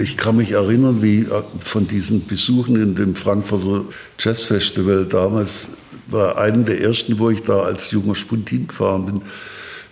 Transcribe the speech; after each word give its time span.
Ich 0.00 0.16
kann 0.16 0.36
mich 0.36 0.52
erinnern, 0.52 1.02
wie 1.02 1.20
äh, 1.20 1.42
von 1.60 1.86
diesen 1.86 2.26
Besuchen 2.26 2.74
in 2.76 2.94
dem 2.94 3.14
Frankfurter 3.14 3.84
Jazz 4.18 4.44
Festival 4.44 5.04
damals 5.04 5.68
war 6.06 6.38
einer 6.38 6.64
der 6.64 6.80
ersten, 6.80 7.18
wo 7.18 7.28
ich 7.28 7.42
da 7.42 7.60
als 7.60 7.90
junger 7.90 8.14
Spuntin 8.14 8.66
gefahren 8.66 9.04
bin. 9.04 9.20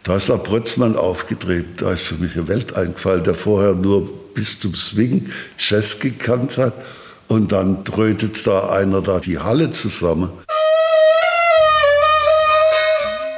Da 0.05 0.17
ist 0.17 0.31
der 0.31 0.39
Brötzmann 0.39 0.97
aufgetreten. 0.97 1.75
Da 1.77 1.93
ist 1.93 2.03
für 2.03 2.15
mich 2.15 2.35
eine 2.37 2.49
Welt 2.49 2.75
eingefallen, 2.75 3.23
der 3.23 3.35
vorher 3.35 3.75
nur 3.75 4.11
bis 4.33 4.59
zum 4.59 4.75
Swing 4.75 5.31
Jazz 5.59 5.99
gekannt 5.99 6.57
hat. 6.57 6.75
Und 7.29 7.53
dann 7.53 7.85
trötet 7.85 8.47
da 8.47 8.71
einer 8.71 9.03
da 9.03 9.21
die 9.21 9.39
Halle 9.39 9.73
zusammen. 9.73 10.31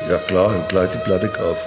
Ja 0.08 0.18
klar, 0.28 0.66
gleich 0.68 0.90
die 0.92 0.98
Platte 0.98 1.26
gekauft. 1.26 1.66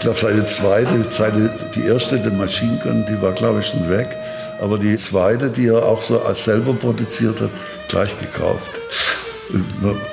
Ich 0.00 0.04
glaube, 0.04 0.18
seine 0.18 0.46
zweite, 0.46 1.04
seine, 1.10 1.50
die 1.74 1.82
erste, 1.82 2.18
die 2.18 2.30
Machine 2.30 2.80
Gun, 2.82 3.04
die 3.04 3.20
war, 3.20 3.32
glaube 3.32 3.60
ich, 3.60 3.66
schon 3.66 3.90
weg. 3.90 4.16
Aber 4.58 4.78
die 4.78 4.96
zweite, 4.96 5.50
die 5.50 5.66
er 5.66 5.84
auch 5.84 6.00
so 6.00 6.22
als 6.22 6.44
selber 6.44 6.72
produziert 6.72 7.42
hat, 7.42 7.50
gleich 7.88 8.18
gekauft. 8.18 8.70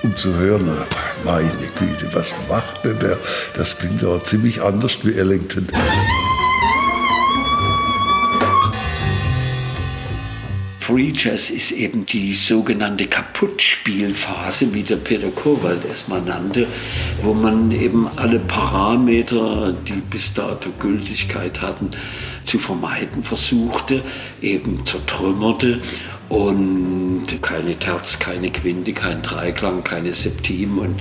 Um 0.03 0.13
zu 0.17 0.35
hören, 0.35 0.69
meine 1.23 1.49
Güte, 1.79 2.13
was 2.13 2.35
macht 2.49 2.83
denn 2.83 2.99
der? 2.99 3.17
Das 3.53 3.77
klingt 3.77 4.01
ja 4.01 4.21
ziemlich 4.21 4.61
anders 4.61 4.97
wie 5.03 5.17
Ellington. 5.17 5.65
Free 10.87 11.11
Jazz 11.13 11.49
ist 11.49 11.71
eben 11.71 12.05
die 12.05 12.33
sogenannte 12.33 13.07
Kaputtspielphase, 13.07 14.73
wie 14.73 14.83
der 14.83 14.95
Peter 14.95 15.27
Kowald 15.31 15.81
es 15.91 16.07
mal 16.07 16.21
nannte, 16.21 16.65
wo 17.21 17.33
man 17.33 17.73
eben 17.73 18.07
alle 18.15 18.39
Parameter, 18.39 19.73
die 19.85 20.01
bis 20.09 20.33
dato 20.33 20.69
Gültigkeit 20.79 21.61
hatten, 21.61 21.91
zu 22.45 22.57
vermeiden 22.57 23.21
versuchte, 23.21 24.01
eben 24.41 24.85
zertrümmerte 24.85 25.81
und 26.29 27.25
keine 27.41 27.77
Terz, 27.77 28.19
keine 28.19 28.51
Quinte, 28.51 28.93
kein 28.93 29.21
Dreiklang, 29.21 29.83
keine 29.83 30.13
Septim 30.13 30.79
und 30.79 30.99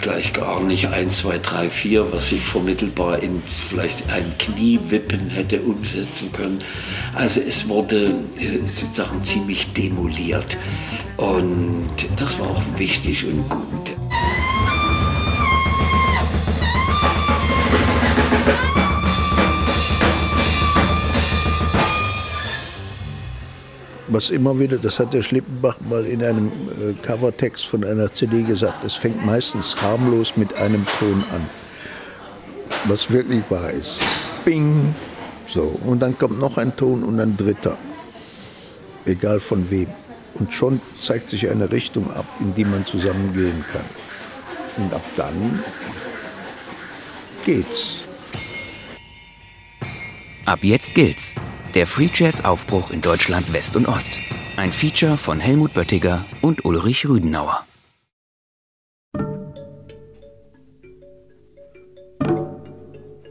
gleich 0.00 0.32
gar 0.32 0.62
nicht 0.62 0.88
1, 0.88 1.18
2, 1.18 1.38
3, 1.38 1.70
4, 1.70 2.12
was 2.12 2.28
sich 2.30 2.40
vermittelbar 2.40 3.22
in 3.22 3.42
vielleicht 3.44 4.10
ein 4.10 4.34
Kniewippen 4.38 5.30
hätte 5.30 5.62
umsetzen 5.62 6.32
können. 6.32 6.60
Also 7.14 7.40
es 7.40 7.68
wurde 7.68 8.14
äh, 8.38 8.58
sozusagen 8.74 9.22
ziemlich 9.22 9.72
demoliert 9.72 10.56
und 11.16 11.88
das 12.16 12.38
war 12.38 12.50
auch 12.50 12.62
wichtig 12.76 13.24
und 13.24 13.48
gut. 13.48 14.03
Was 24.08 24.30
immer 24.30 24.58
wieder, 24.58 24.76
das 24.76 24.98
hat 24.98 25.14
der 25.14 25.22
Schlippenbach 25.22 25.80
mal 25.88 26.04
in 26.04 26.22
einem 26.22 26.48
äh, 26.48 26.92
Covertext 27.02 27.66
von 27.66 27.84
einer 27.84 28.12
CD 28.12 28.42
gesagt, 28.42 28.84
es 28.84 28.94
fängt 28.94 29.24
meistens 29.24 29.80
harmlos 29.80 30.36
mit 30.36 30.54
einem 30.54 30.86
Ton 30.98 31.24
an. 31.32 31.40
Was 32.86 33.10
wirklich 33.10 33.42
wahr 33.50 33.70
ist. 33.70 34.00
Bing! 34.44 34.94
So, 35.46 35.78
und 35.84 36.00
dann 36.00 36.18
kommt 36.18 36.38
noch 36.38 36.58
ein 36.58 36.74
Ton 36.76 37.02
und 37.02 37.20
ein 37.20 37.36
dritter. 37.36 37.76
Egal 39.06 39.40
von 39.40 39.70
wem. 39.70 39.88
Und 40.34 40.52
schon 40.52 40.80
zeigt 41.00 41.30
sich 41.30 41.48
eine 41.48 41.70
Richtung 41.70 42.10
ab, 42.12 42.26
in 42.40 42.54
die 42.54 42.64
man 42.64 42.84
zusammengehen 42.84 43.64
kann. 43.72 43.84
Und 44.76 44.92
ab 44.92 45.04
dann 45.16 45.62
geht's. 47.44 48.06
Ab 50.44 50.58
jetzt 50.62 50.94
gilt's. 50.94 51.34
Der 51.74 51.88
Free 51.88 52.08
Jazz 52.14 52.44
Aufbruch 52.44 52.92
in 52.92 53.00
Deutschland 53.00 53.52
West 53.52 53.74
und 53.74 53.88
Ost. 53.88 54.20
Ein 54.56 54.70
Feature 54.70 55.16
von 55.16 55.40
Helmut 55.40 55.72
Böttiger 55.72 56.24
und 56.40 56.64
Ulrich 56.64 57.08
Rüdenauer. 57.08 57.66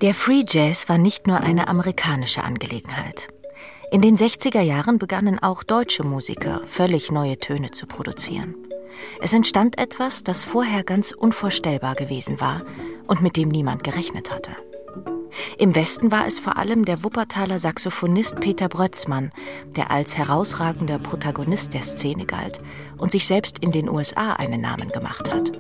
Der 0.02 0.14
Free 0.14 0.44
Jazz 0.46 0.90
war 0.90 0.98
nicht 0.98 1.26
nur 1.26 1.40
eine 1.40 1.70
amerikanische 1.70 2.44
Angelegenheit. 2.44 3.30
In 3.92 4.02
den 4.02 4.18
60er 4.18 4.60
Jahren 4.60 4.98
begannen 4.98 5.40
auch 5.40 5.64
deutsche 5.64 6.04
Musiker 6.04 6.60
völlig 6.66 7.14
neue 7.14 7.38
Töne 7.38 7.72
zu 7.72 7.88
produzieren. 7.88 8.56
Es 9.22 9.32
entstand 9.32 9.80
etwas, 9.80 10.22
das 10.26 10.44
vorher 10.44 10.84
ganz 10.84 11.14
unvorstellbar 11.14 11.96
gewesen 11.96 12.42
war 12.42 12.62
und 13.08 13.22
mit 13.22 13.38
dem 13.38 13.48
niemand 13.48 13.86
gerechnet 13.86 14.32
hatte. 14.32 14.52
Im 15.58 15.76
Westen 15.76 16.12
war 16.12 16.28
es 16.28 16.40
vor 16.40 16.58
allem 16.58 16.86
der 16.86 17.04
Wuppertaler 17.04 17.60
Saxophonist 17.60 18.40
Peter 18.40 18.70
Brötzmann, 18.70 19.32
der 19.76 19.92
als 19.92 20.18
herausragender 20.18 21.00
Protagonist 21.00 21.74
der 21.74 21.82
Szene 21.82 22.26
galt 22.26 22.62
und 22.98 23.12
sich 23.12 23.26
selbst 23.26 23.60
in 23.60 23.72
den 23.72 23.90
USA 23.90 24.34
einen 24.34 24.62
Namen 24.62 24.90
gemacht 24.90 25.34
hat. 25.34 25.52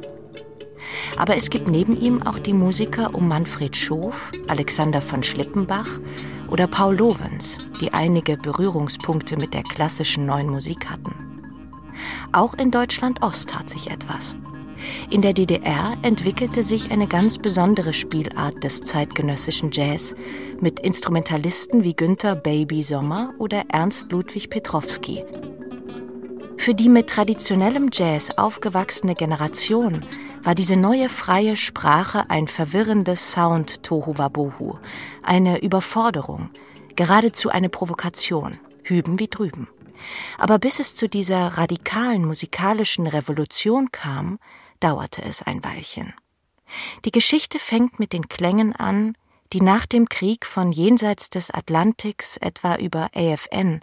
Aber 1.17 1.35
es 1.35 1.49
gibt 1.49 1.67
neben 1.67 1.99
ihm 1.99 2.23
auch 2.23 2.39
die 2.39 2.53
Musiker 2.53 3.15
um 3.15 3.27
Manfred 3.27 3.75
Schof, 3.75 4.31
Alexander 4.47 5.01
von 5.01 5.23
Schlippenbach 5.23 5.99
oder 6.49 6.67
Paul 6.67 6.97
Lovens, 6.97 7.69
die 7.81 7.93
einige 7.93 8.37
Berührungspunkte 8.37 9.37
mit 9.37 9.53
der 9.53 9.63
klassischen 9.63 10.25
neuen 10.25 10.49
Musik 10.49 10.89
hatten. 10.89 11.15
Auch 12.31 12.53
in 12.53 12.71
Deutschland 12.71 13.21
Ost 13.21 13.49
tat 13.49 13.69
sich 13.69 13.89
etwas. 13.89 14.35
In 15.09 15.21
der 15.21 15.33
DDR 15.33 15.97
entwickelte 16.01 16.63
sich 16.63 16.91
eine 16.91 17.07
ganz 17.07 17.37
besondere 17.37 17.93
Spielart 17.93 18.63
des 18.63 18.81
zeitgenössischen 18.81 19.71
Jazz 19.71 20.15
mit 20.59 20.79
Instrumentalisten 20.79 21.83
wie 21.83 21.95
Günther 21.95 22.35
Baby 22.35 22.83
Sommer 22.83 23.33
oder 23.37 23.63
Ernst 23.69 24.11
Ludwig 24.11 24.49
Petrowski. 24.49 25.23
Für 26.57 26.73
die 26.73 26.87
mit 26.87 27.09
traditionellem 27.09 27.89
Jazz 27.91 28.31
aufgewachsene 28.37 29.15
Generation 29.15 29.99
war 30.43 30.55
diese 30.55 30.75
neue 30.75 31.09
freie 31.09 31.55
Sprache 31.55 32.29
ein 32.29 32.47
verwirrendes 32.47 33.31
Sound 33.33 33.83
Tohuwabohu, 33.83 34.77
eine 35.21 35.61
Überforderung, 35.61 36.49
geradezu 36.95 37.49
eine 37.49 37.69
Provokation, 37.69 38.57
hüben 38.83 39.19
wie 39.19 39.27
drüben. 39.27 39.67
Aber 40.37 40.59
bis 40.59 40.79
es 40.79 40.95
zu 40.95 41.07
dieser 41.07 41.57
radikalen 41.57 42.25
musikalischen 42.25 43.07
Revolution 43.07 43.91
kam, 43.91 44.39
dauerte 44.83 45.23
es 45.23 45.41
ein 45.41 45.63
Weilchen. 45.63 46.13
Die 47.05 47.11
Geschichte 47.11 47.59
fängt 47.59 47.99
mit 47.99 48.13
den 48.13 48.27
Klängen 48.27 48.75
an, 48.75 49.15
die 49.53 49.61
nach 49.61 49.85
dem 49.85 50.09
Krieg 50.09 50.45
von 50.45 50.71
jenseits 50.71 51.29
des 51.29 51.51
Atlantiks 51.51 52.37
etwa 52.37 52.75
über 52.75 53.09
AFN 53.15 53.81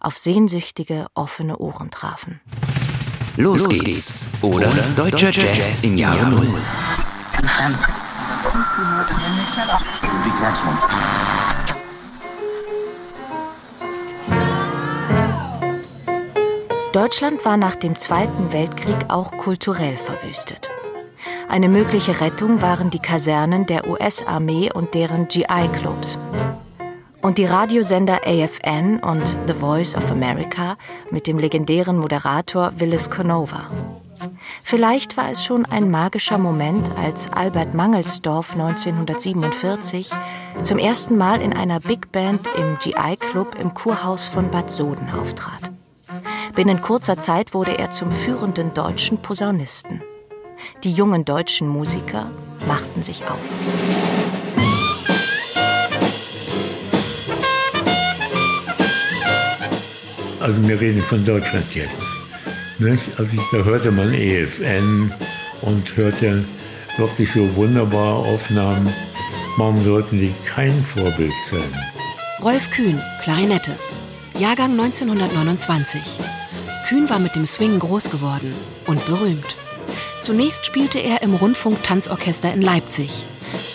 auf 0.00 0.16
sehnsüchtige, 0.18 1.06
offene 1.14 1.58
Ohren 1.58 1.90
trafen. 1.90 2.40
Los, 3.36 3.64
Los 3.64 3.78
geht's. 3.78 4.28
Oder, 4.42 4.70
oder 4.70 4.82
Deutscher 4.96 5.30
Jazz, 5.30 5.56
Jazz 5.56 5.84
im 5.84 5.96
Jahre 5.96 6.26
Null. 6.26 6.52
Deutschland 16.92 17.46
war 17.46 17.56
nach 17.56 17.74
dem 17.74 17.96
Zweiten 17.96 18.52
Weltkrieg 18.52 18.96
auch 19.08 19.30
kulturell 19.38 19.96
verwüstet. 19.96 20.68
Eine 21.48 21.70
mögliche 21.70 22.20
Rettung 22.20 22.60
waren 22.60 22.90
die 22.90 22.98
Kasernen 22.98 23.64
der 23.64 23.88
US-Armee 23.88 24.70
und 24.70 24.92
deren 24.92 25.26
GI-Clubs. 25.26 26.18
Und 27.22 27.38
die 27.38 27.46
Radiosender 27.46 28.20
AFN 28.26 28.98
und 28.98 29.38
The 29.46 29.54
Voice 29.54 29.96
of 29.96 30.10
America 30.10 30.76
mit 31.10 31.26
dem 31.26 31.38
legendären 31.38 31.96
Moderator 31.96 32.72
Willis 32.76 33.08
Canova. 33.08 33.68
Vielleicht 34.62 35.16
war 35.16 35.30
es 35.30 35.42
schon 35.42 35.64
ein 35.64 35.90
magischer 35.90 36.36
Moment, 36.36 36.90
als 36.98 37.32
Albert 37.32 37.72
Mangelsdorf 37.72 38.52
1947 38.52 40.10
zum 40.62 40.78
ersten 40.78 41.16
Mal 41.16 41.40
in 41.40 41.54
einer 41.54 41.80
Big 41.80 42.12
Band 42.12 42.50
im 42.58 42.76
GI 42.80 43.16
Club 43.16 43.56
im 43.58 43.72
Kurhaus 43.72 44.26
von 44.28 44.50
Bad 44.50 44.70
Soden 44.70 45.08
auftrat. 45.10 45.72
Binnen 46.54 46.82
kurzer 46.82 47.18
Zeit 47.18 47.54
wurde 47.54 47.78
er 47.78 47.88
zum 47.88 48.10
führenden 48.10 48.74
deutschen 48.74 49.16
Posaunisten. 49.16 50.02
Die 50.84 50.90
jungen 50.90 51.24
deutschen 51.24 51.66
Musiker 51.66 52.30
machten 52.68 53.02
sich 53.02 53.24
auf. 53.24 53.54
Also 60.40 60.68
wir 60.68 60.78
reden 60.78 61.02
von 61.02 61.24
Deutschland 61.24 61.74
jetzt. 61.74 62.06
Also 63.16 63.36
da 63.52 63.58
hörte 63.58 63.90
man 63.90 64.12
EFN 64.12 65.10
und 65.62 65.96
hörte 65.96 66.44
wirklich 66.98 67.32
so 67.32 67.56
wunderbare 67.56 68.16
Aufnahmen. 68.16 68.92
Warum 69.56 69.82
sollten 69.84 70.18
die 70.18 70.34
kein 70.44 70.84
Vorbild 70.84 71.32
sein? 71.46 71.72
Rolf 72.42 72.68
Kühn, 72.70 73.00
Klarinette, 73.22 73.72
Jahrgang 74.38 74.72
1929. 74.72 76.02
Kühn 76.92 77.08
war 77.08 77.18
mit 77.18 77.34
dem 77.34 77.46
Swing 77.46 77.78
groß 77.78 78.10
geworden 78.10 78.54
und 78.86 79.02
berühmt. 79.06 79.56
Zunächst 80.20 80.66
spielte 80.66 80.98
er 80.98 81.22
im 81.22 81.34
Rundfunk-Tanzorchester 81.34 82.52
in 82.52 82.60
Leipzig. 82.60 83.24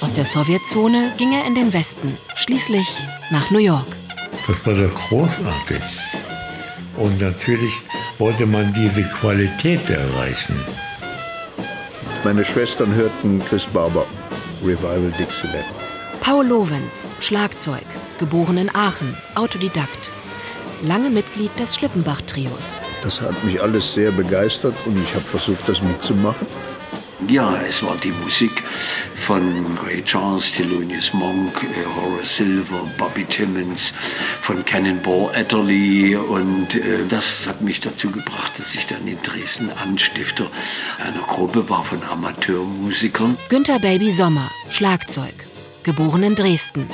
Aus 0.01 0.13
der 0.13 0.23
Sowjetzone 0.23 1.15
ging 1.17 1.33
er 1.33 1.47
in 1.47 1.55
den 1.55 1.73
Westen, 1.73 2.15
schließlich 2.35 2.87
nach 3.31 3.49
New 3.49 3.57
York. 3.57 3.87
Das 4.45 4.63
war 4.67 4.75
doch 4.75 4.93
großartig. 4.93 5.81
Und 6.95 7.19
natürlich 7.19 7.73
wollte 8.19 8.45
man 8.45 8.71
diese 8.75 9.01
Qualität 9.01 9.89
erreichen. 9.89 10.55
Meine 12.23 12.45
Schwestern 12.45 12.93
hörten 12.93 13.41
Chris 13.49 13.65
Barber, 13.65 14.05
Revival 14.61 15.11
Dixieland. 15.17 15.65
Paul 16.21 16.45
Lorenz, 16.45 17.11
Schlagzeug, 17.19 17.87
geboren 18.19 18.59
in 18.59 18.75
Aachen, 18.75 19.17
Autodidakt. 19.33 20.11
Lange 20.83 21.09
Mitglied 21.09 21.57
des 21.59 21.75
Schlippenbach-Trios. 21.75 22.77
Das 23.03 23.21
hat 23.21 23.43
mich 23.43 23.61
alles 23.61 23.93
sehr 23.93 24.11
begeistert 24.11 24.75
und 24.85 25.01
ich 25.01 25.13
habe 25.15 25.25
versucht, 25.25 25.67
das 25.67 25.81
mitzumachen. 25.81 26.47
Ja, 27.27 27.59
es 27.67 27.81
war 27.81 27.95
die 27.97 28.11
Musik 28.11 28.63
von 29.15 29.75
Ray 29.83 30.03
Charles, 30.03 30.51
Thelonious 30.51 31.13
Monk, 31.13 31.63
äh, 31.63 31.83
Horace 31.83 32.37
Silver, 32.37 32.87
Bobby 32.97 33.25
Timmons, 33.25 33.93
von 34.41 34.63
Cannonball 34.63 35.31
Adderley 35.35 36.15
und 36.15 36.75
äh, 36.75 36.99
das 37.09 37.47
hat 37.47 37.61
mich 37.61 37.81
dazu 37.81 38.11
gebracht, 38.11 38.59
dass 38.59 38.75
ich 38.75 38.85
dann 38.85 39.07
in 39.07 39.17
Dresden 39.23 39.71
Anstifter 39.71 40.45
einer 40.99 41.25
Gruppe 41.25 41.67
war 41.67 41.83
von 41.83 42.03
Amateurmusikern. 42.03 43.35
Günther 43.49 43.79
Baby 43.79 44.11
Sommer, 44.11 44.51
Schlagzeug, 44.69 45.47
geboren 45.81 46.21
in 46.21 46.35
Dresden. 46.35 46.87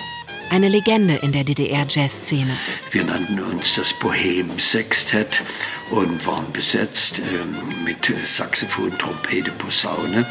Eine 0.53 0.69
Legende 0.69 1.15
in 1.15 1.31
der 1.31 1.43
DDR-Jazzszene. 1.43 2.55
Wir 2.91 3.03
nannten 3.03 3.39
uns 3.39 3.73
das 3.73 3.91
Bohem 3.91 4.59
Sextett 4.59 5.41
und 5.89 6.27
waren 6.27 6.45
besetzt 6.53 7.17
äh, 7.17 7.83
mit 7.83 8.13
Saxophon, 8.27 8.95
Trompete, 8.99 9.49
Posaune. 9.49 10.27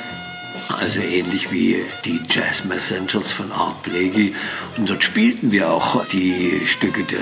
Also 0.69 1.01
ähnlich 1.01 1.51
wie 1.51 1.79
die 2.05 2.21
Jazz 2.31 2.65
Messengers 2.65 3.33
von 3.33 3.51
Art 3.51 3.83
Blakey. 3.83 4.33
Und 4.77 4.89
dort 4.89 5.03
spielten 5.03 5.51
wir 5.51 5.69
auch 5.69 6.07
die 6.07 6.63
Stücke 6.69 7.03
der 7.03 7.19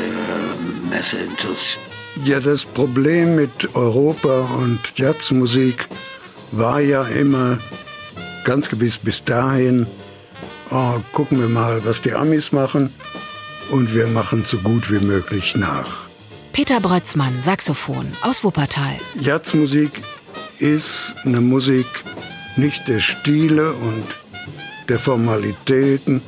Messengers. 0.90 1.78
Ja, 2.22 2.38
das 2.38 2.66
Problem 2.66 3.34
mit 3.34 3.74
Europa 3.74 4.40
und 4.40 4.78
Jazzmusik 4.96 5.88
war 6.52 6.80
ja 6.80 7.04
immer 7.04 7.60
ganz 8.44 8.68
gewiss 8.68 8.98
bis 8.98 9.24
dahin, 9.24 9.86
oh, 10.70 11.00
gucken 11.12 11.40
wir 11.40 11.48
mal, 11.48 11.84
was 11.84 12.02
die 12.02 12.12
Amis 12.12 12.52
machen 12.52 12.92
und 13.70 13.94
wir 13.94 14.06
machen 14.06 14.44
so 14.44 14.58
gut 14.58 14.90
wie 14.90 15.04
möglich 15.04 15.56
nach. 15.56 16.08
Peter 16.52 16.80
Brötzmann, 16.80 17.40
Saxophon 17.42 18.12
aus 18.22 18.42
Wuppertal. 18.42 18.98
Jazzmusik 19.20 20.02
ist 20.58 21.14
eine 21.24 21.40
Musik 21.40 21.86
nicht 22.56 22.88
der 22.88 23.00
Stile 23.00 23.72
und 23.72 24.04
der 24.88 24.98
Formalitäten. 24.98 26.20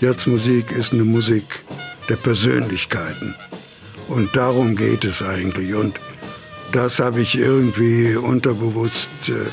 Jazzmusik 0.00 0.72
ist 0.72 0.92
eine 0.92 1.04
Musik 1.04 1.62
der 2.08 2.16
Persönlichkeiten. 2.16 3.34
Und 4.08 4.34
darum 4.34 4.74
geht 4.74 5.04
es 5.04 5.22
eigentlich. 5.22 5.74
Und 5.74 6.00
das 6.72 6.98
habe 6.98 7.20
ich 7.20 7.36
irgendwie 7.36 8.16
unterbewusst 8.16 9.10
äh, 9.28 9.50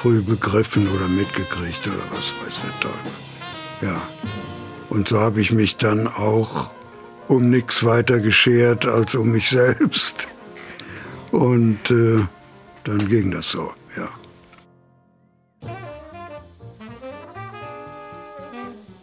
früh 0.00 0.20
begriffen 0.20 0.88
oder 0.88 1.06
mitgekriegt 1.06 1.86
oder 1.86 2.04
was 2.10 2.34
weiß 2.44 2.62
der 2.62 2.80
Teufel. 2.80 3.12
Ja. 3.82 4.00
Und 4.88 5.08
so 5.08 5.20
habe 5.20 5.40
ich 5.40 5.50
mich 5.50 5.76
dann 5.76 6.06
auch 6.06 6.70
um 7.28 7.50
nichts 7.50 7.84
weiter 7.84 8.20
geschert 8.20 8.86
als 8.86 9.14
um 9.14 9.32
mich 9.32 9.50
selbst. 9.50 10.28
Und 11.30 11.90
äh, 11.90 12.24
dann 12.84 13.08
ging 13.08 13.30
das 13.30 13.50
so, 13.50 13.72
ja. 13.96 14.08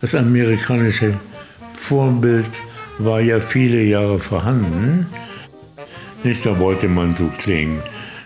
Das 0.02 0.16
amerikanische 0.16 1.20
Vorbild 1.74 2.50
war 3.00 3.20
ja 3.20 3.40
viele 3.40 3.81
Jahre 3.81 4.20
vorhanden. 4.20 5.08
Nicht, 6.24 6.46
da 6.46 6.58
wollte 6.60 6.88
man 6.88 7.16
so 7.16 7.28
klingen 7.38 7.81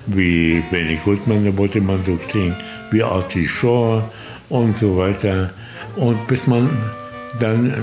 wie 0.06 0.62
Benny 0.70 1.00
Goodman, 1.04 1.46
da 1.46 1.58
wollte 1.58 1.80
man 1.80 2.04
so 2.04 2.16
klingen 2.16 2.56
wie 2.92 3.02
Artie 3.02 3.48
Shaw 3.48 4.04
und 4.50 4.76
so 4.76 4.98
weiter. 4.98 5.52
Und 5.96 6.28
bis 6.28 6.48
man 6.48 6.70
dann 7.40 7.74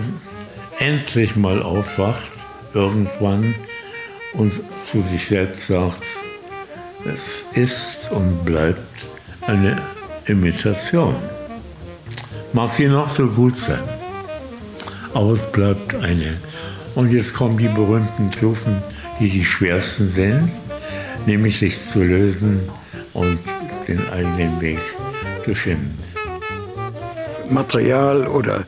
endlich 0.79 1.37
mal 1.37 1.63
aufwacht, 1.63 2.33
irgendwann, 2.75 3.55
und 4.33 4.53
zu 4.53 5.01
sich 5.01 5.27
selbst 5.27 5.67
sagt, 5.67 6.03
es 7.13 7.45
ist 7.55 8.11
und 8.13 8.45
bleibt 8.45 8.79
eine 9.47 9.79
Imitation. 10.27 11.15
Mag 12.53 12.73
sie 12.75 12.89
noch 12.89 13.09
so 13.09 13.27
gut 13.27 13.57
sein, 13.57 13.83
aber 15.15 15.33
es 15.33 15.51
bleibt 15.51 15.95
eine. 15.97 16.37
Und 16.95 17.13
jetzt 17.13 17.35
kommen 17.35 17.59
die 17.59 17.69
berühmten 17.69 18.33
Stufen, 18.33 18.83
die 19.19 19.29
die 19.29 19.45
schwersten 19.45 20.13
sind, 20.13 20.51
nämlich 21.27 21.59
sich 21.59 21.81
zu 21.81 22.03
lösen 22.03 22.61
und 23.15 23.39
den 23.89 24.01
eigenen 24.11 24.61
Weg 24.61 24.81
zu 25.45 25.55
finden. 25.55 26.00
Material 27.51 28.27
oder 28.27 28.65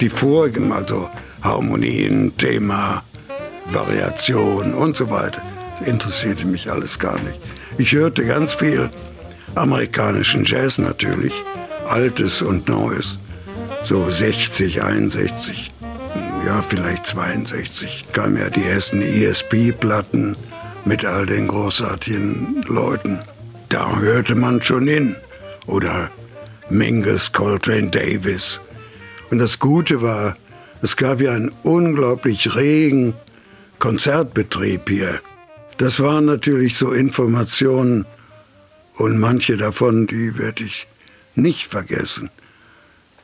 die 0.00 0.08
vorigen, 0.08 0.72
also 0.72 1.08
Harmonien, 1.42 2.36
Thema, 2.36 3.02
Variation 3.70 4.74
und 4.74 4.96
so 4.96 5.10
weiter. 5.10 5.40
Das 5.78 5.88
interessierte 5.88 6.46
mich 6.46 6.70
alles 6.70 6.98
gar 6.98 7.18
nicht. 7.20 7.40
Ich 7.78 7.92
hörte 7.92 8.24
ganz 8.24 8.54
viel 8.54 8.90
amerikanischen 9.54 10.44
Jazz 10.44 10.78
natürlich, 10.78 11.32
altes 11.88 12.42
und 12.42 12.68
neues, 12.68 13.18
so 13.82 14.10
60, 14.10 14.82
61, 14.82 15.72
ja 16.44 16.62
vielleicht 16.62 17.06
62 17.06 18.04
kamen 18.12 18.36
ja 18.36 18.50
die 18.50 18.64
ersten 18.64 19.00
ESP-Platten 19.00 20.36
mit 20.84 21.04
all 21.04 21.26
den 21.26 21.48
großartigen 21.48 22.64
Leuten. 22.68 23.20
Da 23.70 23.98
hörte 23.98 24.34
man 24.34 24.62
schon 24.62 24.86
hin. 24.86 25.16
Oder 25.66 26.10
Mingus, 26.70 27.32
Coltrane, 27.32 27.90
Davis. 27.90 28.60
Und 29.30 29.38
das 29.38 29.58
Gute 29.58 30.02
war, 30.02 30.36
es 30.82 30.96
gab 30.96 31.20
ja 31.20 31.32
einen 31.32 31.50
unglaublich 31.62 32.54
regen 32.54 33.14
Konzertbetrieb 33.78 34.88
hier. 34.88 35.20
Das 35.78 36.00
waren 36.00 36.24
natürlich 36.24 36.76
so 36.76 36.92
Informationen 36.92 38.06
und 38.96 39.18
manche 39.18 39.56
davon, 39.56 40.06
die 40.06 40.38
werde 40.38 40.64
ich 40.64 40.86
nicht 41.34 41.66
vergessen, 41.66 42.30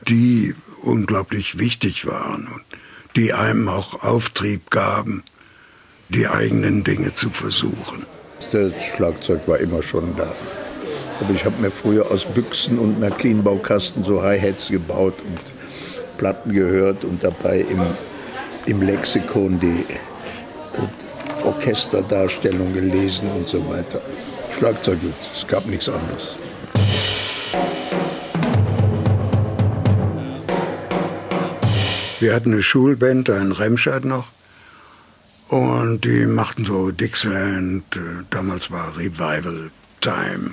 die 0.09 0.55
unglaublich 0.83 1.59
wichtig 1.59 2.07
waren 2.07 2.49
und 2.49 2.65
die 3.17 3.33
einem 3.33 3.69
auch 3.69 4.03
Auftrieb 4.03 4.71
gaben, 4.71 5.23
die 6.09 6.27
eigenen 6.27 6.85
Dinge 6.85 7.15
zu 7.15 7.31
versuchen. 7.31 8.05
Das 8.53 8.73
Schlagzeug 8.85 9.47
war 9.47 9.59
immer 9.59 9.83
schon 9.83 10.17
da. 10.17 10.35
Aber 11.21 11.35
ich 11.35 11.45
habe 11.45 11.61
mir 11.61 11.71
früher 11.71 12.11
aus 12.11 12.25
Büchsen 12.25 12.79
und 12.79 12.99
Märklin-Baukasten 12.99 14.03
so 14.05 14.23
Hi-Hats 14.23 14.69
gebaut 14.69 15.15
und 15.23 15.39
Platten 16.17 16.53
gehört 16.53 17.05
und 17.05 17.23
dabei 17.23 17.61
im, 17.61 17.81
im 18.67 18.83
Lexikon 18.83 19.61
die 19.61 19.85
Orchesterdarstellung 21.45 22.73
gelesen 22.73 23.29
und 23.37 23.47
so 23.47 23.67
weiter. 23.69 24.01
Schlagzeug, 24.59 24.99
es 25.33 25.47
gab 25.47 25.67
nichts 25.67 25.89
anderes. 25.89 26.37
Wir 32.21 32.35
hatten 32.35 32.53
eine 32.53 32.63
Schulband 32.63 33.31
in 33.31 33.53
Remscheid 33.53 34.05
noch. 34.05 34.31
Und 35.49 36.05
die 36.05 36.27
machten 36.27 36.65
so 36.65 36.91
Dixieland, 36.91 37.85
äh, 37.97 38.25
damals 38.31 38.71
war 38.71 38.97
Revival 38.97 39.71
Time. 40.01 40.51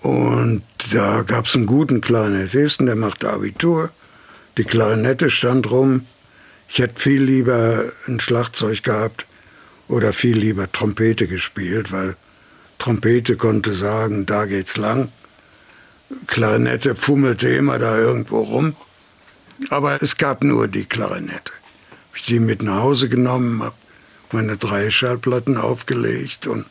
Und 0.00 0.62
da 0.92 1.22
gab 1.22 1.46
es 1.46 1.56
einen 1.56 1.66
guten 1.66 2.00
Klarinettisten, 2.00 2.86
der 2.86 2.96
machte 2.96 3.30
Abitur. 3.30 3.90
Die 4.56 4.64
Klarinette 4.64 5.30
stand 5.30 5.70
rum. 5.70 6.06
Ich 6.68 6.78
hätte 6.78 7.00
viel 7.00 7.22
lieber 7.22 7.84
ein 8.06 8.20
Schlagzeug 8.20 8.82
gehabt 8.82 9.26
oder 9.88 10.12
viel 10.12 10.36
lieber 10.36 10.70
Trompete 10.70 11.26
gespielt, 11.26 11.92
weil 11.92 12.16
Trompete 12.78 13.36
konnte 13.36 13.74
sagen, 13.74 14.26
da 14.26 14.44
geht's 14.46 14.76
lang. 14.76 15.10
Klarinette 16.26 16.94
fummelte 16.94 17.48
immer 17.48 17.78
da 17.78 17.98
irgendwo 17.98 18.40
rum. 18.40 18.76
Aber 19.70 20.02
es 20.02 20.16
gab 20.16 20.44
nur 20.44 20.68
die 20.68 20.84
Klarinette. 20.84 21.52
Ich 22.14 22.22
die 22.22 22.38
mit 22.38 22.62
nach 22.62 22.80
Hause 22.80 23.08
genommen, 23.08 23.62
habe 23.62 23.74
meine 24.32 24.56
drei 24.56 24.90
Schallplatten 24.90 25.56
aufgelegt 25.56 26.46
und 26.46 26.66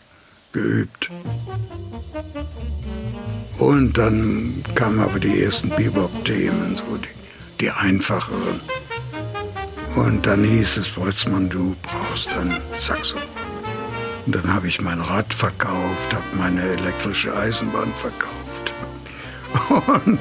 geübt. 0.51 1.09
Und 3.59 3.97
dann 3.97 4.63
kamen 4.75 4.99
aber 4.99 5.19
die 5.19 5.43
ersten 5.43 5.69
Bebop-Themen, 5.69 6.75
so 6.75 6.97
die, 6.97 7.07
die 7.59 7.71
einfacheren. 7.71 8.59
Und 9.95 10.27
dann 10.27 10.43
hieß 10.43 10.77
es, 10.77 10.89
Boltzmann, 10.89 11.49
du 11.49 11.75
brauchst 11.81 12.29
ein 12.37 12.55
Saxophon. 12.77 13.23
Und 14.25 14.35
dann 14.35 14.53
habe 14.53 14.67
ich 14.67 14.81
mein 14.81 15.01
Rad 15.01 15.33
verkauft, 15.33 16.13
habe 16.13 16.37
meine 16.37 16.61
elektrische 16.61 17.35
Eisenbahn 17.35 17.93
verkauft. 17.95 18.73
Und 20.05 20.19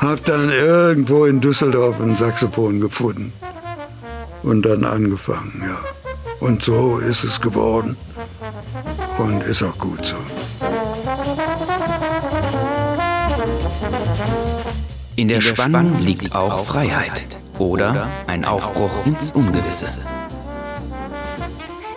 habe 0.00 0.20
dann 0.24 0.50
irgendwo 0.50 1.26
in 1.26 1.40
Düsseldorf 1.40 2.00
ein 2.00 2.16
Saxophon 2.16 2.80
gefunden. 2.80 3.32
und 4.42 4.62
dann 4.62 4.84
angefangen, 4.84 5.62
ja. 5.62 5.78
Und 6.40 6.64
so 6.64 6.98
ist 6.98 7.24
es 7.24 7.40
geworden 7.40 7.96
und 9.18 9.42
ist 9.42 9.62
auch 9.62 9.76
gut 9.76 10.06
so. 10.06 10.16
In 15.20 15.28
der 15.28 15.42
Spannung 15.42 15.98
liegt 15.98 16.34
auch 16.34 16.64
Freiheit 16.64 17.26
oder 17.58 18.08
ein 18.26 18.46
Aufbruch 18.46 19.04
ins 19.04 19.30
Ungewisse. 19.32 20.00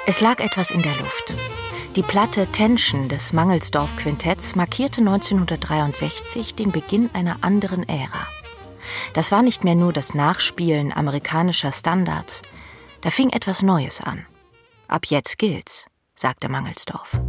Es 0.06 0.20
lag 0.20 0.42
etwas 0.42 0.72
in 0.72 0.82
der 0.82 0.92
Luft. 0.98 1.34
Die 1.96 2.02
Platte 2.02 2.46
Tension 2.48 3.08
des 3.08 3.32
Mangelsdorf 3.32 3.96
Quintetts 3.96 4.58
markierte 4.58 5.00
1963 5.00 6.56
den 6.56 6.74
Beginn 6.74 7.10
einer 7.14 7.38
anderen 7.40 7.88
Ära. 7.88 8.28
Das 9.14 9.32
war 9.32 9.42
nicht 9.42 9.64
mehr 9.64 9.76
nur 9.76 9.94
das 9.94 10.14
Nachspielen 10.14 10.92
amerikanischer 10.92 11.72
Standards, 11.72 12.42
da 13.00 13.10
fing 13.10 13.30
etwas 13.30 13.62
Neues 13.62 14.02
an. 14.02 14.26
Ab 14.90 15.06
jetzt 15.06 15.38
gilt's, 15.38 15.86
sagte 16.14 16.50
Mangelsdorf. 16.50 17.22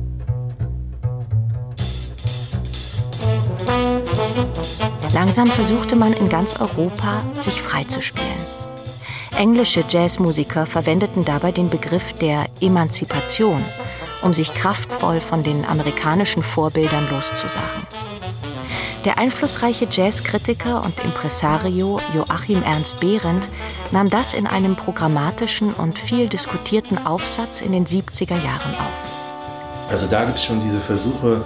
Langsam 5.15 5.47
versuchte 5.47 5.95
man 5.95 6.13
in 6.13 6.29
ganz 6.29 6.57
Europa, 6.61 7.23
sich 7.39 7.63
freizuspielen. 7.63 8.35
Englische 9.39 9.85
Jazzmusiker 9.89 10.67
verwendeten 10.67 11.25
dabei 11.25 11.53
den 11.53 11.71
Begriff 11.71 12.15
der 12.15 12.47
Emanzipation, 12.61 13.65
um 14.23 14.35
sich 14.35 14.53
kraftvoll 14.55 15.21
von 15.21 15.45
den 15.45 15.65
amerikanischen 15.67 16.43
Vorbildern 16.43 17.07
loszusagen. 17.13 17.87
Der 19.05 19.17
einflussreiche 19.17 19.87
Jazzkritiker 19.89 20.85
und 20.85 20.99
Impresario 21.05 22.01
Joachim 22.13 22.65
Ernst 22.65 22.99
Behrendt 22.99 23.51
nahm 23.93 24.11
das 24.11 24.35
in 24.35 24.49
einem 24.49 24.75
programmatischen 24.75 25.75
und 25.75 25.97
viel 25.97 26.27
diskutierten 26.27 27.07
Aufsatz 27.07 27.61
in 27.61 27.71
den 27.71 27.87
70er 27.87 28.31
Jahren 28.31 28.75
auf. 28.75 29.91
Also 29.91 30.09
da 30.09 30.25
gibt 30.25 30.39
es 30.39 30.45
schon 30.45 30.59
diese 30.59 30.81
Versuche, 30.81 31.45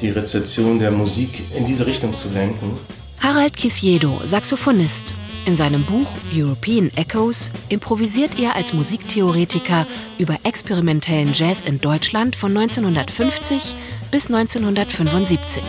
die 0.00 0.08
Rezeption 0.08 0.78
der 0.78 0.90
Musik 0.90 1.42
in 1.54 1.66
diese 1.66 1.84
Richtung 1.84 2.14
zu 2.14 2.28
lenken. 2.30 2.78
Harald 3.20 3.54
Kisjedo, 3.54 4.22
Saxophonist. 4.24 5.12
In 5.44 5.54
seinem 5.54 5.84
Buch 5.84 6.06
European 6.34 6.90
Echoes 6.96 7.50
improvisiert 7.68 8.38
er 8.38 8.56
als 8.56 8.72
Musiktheoretiker 8.72 9.86
über 10.18 10.36
experimentellen 10.44 11.32
Jazz 11.34 11.62
in 11.62 11.80
Deutschland 11.80 12.34
von 12.34 12.56
1950 12.56 13.74
bis 14.10 14.26
1975. 14.26 15.62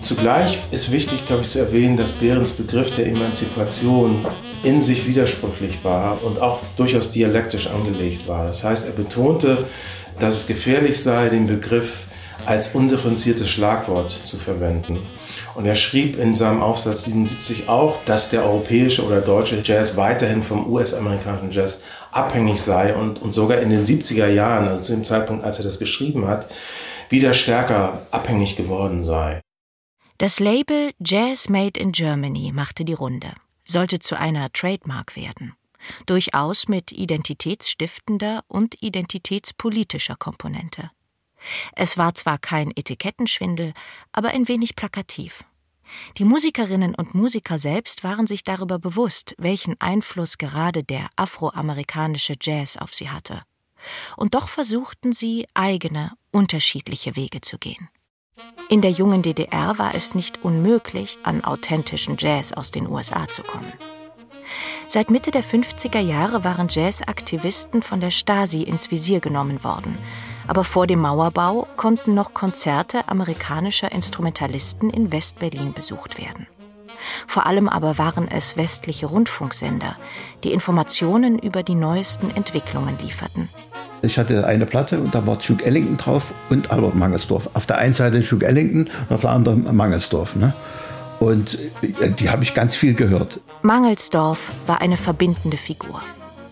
Zugleich 0.00 0.58
ist 0.70 0.92
wichtig, 0.92 1.26
glaube 1.26 1.42
ich, 1.42 1.48
zu 1.48 1.58
erwähnen, 1.58 1.96
dass 1.96 2.12
Behrens 2.12 2.52
Begriff 2.52 2.94
der 2.94 3.06
Emanzipation 3.06 4.24
in 4.62 4.80
sich 4.80 5.06
widersprüchlich 5.06 5.82
war 5.82 6.22
und 6.22 6.40
auch 6.40 6.60
durchaus 6.76 7.10
dialektisch 7.10 7.66
angelegt 7.66 8.28
war. 8.28 8.46
Das 8.46 8.62
heißt, 8.62 8.86
er 8.86 8.92
betonte, 8.92 9.64
dass 10.20 10.36
es 10.36 10.46
gefährlich 10.46 11.00
sei, 11.00 11.28
den 11.28 11.46
Begriff 11.46 12.06
als 12.46 12.74
undifferenziertes 12.74 13.50
Schlagwort 13.50 14.10
zu 14.10 14.38
verwenden. 14.38 14.98
Und 15.54 15.66
er 15.66 15.74
schrieb 15.74 16.18
in 16.18 16.34
seinem 16.34 16.62
Aufsatz 16.62 17.04
77 17.04 17.68
auch, 17.68 18.04
dass 18.04 18.30
der 18.30 18.44
europäische 18.44 19.04
oder 19.04 19.20
deutsche 19.20 19.62
Jazz 19.62 19.96
weiterhin 19.96 20.42
vom 20.42 20.70
US-amerikanischen 20.70 21.50
Jazz 21.50 21.80
abhängig 22.10 22.60
sei 22.60 22.94
und, 22.94 23.22
und 23.22 23.32
sogar 23.32 23.60
in 23.60 23.70
den 23.70 23.84
70er 23.84 24.28
Jahren, 24.28 24.68
also 24.68 24.82
zu 24.82 24.92
dem 24.92 25.04
Zeitpunkt, 25.04 25.44
als 25.44 25.58
er 25.58 25.64
das 25.64 25.78
geschrieben 25.78 26.26
hat, 26.26 26.50
wieder 27.08 27.34
stärker 27.34 28.06
abhängig 28.10 28.56
geworden 28.56 29.02
sei. 29.02 29.40
Das 30.18 30.40
Label 30.40 30.92
Jazz 31.00 31.48
Made 31.48 31.78
in 31.78 31.92
Germany 31.92 32.52
machte 32.52 32.84
die 32.84 32.92
Runde, 32.92 33.32
sollte 33.64 33.98
zu 33.98 34.18
einer 34.18 34.52
Trademark 34.52 35.16
werden. 35.16 35.54
Durchaus 36.06 36.68
mit 36.68 36.92
identitätsstiftender 36.92 38.42
und 38.48 38.82
identitätspolitischer 38.82 40.16
Komponente. 40.16 40.90
Es 41.74 41.98
war 41.98 42.14
zwar 42.14 42.38
kein 42.38 42.70
Etikettenschwindel, 42.74 43.74
aber 44.12 44.28
ein 44.28 44.48
wenig 44.48 44.76
plakativ. 44.76 45.44
Die 46.16 46.24
Musikerinnen 46.24 46.94
und 46.94 47.14
Musiker 47.14 47.58
selbst 47.58 48.04
waren 48.04 48.26
sich 48.26 48.42
darüber 48.42 48.78
bewusst, 48.78 49.34
welchen 49.38 49.80
Einfluss 49.80 50.38
gerade 50.38 50.82
der 50.82 51.08
afroamerikanische 51.16 52.34
Jazz 52.40 52.76
auf 52.76 52.94
sie 52.94 53.10
hatte. 53.10 53.42
Und 54.16 54.34
doch 54.34 54.48
versuchten 54.48 55.12
sie, 55.12 55.46
eigene, 55.52 56.12
unterschiedliche 56.30 57.16
Wege 57.16 57.42
zu 57.42 57.58
gehen. 57.58 57.88
In 58.70 58.80
der 58.80 58.90
jungen 58.90 59.22
DDR 59.22 59.78
war 59.78 59.94
es 59.94 60.14
nicht 60.14 60.42
unmöglich, 60.42 61.18
an 61.22 61.44
authentischen 61.44 62.16
Jazz 62.18 62.52
aus 62.52 62.70
den 62.70 62.88
USA 62.88 63.28
zu 63.28 63.42
kommen. 63.42 63.72
Seit 64.88 65.10
Mitte 65.10 65.30
der 65.30 65.44
50er 65.44 66.00
Jahre 66.00 66.44
waren 66.44 66.68
Jazzaktivisten 66.68 67.82
von 67.82 68.00
der 68.00 68.10
Stasi 68.10 68.62
ins 68.62 68.90
Visier 68.90 69.20
genommen 69.20 69.62
worden 69.64 69.98
aber 70.46 70.64
vor 70.64 70.86
dem 70.86 71.00
Mauerbau 71.00 71.66
konnten 71.76 72.14
noch 72.14 72.34
Konzerte 72.34 73.08
amerikanischer 73.08 73.92
Instrumentalisten 73.92 74.90
in 74.90 75.12
Westberlin 75.12 75.72
besucht 75.72 76.18
werden. 76.18 76.46
Vor 77.26 77.46
allem 77.46 77.68
aber 77.68 77.98
waren 77.98 78.28
es 78.28 78.56
westliche 78.56 79.06
Rundfunksender, 79.06 79.96
die 80.42 80.52
Informationen 80.52 81.38
über 81.38 81.62
die 81.62 81.74
neuesten 81.74 82.30
Entwicklungen 82.34 82.98
lieferten. 82.98 83.48
Ich 84.02 84.18
hatte 84.18 84.46
eine 84.46 84.66
Platte 84.66 85.00
und 85.00 85.14
da 85.14 85.26
war 85.26 85.38
Duke 85.38 85.64
Ellington 85.64 85.96
drauf 85.96 86.34
und 86.50 86.70
Albert 86.70 86.94
Mangelsdorf. 86.94 87.48
Auf 87.54 87.66
der 87.66 87.78
einen 87.78 87.92
Seite 87.92 88.20
Duke 88.20 88.46
Ellington 88.46 88.90
und 89.08 89.14
auf 89.14 89.22
der 89.22 89.30
anderen 89.30 89.74
Mangelsdorf. 89.74 90.36
Ne? 90.36 90.52
Und 91.20 91.58
äh, 92.00 92.10
die 92.10 92.28
habe 92.28 92.44
ich 92.44 92.54
ganz 92.54 92.76
viel 92.76 92.94
gehört. 92.94 93.40
Mangelsdorf 93.62 94.52
war 94.66 94.82
eine 94.82 94.98
verbindende 94.98 95.56
Figur 95.56 96.02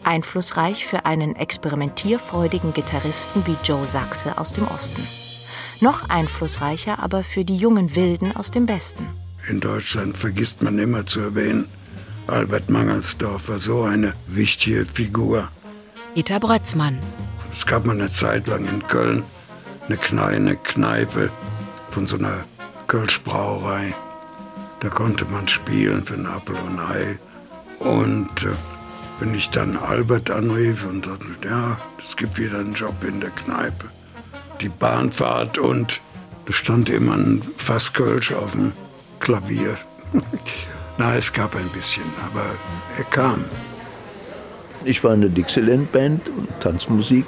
einflussreich 0.05 0.87
für 0.87 1.07
einen 1.07 1.37
experimentierfreudigen 1.37 2.73
Gitarristen 2.73 3.47
wie 3.47 3.57
Joe 3.65 3.87
Sachse 3.87 4.39
aus 4.39 4.53
dem 4.53 4.67
Osten. 4.69 5.07
Noch 5.81 6.09
einflussreicher 6.09 6.99
aber 7.01 7.25
für 7.25 7.45
die 7.45 7.57
jungen 7.57 7.97
Wilden 7.97 8.35
aus 8.37 8.51
dem 8.51 8.69
Westen. 8.69 9.07
In 9.49 9.61
Deutschland 9.61 10.17
vergisst 10.17 10.63
man 10.63 10.79
immer 10.79 11.05
zu 11.07 11.21
erwähnen, 11.21 11.67
Albert 12.29 12.71
Mangelsdorf 12.71 13.49
war 13.49 13.59
so 13.59 13.83
eine 13.83 14.13
wichtige 14.29 14.87
Figur. 14.87 15.49
Peter 16.15 16.39
Brötzmann. 16.39 16.99
Es 17.53 17.67
gab 17.67 17.85
mal 17.85 17.97
eine 17.97 18.11
Zeit 18.11 18.47
lang 18.47 18.67
in 18.67 18.87
Köln 18.87 19.25
eine 19.89 19.97
kleine 19.97 20.57
Kneipe 20.57 21.31
von 21.91 22.07
so 22.07 22.17
einer 22.17 22.45
Kölschbrauerei. 22.87 23.95
Da 24.81 24.89
konnte 24.89 25.25
man 25.25 25.49
spielen 25.49 26.05
für 26.05 26.15
ein 26.15 26.27
Apfel 26.27 26.57
und 26.57 26.79
Ei. 26.79 27.19
Und 27.79 28.43
äh, 28.43 28.55
wenn 29.21 29.35
ich 29.35 29.51
dann 29.51 29.77
Albert 29.77 30.31
anrief 30.31 30.85
und 30.87 31.05
sagte, 31.05 31.27
ja, 31.45 31.79
es 32.05 32.17
gibt 32.17 32.39
wieder 32.39 32.59
einen 32.59 32.75
Job 32.75 32.95
in 33.07 33.21
der 33.21 33.31
Kneipe. 33.31 33.87
Die 34.61 34.69
Bahnfahrt 34.69 35.59
und 35.59 36.01
da 36.47 36.53
stand 36.53 36.89
immer 36.89 37.15
ein 37.15 37.43
Fasskölsch 37.57 38.33
auf 38.33 38.53
dem 38.53 38.73
Klavier. 39.21 39.77
Na, 40.99 41.17
es 41.17 41.33
gab 41.33 41.55
ein 41.57 41.69
bisschen, 41.69 42.05
aber 42.27 42.45
er 42.99 43.05
kam. 43.05 43.45
Ich 44.85 45.05
war 45.05 45.15
in 45.15 45.21
der 45.21 45.31
Dixieland-Band 45.31 46.29
und 46.29 46.49
Tanzmusik 46.61 47.25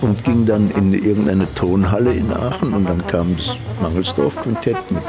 und 0.00 0.24
ging 0.24 0.46
dann 0.46 0.70
in 0.70 0.94
irgendeine 0.94 1.52
Tonhalle 1.54 2.14
in 2.14 2.32
Aachen 2.32 2.72
und 2.72 2.88
dann 2.88 3.06
kam 3.06 3.36
das 3.36 3.56
Mangelsdorf-Quintett 3.82 4.90
mit 4.90 5.02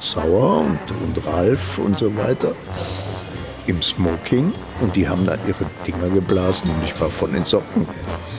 Sauer 0.00 0.62
und, 0.62 0.78
und 1.04 1.26
Ralf 1.26 1.78
und 1.78 1.96
so 1.96 2.14
weiter 2.16 2.52
im 3.66 3.82
Smoking 3.82 4.52
und 4.80 4.96
die 4.96 5.08
haben 5.08 5.26
da 5.26 5.36
ihre 5.46 5.66
Dinger 5.86 6.08
geblasen 6.08 6.68
und 6.70 6.84
ich 6.84 7.00
war 7.00 7.10
von 7.10 7.32
den 7.32 7.44
Socken. 7.44 7.86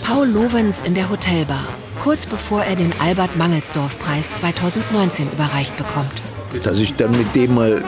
Paul 0.03 0.27
Lovens 0.27 0.81
in 0.84 0.96
der 0.96 1.10
Hotelbar, 1.10 1.67
kurz 2.03 2.25
bevor 2.25 2.63
er 2.63 2.75
den 2.75 2.93
Albert 3.00 3.36
Mangelsdorf-Preis 3.36 4.29
2019 4.36 5.31
überreicht 5.31 5.75
bekommt. 5.77 6.12
Dass 6.63 6.77
ich 6.77 6.93
dann 6.93 7.12
mit 7.12 7.36
dem 7.36 7.55
mal 7.55 7.84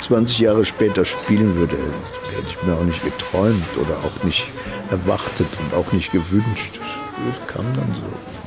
20 0.00 0.38
Jahre 0.38 0.64
später 0.64 1.04
spielen 1.04 1.54
würde, 1.56 1.76
hätte 1.76 2.46
ich 2.48 2.62
mir 2.62 2.74
auch 2.74 2.84
nicht 2.84 3.02
geträumt 3.04 3.76
oder 3.76 3.98
auch 3.98 4.24
nicht 4.24 4.48
erwartet 4.90 5.48
und 5.60 5.78
auch 5.78 5.92
nicht 5.92 6.12
gewünscht. 6.12 6.80
Das 7.26 7.54
kam 7.54 7.64
dann 7.74 7.92
so. 7.92 8.37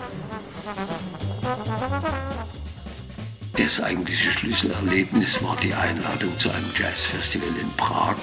Das 3.58 3.82
eigentliche 3.82 4.32
Schlüsselerlebnis 4.32 5.44
war 5.44 5.58
die 5.62 5.74
Einladung 5.74 6.38
zu 6.40 6.50
einem 6.50 6.70
Jazzfestival 6.78 7.50
in 7.60 7.70
Prag. 7.76 8.16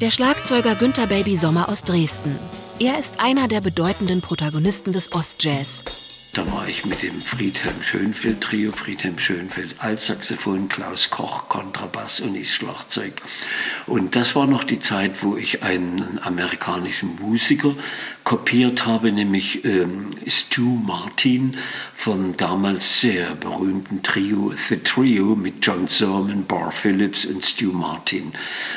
Der 0.00 0.10
Schlagzeuger 0.10 0.76
Günther 0.76 1.08
Baby 1.08 1.36
Sommer 1.36 1.68
aus 1.68 1.82
Dresden. 1.82 2.38
Er 2.78 2.98
ist 2.98 3.20
einer 3.20 3.48
der 3.48 3.60
bedeutenden 3.60 4.20
Protagonisten 4.20 4.92
des 4.92 5.12
Ostjazz. 5.12 5.82
Da 6.32 6.46
war 6.52 6.68
ich 6.68 6.86
mit 6.86 7.02
dem 7.02 7.20
Friedhelm 7.20 7.82
Schönfeld 7.82 8.40
Trio, 8.40 8.70
Friedhelm 8.70 9.18
Schönfeld 9.18 9.74
Altsaxophon, 9.80 10.68
Klaus 10.68 11.10
Koch 11.10 11.48
Kontrabass 11.48 12.20
und 12.20 12.36
ich 12.36 12.54
Schlagzeug. 12.54 13.20
Und 13.86 14.14
das 14.14 14.36
war 14.36 14.46
noch 14.46 14.62
die 14.62 14.78
Zeit, 14.78 15.24
wo 15.24 15.36
ich 15.36 15.64
einen 15.64 16.20
amerikanischen 16.22 17.16
Musiker 17.20 17.74
kopiert 18.22 18.86
habe, 18.86 19.10
nämlich 19.10 19.64
ähm, 19.64 20.10
Stu 20.28 20.76
Martin 20.76 21.56
vom 21.96 22.36
damals 22.36 23.00
sehr 23.00 23.34
berühmten 23.34 24.02
Trio 24.02 24.52
The 24.68 24.76
Trio 24.76 25.34
mit 25.34 25.66
John 25.66 25.88
Sermon, 25.88 26.46
Bar 26.46 26.70
Phillips 26.70 27.24
und 27.24 27.44
Stu 27.44 27.72
Martin. 27.72 28.32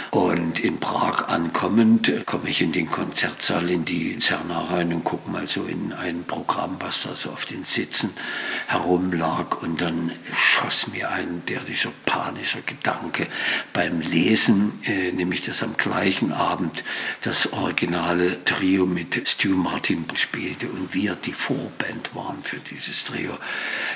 Und 0.10 0.60
in 0.60 0.80
Prag 0.80 1.28
ankommend 1.28 2.10
äh, 2.10 2.24
komme 2.26 2.50
ich 2.50 2.62
in 2.62 2.72
den 2.72 2.90
Konzertsaal 2.90 3.70
in 3.70 3.86
die 3.86 4.18
Zerna 4.18 4.62
rein 4.72 4.92
und 4.92 5.04
gucke 5.04 5.30
mal 5.30 5.48
so 5.48 5.66
in 5.66 5.94
ein 5.94 6.24
Programm, 6.24 6.78
was 6.80 7.04
da 7.04 7.14
so 7.14 7.30
auf 7.30 7.43
den 7.46 7.64
Sitzen 7.64 8.14
herumlag. 8.68 9.62
Und 9.62 9.82
dann 9.82 10.12
schoss 10.36 10.88
mir 10.88 11.10
ein 11.10 11.44
der 11.48 11.60
dieser 11.62 11.92
panischer 12.06 12.62
Gedanke 12.62 13.28
beim 13.74 14.02
Lesen, 14.02 14.80
äh, 14.86 15.12
nämlich 15.12 15.42
dass 15.42 15.64
am 15.64 15.78
gleichen 15.78 16.32
Abend 16.32 16.84
das 17.22 17.54
originale 17.54 18.44
Trio 18.46 18.86
mit 18.86 19.28
Stu 19.28 19.50
Martin 19.50 20.06
spielte 20.16 20.68
und 20.68 20.94
wir 20.94 21.16
die 21.16 21.34
Vorband 21.34 22.16
waren 22.16 22.44
für 22.44 22.58
dieses 22.58 23.06
Trio. 23.06 23.38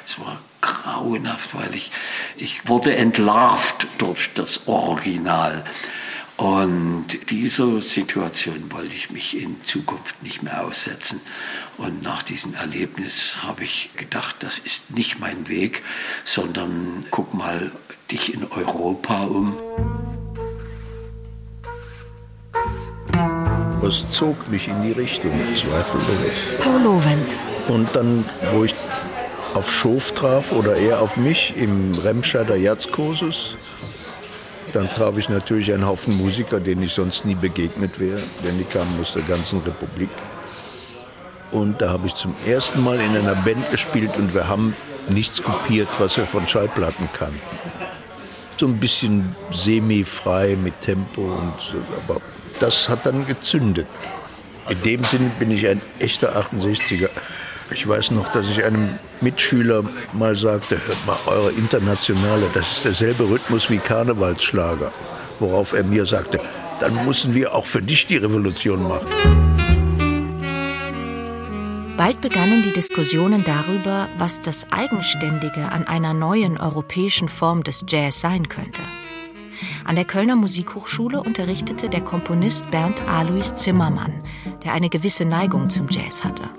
Es 0.05 0.19
war 0.19 0.39
grauenhaft, 0.61 1.55
weil 1.55 1.75
ich, 1.75 1.91
ich 2.35 2.67
wurde 2.67 2.95
entlarvt 2.95 3.87
durch 3.97 4.29
das 4.33 4.67
Original. 4.67 5.63
Und 6.37 7.07
dieser 7.31 7.81
Situation 7.81 8.71
wollte 8.71 8.93
ich 8.93 9.09
mich 9.09 9.41
in 9.41 9.55
Zukunft 9.65 10.21
nicht 10.21 10.43
mehr 10.43 10.63
aussetzen. 10.63 11.19
Und 11.77 12.03
nach 12.03 12.21
diesem 12.21 12.53
Erlebnis 12.53 13.37
habe 13.41 13.63
ich 13.63 13.89
gedacht, 13.97 14.35
das 14.41 14.59
ist 14.59 14.91
nicht 14.91 15.19
mein 15.19 15.49
Weg, 15.49 15.81
sondern 16.25 17.05
guck 17.09 17.33
mal 17.33 17.71
dich 18.11 18.35
in 18.35 18.45
Europa 18.45 19.23
um. 19.23 19.57
Was 23.81 24.05
zog 24.11 24.47
mich 24.49 24.67
in 24.67 24.83
die 24.83 24.91
Richtung, 24.91 25.31
zweifellos. 25.55 26.05
Paul 26.59 26.81
Lorenz. 26.83 27.41
Und 27.67 27.87
dann, 27.95 28.23
wo 28.51 28.63
ich 28.63 28.75
auf 29.55 29.71
Schof 29.71 30.11
traf 30.11 30.51
oder 30.51 30.75
er 30.75 31.01
auf 31.01 31.17
mich 31.17 31.57
im 31.57 31.93
Remscheider 31.95 32.57
Jazzkursus, 32.57 33.57
dann 34.73 34.89
traf 34.93 35.17
ich 35.17 35.29
natürlich 35.29 35.73
einen 35.73 35.85
Haufen 35.85 36.17
Musiker, 36.17 36.59
denen 36.59 36.83
ich 36.83 36.93
sonst 36.93 37.25
nie 37.25 37.35
begegnet 37.35 37.99
wäre, 37.99 38.19
denn 38.43 38.57
die 38.57 38.63
kamen 38.63 38.99
aus 38.99 39.13
der 39.13 39.23
ganzen 39.23 39.59
Republik. 39.61 40.09
Und 41.51 41.81
da 41.81 41.89
habe 41.89 42.07
ich 42.07 42.15
zum 42.15 42.35
ersten 42.45 42.83
Mal 42.83 42.99
in 42.99 43.15
einer 43.15 43.35
Band 43.35 43.69
gespielt 43.71 44.11
und 44.17 44.33
wir 44.33 44.47
haben 44.47 44.75
nichts 45.09 45.41
kopiert, 45.41 45.87
was 45.99 46.17
wir 46.17 46.25
von 46.25 46.47
Schallplatten 46.47 47.07
kannten. 47.13 47.39
So 48.57 48.67
ein 48.67 48.79
bisschen 48.79 49.35
semi-frei 49.51 50.57
mit 50.61 50.79
Tempo 50.81 51.21
und 51.21 51.53
so, 51.59 51.77
aber 51.97 52.21
das 52.59 52.89
hat 52.89 53.05
dann 53.05 53.25
gezündet. 53.25 53.87
In 54.69 54.81
dem 54.81 55.03
Sinn 55.03 55.31
bin 55.39 55.51
ich 55.51 55.67
ein 55.67 55.81
echter 55.99 56.35
68er. 56.35 57.09
Ich 57.71 57.87
weiß 57.87 58.11
noch, 58.11 58.31
dass 58.31 58.49
ich 58.49 58.63
einem 58.63 58.97
Mitschüler 59.21 59.83
mal 60.13 60.35
sagte, 60.35 60.79
hört 60.87 61.05
mal, 61.05 61.17
eure 61.25 61.51
Internationale, 61.51 62.49
das 62.53 62.77
ist 62.77 62.85
derselbe 62.85 63.29
Rhythmus 63.29 63.69
wie 63.69 63.77
Karnevalsschlager. 63.77 64.91
Worauf 65.39 65.73
er 65.73 65.83
mir 65.83 66.05
sagte, 66.05 66.39
dann 66.79 67.05
müssen 67.05 67.33
wir 67.33 67.53
auch 67.53 67.65
für 67.65 67.81
dich 67.81 68.07
die 68.07 68.17
Revolution 68.17 68.87
machen. 68.87 69.07
Bald 71.97 72.21
begannen 72.21 72.63
die 72.63 72.73
Diskussionen 72.73 73.43
darüber, 73.43 74.07
was 74.19 74.39
das 74.39 74.67
Eigenständige 74.71 75.71
an 75.71 75.87
einer 75.87 76.13
neuen 76.13 76.57
europäischen 76.57 77.27
Form 77.27 77.63
des 77.63 77.83
Jazz 77.87 78.21
sein 78.21 78.47
könnte. 78.47 78.81
An 79.83 79.95
der 79.95 80.05
Kölner 80.05 80.35
Musikhochschule 80.35 81.19
unterrichtete 81.21 81.89
der 81.89 82.01
Komponist 82.01 82.69
Bernd 82.69 83.01
Alois 83.07 83.55
Zimmermann, 83.55 84.23
der 84.63 84.73
eine 84.73 84.89
gewisse 84.89 85.25
Neigung 85.25 85.71
zum 85.71 85.87
Jazz 85.89 86.23
hatte. 86.23 86.49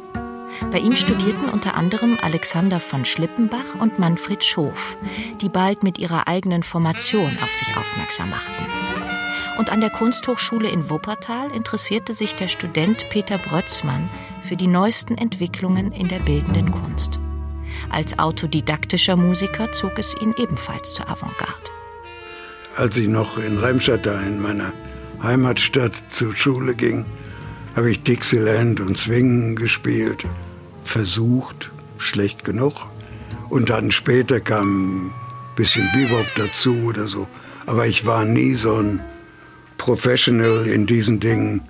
Bei 0.71 0.79
ihm 0.79 0.95
studierten 0.95 1.49
unter 1.49 1.77
anderem 1.77 2.19
Alexander 2.21 2.81
von 2.81 3.05
Schlippenbach 3.05 3.77
und 3.81 3.99
Manfred 3.99 4.45
Schof, 4.45 4.99
die 5.41 5.49
bald 5.49 5.83
mit 5.83 5.99
ihrer 5.99 6.29
eigenen 6.29 6.62
Formation 6.62 7.31
auf 7.43 7.55
sich 7.55 7.77
aufmerksam 7.77 8.31
machten. 8.31 8.67
Und 9.57 9.71
an 9.71 9.81
der 9.81 9.91
Kunsthochschule 9.91 10.69
in 10.69 10.91
Wuppertal 10.91 11.50
interessierte 11.53 12.14
sich 12.14 12.35
der 12.35 12.49
Student 12.49 13.09
Peter 13.11 13.38
Brötzmann 13.38 14.11
für 14.42 14.57
die 14.57 14.68
neuesten 14.68 15.16
Entwicklungen 15.16 15.90
in 15.92 16.09
der 16.09 16.21
bildenden 16.21 16.71
Kunst. 16.71 17.18
Als 17.90 18.18
autodidaktischer 18.18 19.16
Musiker 19.16 19.73
zog 19.73 19.99
es 19.99 20.14
ihn 20.21 20.35
ebenfalls 20.38 20.94
zur 20.94 21.09
Avantgarde. 21.09 21.71
Als 22.77 22.97
ich 22.97 23.09
noch 23.09 23.38
in 23.38 23.59
Remscheid, 23.59 24.07
in 24.07 24.40
meiner 24.40 24.73
Heimatstadt, 25.23 25.92
zur 26.09 26.37
Schule 26.37 26.75
ging, 26.75 27.05
habe 27.75 27.90
ich 27.90 28.03
Dixieland 28.03 28.81
und 28.81 28.97
Swing 28.97 29.57
gespielt 29.57 30.25
versucht, 30.88 31.70
schlecht 31.98 32.44
genug. 32.44 32.87
Und 33.51 33.70
dann 33.70 33.90
später 33.90 34.40
kam 34.40 35.07
ein 35.07 35.12
bisschen 35.57 35.88
Bebop 35.92 36.27
dazu 36.37 36.74
oder 36.85 37.07
so. 37.07 37.29
Aber 37.66 37.87
ich 37.87 38.07
war 38.07 38.24
nie 38.24 38.55
so 38.55 38.77
ein 38.77 39.01
Professional 39.77 40.66
in 40.66 40.87
diesen 40.87 41.20
Dingen, 41.20 41.61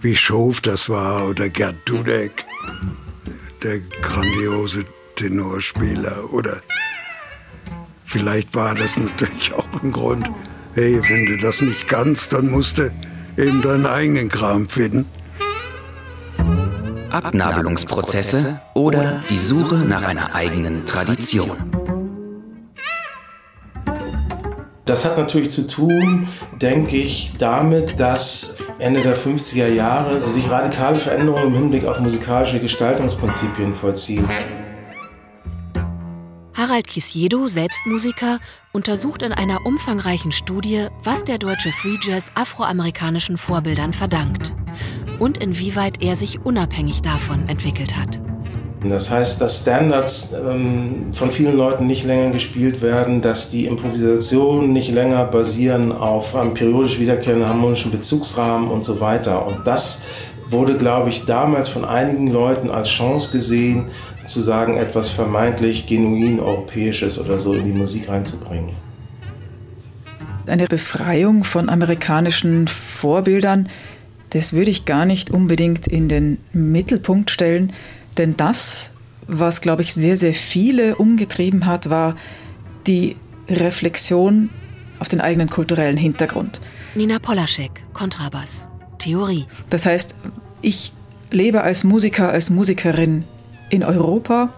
wie 0.00 0.14
Schof 0.14 0.60
das 0.60 0.88
war 0.88 1.28
oder 1.28 1.48
Gerd 1.48 1.76
Dudek, 1.86 2.44
der 3.62 3.80
grandiose 4.02 4.84
Tenorspieler. 5.16 6.32
Oder 6.32 6.62
vielleicht 8.04 8.54
war 8.54 8.74
das 8.74 8.96
natürlich 8.96 9.52
auch 9.54 9.82
ein 9.82 9.92
Grund, 9.92 10.30
hey, 10.74 11.00
wenn 11.08 11.26
du 11.26 11.38
das 11.38 11.60
nicht 11.62 11.88
kannst, 11.88 12.32
dann 12.32 12.50
musst 12.50 12.78
du 12.78 12.92
eben 13.36 13.62
deinen 13.62 13.86
eigenen 13.86 14.28
Kram 14.28 14.68
finden. 14.68 15.06
Abnabelungsprozesse 17.10 18.60
oder 18.74 19.22
die 19.28 19.38
Suche 19.38 19.76
nach 19.76 20.02
einer 20.02 20.34
eigenen 20.34 20.86
Tradition. 20.86 21.56
Das 24.84 25.04
hat 25.04 25.18
natürlich 25.18 25.50
zu 25.50 25.66
tun, 25.68 26.28
denke 26.60 26.96
ich, 26.96 27.32
damit, 27.38 28.00
dass 28.00 28.56
Ende 28.78 29.02
der 29.02 29.16
50er 29.16 29.68
Jahre 29.68 30.20
sich 30.20 30.50
radikale 30.50 30.98
Veränderungen 30.98 31.48
im 31.48 31.54
Hinblick 31.54 31.84
auf 31.84 32.00
musikalische 32.00 32.58
Gestaltungsprinzipien 32.58 33.74
vollziehen. 33.74 34.28
Harald 36.54 36.88
Kisjedo, 36.88 37.48
selbst 37.48 37.86
Musiker, 37.86 38.38
untersucht 38.72 39.22
in 39.22 39.32
einer 39.32 39.64
umfangreichen 39.64 40.32
Studie, 40.32 40.88
was 41.04 41.24
der 41.24 41.38
deutsche 41.38 41.72
Free 41.72 41.96
Jazz 42.02 42.32
afroamerikanischen 42.34 43.38
Vorbildern 43.38 43.92
verdankt 43.92 44.52
und 45.20 45.38
inwieweit 45.38 46.02
er 46.02 46.16
sich 46.16 46.44
unabhängig 46.44 47.02
davon 47.02 47.48
entwickelt 47.48 47.96
hat. 47.96 48.20
Das 48.82 49.10
heißt, 49.10 49.42
dass 49.42 49.60
Standards 49.60 50.32
ähm, 50.32 51.12
von 51.12 51.30
vielen 51.30 51.54
Leuten 51.54 51.86
nicht 51.86 52.04
länger 52.04 52.30
gespielt 52.30 52.80
werden, 52.80 53.20
dass 53.20 53.50
die 53.50 53.66
Improvisationen 53.66 54.72
nicht 54.72 54.90
länger 54.90 55.26
basieren 55.26 55.92
auf 55.92 56.34
einem 56.34 56.54
periodisch 56.54 56.98
wiederkehrenden 56.98 57.46
harmonischen 57.46 57.90
Bezugsrahmen 57.90 58.70
und 58.70 58.84
so 58.84 58.98
weiter. 59.00 59.46
Und 59.46 59.66
das 59.66 60.00
wurde, 60.48 60.78
glaube 60.78 61.10
ich, 61.10 61.26
damals 61.26 61.68
von 61.68 61.84
einigen 61.84 62.28
Leuten 62.28 62.70
als 62.70 62.88
Chance 62.88 63.30
gesehen, 63.32 63.88
sozusagen 64.20 64.78
etwas 64.78 65.10
vermeintlich 65.10 65.86
genuin 65.86 66.40
Europäisches 66.40 67.18
oder 67.18 67.38
so 67.38 67.52
in 67.52 67.66
die 67.66 67.72
Musik 67.72 68.08
reinzubringen. 68.08 68.70
Eine 70.46 70.66
Befreiung 70.66 71.44
von 71.44 71.68
amerikanischen 71.68 72.66
Vorbildern 72.66 73.68
das 74.30 74.52
würde 74.52 74.70
ich 74.70 74.84
gar 74.84 75.06
nicht 75.06 75.30
unbedingt 75.30 75.86
in 75.86 76.08
den 76.08 76.38
Mittelpunkt 76.52 77.30
stellen, 77.30 77.72
denn 78.16 78.36
das, 78.36 78.94
was, 79.26 79.60
glaube 79.60 79.82
ich, 79.82 79.94
sehr, 79.94 80.16
sehr 80.16 80.34
viele 80.34 80.96
umgetrieben 80.96 81.66
hat, 81.66 81.90
war 81.90 82.16
die 82.86 83.16
Reflexion 83.48 84.50
auf 84.98 85.08
den 85.08 85.20
eigenen 85.20 85.48
kulturellen 85.48 85.96
Hintergrund. 85.96 86.60
Nina 86.94 87.18
Polaschek, 87.18 87.70
Kontrabass, 87.92 88.68
Theorie. 88.98 89.46
Das 89.70 89.86
heißt, 89.86 90.14
ich 90.62 90.92
lebe 91.30 91.62
als 91.62 91.84
Musiker, 91.84 92.30
als 92.30 92.50
Musikerin 92.50 93.24
in 93.70 93.82
Europa. 93.82 94.52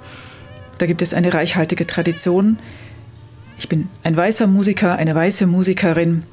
Da 0.78 0.86
gibt 0.86 1.02
es 1.02 1.14
eine 1.14 1.32
reichhaltige 1.32 1.86
Tradition. 1.86 2.58
Ich 3.58 3.68
bin 3.68 3.88
ein 4.02 4.16
weißer 4.16 4.46
Musiker, 4.46 4.96
eine 4.96 5.14
weiße 5.14 5.46
Musikerin. 5.46 6.24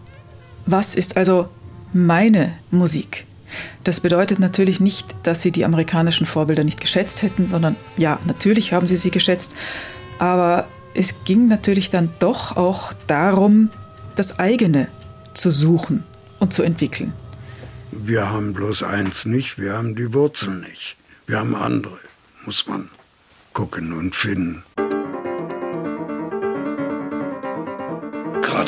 Was 0.65 0.95
ist 0.95 1.17
also 1.17 1.49
meine 1.93 2.53
Musik? 2.71 3.25
Das 3.83 3.99
bedeutet 3.99 4.39
natürlich 4.39 4.79
nicht, 4.79 5.15
dass 5.23 5.41
sie 5.41 5.51
die 5.51 5.65
amerikanischen 5.65 6.25
Vorbilder 6.25 6.63
nicht 6.63 6.81
geschätzt 6.81 7.21
hätten, 7.21 7.47
sondern 7.47 7.75
ja, 7.97 8.19
natürlich 8.25 8.73
haben 8.73 8.87
sie 8.87 8.97
sie 8.97 9.11
geschätzt, 9.11 9.55
aber 10.17 10.67
es 10.93 11.23
ging 11.23 11.47
natürlich 11.47 11.89
dann 11.89 12.09
doch 12.19 12.57
auch 12.57 12.93
darum, 13.07 13.69
das 14.15 14.39
eigene 14.39 14.87
zu 15.33 15.51
suchen 15.51 16.03
und 16.39 16.53
zu 16.53 16.63
entwickeln. 16.63 17.13
Wir 17.91 18.29
haben 18.29 18.53
bloß 18.53 18.83
eins 18.83 19.25
nicht, 19.25 19.57
wir 19.57 19.73
haben 19.73 19.95
die 19.95 20.13
Wurzeln 20.13 20.61
nicht. 20.61 20.97
Wir 21.25 21.39
haben 21.39 21.55
andere, 21.55 21.97
muss 22.45 22.67
man 22.67 22.89
gucken 23.53 23.93
und 23.93 24.15
finden. 24.15 24.63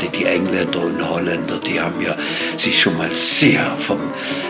Gerade 0.02 0.18
die 0.18 0.26
Engländer 0.26 0.82
und 0.82 1.10
Holländer, 1.10 1.60
die 1.60 1.80
haben 1.80 2.02
ja 2.02 2.16
sich 2.58 2.80
schon 2.80 2.98
mal 2.98 3.12
sehr 3.12 3.64
vom 3.78 4.00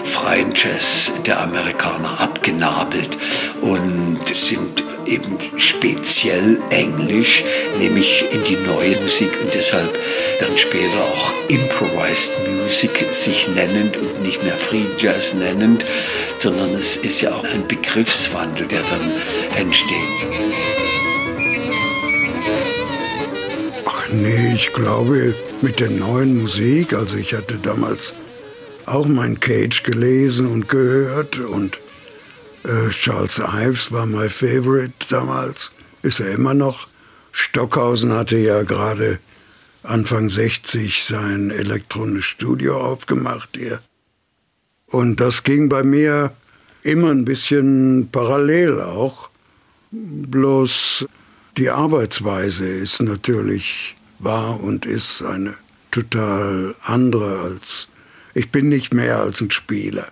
freien 0.03 0.53
Jazz 0.55 1.11
der 1.25 1.41
Amerikaner 1.41 2.19
abgenabelt 2.21 3.17
und 3.61 4.19
sind 4.33 4.83
eben 5.05 5.37
speziell 5.57 6.61
englisch, 6.69 7.43
nämlich 7.77 8.23
in 8.31 8.43
die 8.43 8.57
neue 8.65 8.97
Musik 9.01 9.31
und 9.43 9.53
deshalb 9.53 9.93
dann 10.39 10.57
später 10.57 11.03
auch 11.13 11.33
Improvised 11.49 12.31
Music 12.47 12.91
sich 13.11 13.49
nennend 13.49 13.97
und 13.97 14.21
nicht 14.21 14.41
mehr 14.43 14.55
Free 14.55 14.85
Jazz 14.99 15.33
nennend, 15.33 15.85
sondern 16.39 16.73
es 16.75 16.95
ist 16.95 17.19
ja 17.21 17.33
auch 17.33 17.43
ein 17.43 17.67
Begriffswandel, 17.67 18.67
der 18.67 18.81
dann 18.83 19.11
entsteht. 19.57 20.70
Nee, 24.11 24.53
ich 24.55 24.73
glaube 24.73 25.33
mit 25.61 25.79
der 25.79 25.89
neuen 25.89 26.41
Musik, 26.41 26.93
also 26.93 27.17
ich 27.17 27.33
hatte 27.33 27.55
damals 27.55 28.13
auch 28.85 29.07
mein 29.07 29.39
Cage 29.39 29.83
gelesen 29.83 30.47
und 30.47 30.67
gehört 30.67 31.39
und 31.39 31.79
äh, 32.63 32.89
Charles 32.89 33.39
Ives 33.39 33.91
war 33.91 34.05
mein 34.05 34.29
Favorite 34.29 34.93
damals, 35.09 35.71
ist 36.01 36.19
er 36.19 36.31
immer 36.31 36.53
noch. 36.53 36.87
Stockhausen 37.31 38.11
hatte 38.13 38.37
ja 38.37 38.63
gerade 38.63 39.19
Anfang 39.83 40.29
60 40.29 41.03
sein 41.03 41.49
elektronisches 41.49 42.25
Studio 42.25 42.81
aufgemacht 42.81 43.49
hier. 43.55 43.81
Und 44.87 45.19
das 45.19 45.43
ging 45.43 45.69
bei 45.69 45.83
mir 45.83 46.33
immer 46.83 47.09
ein 47.09 47.25
bisschen 47.25 48.09
parallel 48.11 48.81
auch. 48.81 49.29
Bloß 49.91 51.05
die 51.57 51.69
Arbeitsweise 51.69 52.67
ist 52.67 53.01
natürlich, 53.01 53.95
war 54.23 54.59
und 54.59 54.85
ist 54.85 55.23
eine 55.23 55.55
total 55.91 56.75
andere 56.83 57.39
als, 57.41 57.89
ich 58.33 58.49
bin 58.51 58.69
nicht 58.69 58.93
mehr 58.93 59.19
als 59.19 59.41
ein 59.41 59.51
Spieler. 59.51 60.07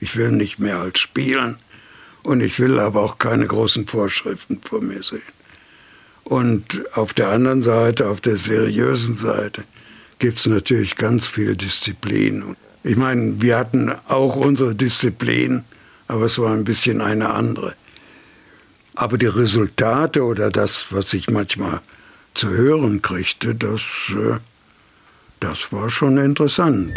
Ich 0.00 0.16
will 0.16 0.32
nicht 0.32 0.58
mehr 0.58 0.78
als 0.78 0.98
spielen. 0.98 1.58
Und 2.22 2.40
ich 2.40 2.58
will 2.58 2.78
aber 2.78 3.02
auch 3.02 3.18
keine 3.18 3.46
großen 3.46 3.86
Vorschriften 3.86 4.60
vor 4.62 4.80
mir 4.80 5.02
sehen. 5.02 5.22
Und 6.24 6.84
auf 6.96 7.14
der 7.14 7.28
anderen 7.28 7.62
Seite, 7.62 8.08
auf 8.08 8.20
der 8.20 8.36
seriösen 8.36 9.16
Seite, 9.16 9.64
gibt 10.18 10.38
es 10.38 10.46
natürlich 10.46 10.96
ganz 10.96 11.26
viel 11.26 11.56
Disziplin. 11.56 12.56
Ich 12.84 12.96
meine, 12.96 13.40
wir 13.42 13.58
hatten 13.58 13.92
auch 14.06 14.36
unsere 14.36 14.74
Disziplin, 14.74 15.64
aber 16.06 16.26
es 16.26 16.38
war 16.38 16.52
ein 16.52 16.64
bisschen 16.64 17.00
eine 17.00 17.30
andere. 17.30 17.74
Aber 18.94 19.18
die 19.18 19.26
Resultate 19.26 20.22
oder 20.22 20.50
das, 20.50 20.86
was 20.90 21.12
ich 21.14 21.28
manchmal 21.28 21.80
zu 22.34 22.50
hören 22.50 23.02
kriegte, 23.02 23.54
das, 23.54 24.12
äh, 24.16 24.38
das 25.40 25.72
war 25.72 25.90
schon 25.90 26.18
interessant. 26.18 26.92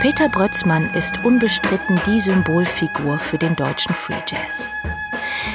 Peter 0.00 0.28
Brötzmann 0.28 0.88
ist 0.94 1.24
unbestritten 1.24 2.00
die 2.06 2.20
Symbolfigur 2.20 3.18
für 3.18 3.38
den 3.38 3.54
deutschen 3.56 3.94
Free 3.94 4.14
Jazz. 4.26 4.64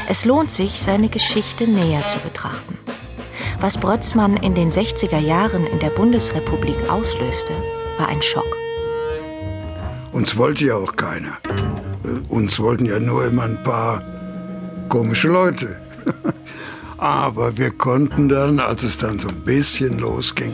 Es 0.08 0.23
lohnt 0.23 0.51
sich, 0.51 0.81
seine 0.81 1.10
Geschichte 1.10 1.67
näher 1.67 2.05
zu 2.08 2.19
betrachten. 2.19 2.74
Was 3.65 3.80
Brötzmann 3.80 4.38
in 4.38 4.54
den 4.54 4.69
60er 4.69 5.17
Jahren 5.17 5.65
in 5.65 5.80
der 5.80 5.89
Bundesrepublik 5.89 6.88
auslöste, 6.88 7.51
war 7.97 8.08
ein 8.10 8.21
Schock. 8.21 8.56
Uns 10.12 10.38
wollte 10.38 10.65
ja 10.65 10.75
auch 10.75 10.95
keiner. 10.95 11.39
Uns 12.30 12.60
wollten 12.60 12.86
ja 12.86 12.99
nur 12.99 13.25
immer 13.25 13.45
ein 13.45 13.63
paar 13.63 14.04
komische 14.88 15.30
Leute. 15.30 15.82
Aber 16.99 17.58
wir 17.58 17.71
konnten 17.71 18.30
dann, 18.30 18.60
als 18.60 18.84
es 18.84 18.99
dann 18.99 19.17
so 19.17 19.30
ein 19.30 19.41
bisschen 19.41 19.97
losging, 19.97 20.54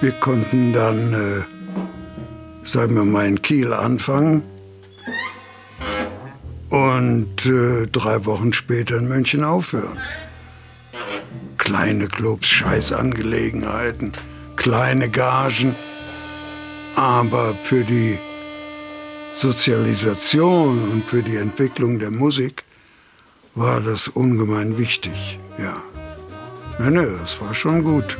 wir 0.00 0.12
konnten 0.12 0.72
dann 0.72 1.12
äh, 1.12 1.42
sagen 2.64 2.94
wir 2.94 3.04
mal, 3.04 3.26
in 3.26 3.42
Kiel 3.42 3.72
anfangen 3.72 4.44
und 6.70 7.46
äh, 7.46 7.88
drei 7.88 8.24
Wochen 8.26 8.52
später 8.52 8.98
in 8.98 9.08
München 9.08 9.42
aufhören. 9.42 9.98
Kleine 11.62 12.08
Clubs, 12.08 12.48
Scheißangelegenheiten, 12.48 14.10
kleine 14.56 15.08
Gagen, 15.08 15.76
aber 16.96 17.54
für 17.54 17.84
die 17.84 18.18
Sozialisation 19.36 20.90
und 20.90 21.04
für 21.04 21.22
die 21.22 21.36
Entwicklung 21.36 22.00
der 22.00 22.10
Musik 22.10 22.64
war 23.54 23.80
das 23.80 24.08
ungemein 24.08 24.76
wichtig, 24.76 25.38
ja. 25.56 25.80
Nein, 26.80 26.94
nein, 26.94 27.18
das 27.20 27.40
war 27.40 27.54
schon 27.54 27.84
gut. 27.84 28.18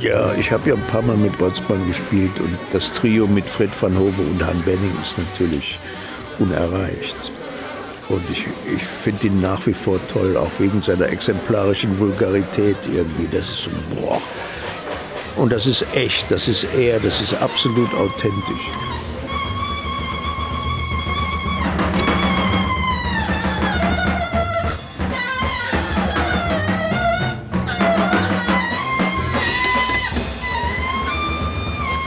Ja, 0.00 0.32
ich 0.32 0.50
habe 0.50 0.70
ja 0.70 0.76
ein 0.76 0.86
paar 0.86 1.02
Mal 1.02 1.18
mit 1.18 1.36
Botzmann 1.36 1.86
gespielt 1.86 2.40
und 2.40 2.56
das 2.72 2.90
Trio 2.90 3.26
mit 3.26 3.50
Fred 3.50 3.70
van 3.82 3.98
Hove 3.98 4.22
und 4.22 4.46
Han 4.46 4.62
Benning 4.62 4.92
ist 5.02 5.18
natürlich 5.18 5.78
unerreicht. 6.38 7.30
Und 8.08 8.22
ich, 8.30 8.46
ich 8.72 8.84
finde 8.84 9.26
ihn 9.26 9.40
nach 9.40 9.66
wie 9.66 9.74
vor 9.74 9.98
toll, 10.08 10.36
auch 10.36 10.50
wegen 10.58 10.80
seiner 10.80 11.08
exemplarischen 11.08 11.98
Vulgarität 11.98 12.76
irgendwie. 12.92 13.28
Das 13.30 13.48
ist 13.48 13.62
so, 13.62 13.70
boah. 13.94 14.20
Und 15.36 15.52
das 15.52 15.66
ist 15.66 15.84
echt, 15.94 16.30
das 16.30 16.48
ist 16.48 16.64
er, 16.76 17.00
das 17.00 17.20
ist 17.20 17.34
absolut 17.34 17.92
authentisch. 17.94 18.70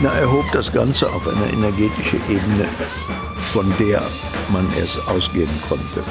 Na, 0.02 0.14
er 0.14 0.32
hob 0.32 0.50
das 0.54 0.72
Ganze 0.72 1.12
auf 1.12 1.28
eine 1.28 1.52
energetische 1.52 2.16
Ebene, 2.30 2.66
von 3.36 3.74
der 3.80 4.02
man 4.50 4.66
erst 4.78 5.06
ausgehen 5.10 5.50
konnte. 5.68 6.02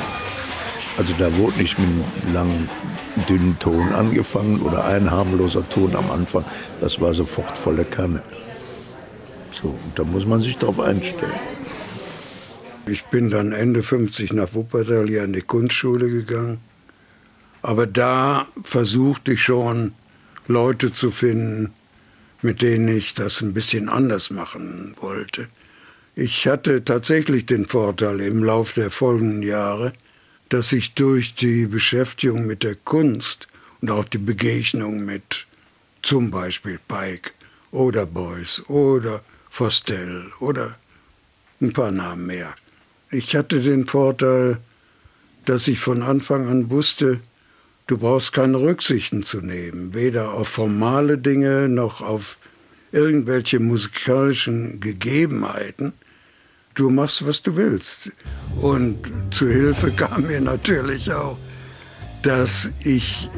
Also 0.98 1.14
da 1.18 1.34
wurde 1.38 1.58
nicht 1.58 1.78
mit 1.78 1.88
einem 1.88 2.34
langen, 2.34 2.68
dünnen 3.30 3.58
Ton 3.58 3.94
angefangen 3.94 4.60
oder 4.60 4.84
ein 4.84 5.10
harmloser 5.10 5.66
Ton 5.70 5.96
am 5.96 6.10
Anfang. 6.10 6.44
Das 6.82 7.00
war 7.00 7.14
sofort 7.14 7.58
volle 7.58 7.86
Kanne. 7.86 8.22
So, 9.52 9.68
und 9.68 9.98
da 9.98 10.04
muss 10.04 10.26
man 10.26 10.42
sich 10.42 10.58
darauf 10.58 10.80
einstellen. 10.80 11.32
Ich 12.86 13.06
bin 13.06 13.30
dann 13.30 13.52
Ende 13.52 13.82
50 13.82 14.34
nach 14.34 14.52
Wuppertal 14.52 15.06
hier 15.06 15.22
an 15.22 15.32
die 15.32 15.40
Kunstschule 15.40 16.10
gegangen. 16.10 16.58
Aber 17.62 17.86
da 17.86 18.48
versuchte 18.62 19.32
ich 19.32 19.42
schon, 19.42 19.94
Leute 20.46 20.92
zu 20.92 21.10
finden, 21.10 21.72
mit 22.42 22.62
denen 22.62 22.88
ich 22.88 23.14
das 23.14 23.40
ein 23.40 23.54
bisschen 23.54 23.88
anders 23.88 24.30
machen 24.30 24.94
wollte. 25.00 25.48
Ich 26.14 26.46
hatte 26.46 26.84
tatsächlich 26.84 27.46
den 27.46 27.64
Vorteil 27.64 28.20
im 28.20 28.42
Laufe 28.42 28.80
der 28.80 28.90
folgenden 28.90 29.42
Jahre, 29.42 29.92
dass 30.48 30.72
ich 30.72 30.94
durch 30.94 31.34
die 31.34 31.66
Beschäftigung 31.66 32.46
mit 32.46 32.62
der 32.62 32.74
Kunst 32.74 33.48
und 33.80 33.90
auch 33.90 34.04
die 34.04 34.18
Begegnung 34.18 35.04
mit 35.04 35.46
zum 36.02 36.30
Beispiel 36.30 36.80
Pike 36.88 37.32
oder 37.70 38.06
Beuys 38.06 38.62
oder 38.68 39.22
Fostel 39.50 40.32
oder 40.40 40.76
ein 41.60 41.72
paar 41.72 41.90
Namen 41.90 42.26
mehr. 42.26 42.54
Ich 43.10 43.36
hatte 43.36 43.60
den 43.60 43.86
Vorteil, 43.86 44.58
dass 45.44 45.68
ich 45.68 45.78
von 45.78 46.02
Anfang 46.02 46.48
an 46.48 46.70
wusste, 46.70 47.20
Du 47.88 47.96
brauchst 47.96 48.34
keine 48.34 48.60
Rücksichten 48.60 49.22
zu 49.22 49.40
nehmen, 49.40 49.94
weder 49.94 50.34
auf 50.34 50.48
formale 50.48 51.16
Dinge 51.16 51.70
noch 51.70 52.02
auf 52.02 52.36
irgendwelche 52.92 53.60
musikalischen 53.60 54.78
Gegebenheiten. 54.78 55.94
Du 56.74 56.90
machst, 56.90 57.26
was 57.26 57.42
du 57.42 57.56
willst. 57.56 58.10
Und 58.60 58.98
zu 59.30 59.48
Hilfe 59.48 59.90
kam 59.96 60.26
mir 60.26 60.42
natürlich 60.42 61.10
auch, 61.10 61.38
dass 62.22 62.70
ich 62.84 63.30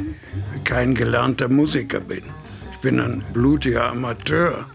kein 0.65 0.97
gelernter 0.97 1.47
Musiker 1.49 2.01
bin. 2.01 2.25
Ich 2.73 2.79
bin 2.79 2.99
ein 2.99 3.23
blutiger 3.33 3.93
Amateur 3.93 4.69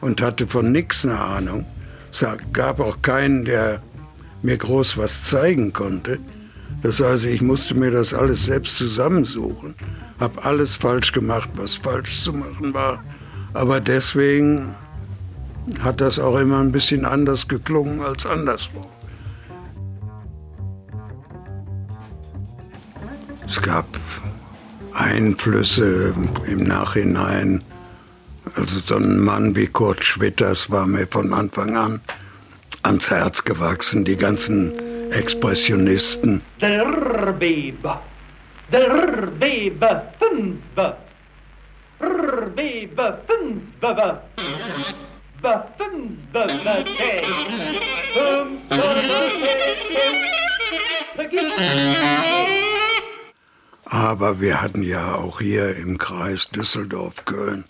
und 0.00 0.22
hatte 0.22 0.46
von 0.46 0.70
nichts 0.70 1.04
eine 1.04 1.18
Ahnung. 1.18 1.66
Es 2.12 2.24
gab 2.52 2.78
auch 2.78 3.02
keinen, 3.02 3.44
der 3.44 3.82
mir 4.42 4.58
groß 4.58 4.96
was 4.96 5.24
zeigen 5.24 5.72
konnte. 5.72 6.20
Das 6.82 7.00
heißt, 7.00 7.24
ich 7.26 7.42
musste 7.42 7.74
mir 7.74 7.90
das 7.90 8.14
alles 8.14 8.46
selbst 8.46 8.76
zusammensuchen, 8.76 9.74
habe 10.20 10.44
alles 10.44 10.76
falsch 10.76 11.12
gemacht, 11.12 11.48
was 11.54 11.74
falsch 11.74 12.22
zu 12.22 12.32
machen 12.32 12.72
war. 12.72 13.02
Aber 13.52 13.80
deswegen 13.80 14.74
hat 15.80 16.00
das 16.00 16.18
auch 16.18 16.36
immer 16.38 16.60
ein 16.60 16.72
bisschen 16.72 17.04
anders 17.04 17.48
geklungen 17.48 18.00
als 18.00 18.26
anderswo. 18.26 18.88
Es 23.46 23.60
gab 23.60 23.86
Einflüsse 24.94 26.14
im 26.46 26.64
Nachhinein. 26.64 27.64
Also 28.54 28.78
so 28.80 28.96
ein 28.96 29.18
Mann 29.18 29.56
wie 29.56 29.66
Kurt 29.66 30.04
Schwitters 30.04 30.70
war 30.70 30.86
mir 30.86 31.06
von 31.06 31.32
Anfang 31.32 31.76
an 31.76 32.00
ans 32.82 33.10
Herz 33.10 33.44
gewachsen, 33.44 34.04
die 34.04 34.16
ganzen 34.16 34.72
Expressionisten. 35.18 36.40
Der 36.60 37.32
Bebe, 37.32 37.98
der 38.70 39.26
Bebe, 39.38 40.02
fünf, 40.18 40.58
Bebe, 42.54 43.18
fünf, 43.26 43.62
aber 53.84 54.40
wir 54.40 54.62
hatten 54.62 54.82
ja 54.82 55.14
auch 55.14 55.40
hier 55.40 55.76
im 55.76 55.98
Kreis 55.98 56.48
Düsseldorf-Köln, 56.50 57.64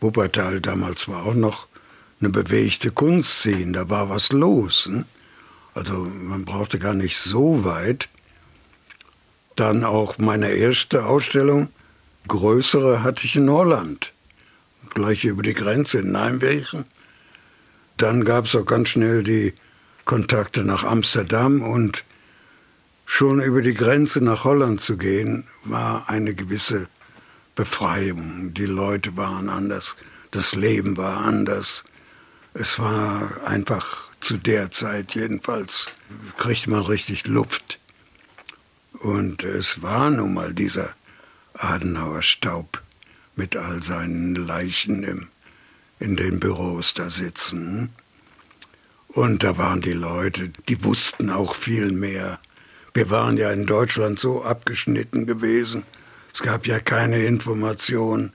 Wuppertal 0.00 0.60
damals 0.60 1.08
war 1.08 1.26
auch 1.26 1.34
noch 1.34 1.66
eine 2.20 2.30
bewegte 2.30 2.92
Kunstszene, 2.92 3.72
da 3.72 3.90
war 3.90 4.08
was 4.10 4.32
los. 4.32 4.88
Ne? 4.88 5.04
Also 5.78 5.94
man 5.94 6.44
brauchte 6.44 6.80
gar 6.80 6.94
nicht 6.94 7.18
so 7.18 7.64
weit. 7.64 8.08
Dann 9.54 9.84
auch 9.84 10.18
meine 10.18 10.50
erste 10.50 11.06
Ausstellung, 11.06 11.68
größere 12.26 13.04
hatte 13.04 13.24
ich 13.26 13.36
in 13.36 13.48
Holland 13.48 14.12
gleich 14.90 15.24
über 15.24 15.44
die 15.44 15.54
Grenze 15.54 16.00
in 16.00 16.10
Nijmegen. 16.10 16.84
Dann 17.96 18.24
gab 18.24 18.46
es 18.46 18.56
auch 18.56 18.64
ganz 18.64 18.88
schnell 18.88 19.22
die 19.22 19.54
Kontakte 20.04 20.64
nach 20.64 20.82
Amsterdam 20.82 21.62
und 21.62 22.02
schon 23.06 23.40
über 23.40 23.62
die 23.62 23.74
Grenze 23.74 24.20
nach 24.20 24.42
Holland 24.42 24.80
zu 24.80 24.96
gehen, 24.96 25.46
war 25.62 26.08
eine 26.08 26.34
gewisse 26.34 26.88
Befreiung. 27.54 28.52
Die 28.52 28.66
Leute 28.66 29.16
waren 29.16 29.48
anders, 29.48 29.94
das 30.32 30.56
Leben 30.56 30.96
war 30.96 31.18
anders. 31.18 31.84
Es 32.52 32.80
war 32.80 33.46
einfach 33.46 34.07
zu 34.20 34.36
der 34.36 34.70
Zeit 34.70 35.14
jedenfalls, 35.14 35.88
kriegt 36.36 36.66
man 36.66 36.82
richtig 36.82 37.26
Luft. 37.26 37.78
Und 38.92 39.44
es 39.44 39.82
war 39.82 40.10
nun 40.10 40.34
mal 40.34 40.54
dieser 40.54 40.94
Adenauer 41.54 42.22
Staub 42.22 42.82
mit 43.36 43.56
all 43.56 43.82
seinen 43.82 44.34
Leichen 44.34 45.02
im, 45.04 45.28
in 46.00 46.16
den 46.16 46.40
Büros 46.40 46.94
da 46.94 47.10
sitzen. 47.10 47.90
Und 49.08 49.42
da 49.42 49.56
waren 49.56 49.80
die 49.80 49.92
Leute, 49.92 50.50
die 50.68 50.84
wussten 50.84 51.30
auch 51.30 51.54
viel 51.54 51.92
mehr. 51.92 52.40
Wir 52.94 53.10
waren 53.10 53.36
ja 53.36 53.50
in 53.52 53.66
Deutschland 53.66 54.18
so 54.18 54.42
abgeschnitten 54.42 55.26
gewesen. 55.26 55.84
Es 56.34 56.42
gab 56.42 56.66
ja 56.66 56.80
keine 56.80 57.24
Information 57.24 58.32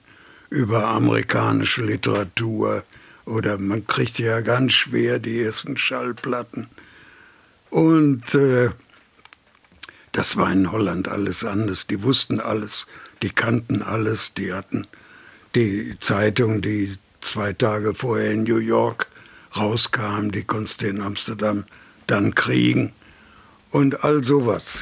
über 0.50 0.86
amerikanische 0.86 1.82
Literatur 1.82 2.84
oder 3.26 3.58
man 3.58 3.86
kriegte 3.86 4.22
ja 4.22 4.40
ganz 4.40 4.72
schwer 4.72 5.18
die 5.18 5.42
ersten 5.42 5.76
Schallplatten. 5.76 6.68
Und 7.70 8.34
äh, 8.34 8.70
das 10.12 10.36
war 10.36 10.52
in 10.52 10.70
Holland 10.70 11.08
alles 11.08 11.44
anders. 11.44 11.86
Die 11.86 12.02
wussten 12.02 12.40
alles 12.40 12.86
die 13.24 13.30
kannten 13.30 13.82
alles, 13.82 14.34
die 14.34 14.52
hatten 14.52 14.86
die 15.54 15.96
Zeitung, 15.98 16.60
die 16.60 16.94
zwei 17.22 17.54
Tage 17.54 17.94
vorher 17.94 18.32
in 18.32 18.42
New 18.42 18.58
York 18.58 19.06
rauskam, 19.56 20.30
die 20.30 20.44
konntest 20.44 20.82
du 20.82 20.88
in 20.88 21.00
Amsterdam 21.00 21.64
dann 22.06 22.34
kriegen 22.34 22.92
und 23.70 24.04
all 24.04 24.22
sowas. 24.22 24.80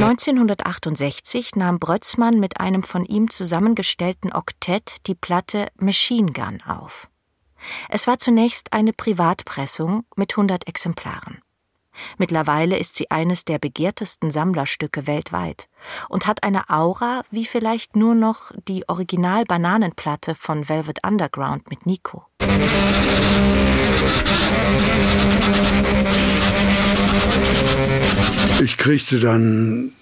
1968 0.00 1.56
nahm 1.56 1.78
Brötzmann 1.78 2.40
mit 2.40 2.60
einem 2.60 2.82
von 2.82 3.04
ihm 3.04 3.30
zusammengestellten 3.30 4.32
Oktett 4.32 5.06
die 5.06 5.14
Platte 5.14 5.68
Machine 5.76 6.32
Gun 6.32 6.62
auf. 6.66 7.08
Es 7.88 8.06
war 8.06 8.18
zunächst 8.18 8.72
eine 8.72 8.92
Privatpressung 8.92 10.04
mit 10.16 10.32
100 10.32 10.66
Exemplaren. 10.66 11.40
Mittlerweile 12.16 12.78
ist 12.78 12.96
sie 12.96 13.10
eines 13.10 13.44
der 13.44 13.58
begehrtesten 13.58 14.30
Sammlerstücke 14.30 15.06
weltweit 15.06 15.68
und 16.08 16.26
hat 16.26 16.42
eine 16.42 16.70
Aura 16.70 17.22
wie 17.30 17.44
vielleicht 17.44 17.96
nur 17.96 18.14
noch 18.14 18.50
die 18.66 18.88
Original-Bananenplatte 18.88 20.34
von 20.34 20.68
Velvet 20.68 21.00
Underground 21.06 21.68
mit 21.70 21.86
Nico. 21.86 22.26
Ich 28.60 28.76
kriegte 28.76 29.18
dann 29.20 29.92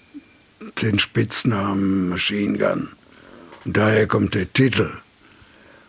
den 0.81 0.99
Spitznamen 0.99 2.09
Machine 2.09 2.57
Gun. 2.57 2.89
Und 3.65 3.77
daher 3.77 4.07
kommt 4.07 4.33
der 4.33 4.51
Titel. 4.51 4.91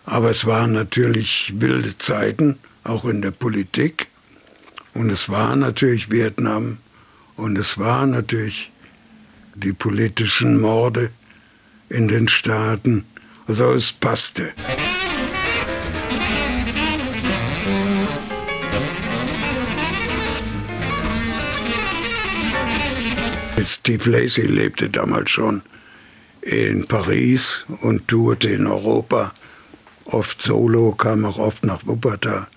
Aber 0.05 0.31
es 0.31 0.47
waren 0.47 0.73
natürlich 0.73 1.55
wilde 1.57 1.97
Zeiten, 1.99 2.59
auch 2.85 3.05
in 3.05 3.23
der 3.23 3.31
Politik. 3.31 4.09
Und 4.95 5.11
es 5.11 5.29
war 5.29 5.57
natürlich 5.57 6.11
Vietnam 6.11 6.79
und 7.37 7.57
es 7.57 7.79
war 7.79 8.07
natürlich 8.07 8.71
die 9.55 9.73
politischen 9.73 10.61
Morde 10.61 11.11
in 11.89 12.09
den 12.09 12.29
Staaten. 12.29 13.05
Also 13.47 13.73
es 13.73 13.93
passte. 13.93 14.53
Steve 23.67 24.11
Lacey 24.11 24.47
lebte 24.47 24.91
damals 24.91 25.31
schon 25.31 25.63
in 26.41 26.87
Paris 26.87 27.65
und 27.81 28.09
tourte 28.09 28.49
in 28.49 28.67
Europa. 28.67 29.33
Oft 30.05 30.43
solo, 30.43 30.93
kam 30.93 31.25
auch 31.25 31.39
oft 31.39 31.65
nach 31.65 31.87
Wuppertal. 31.87 32.49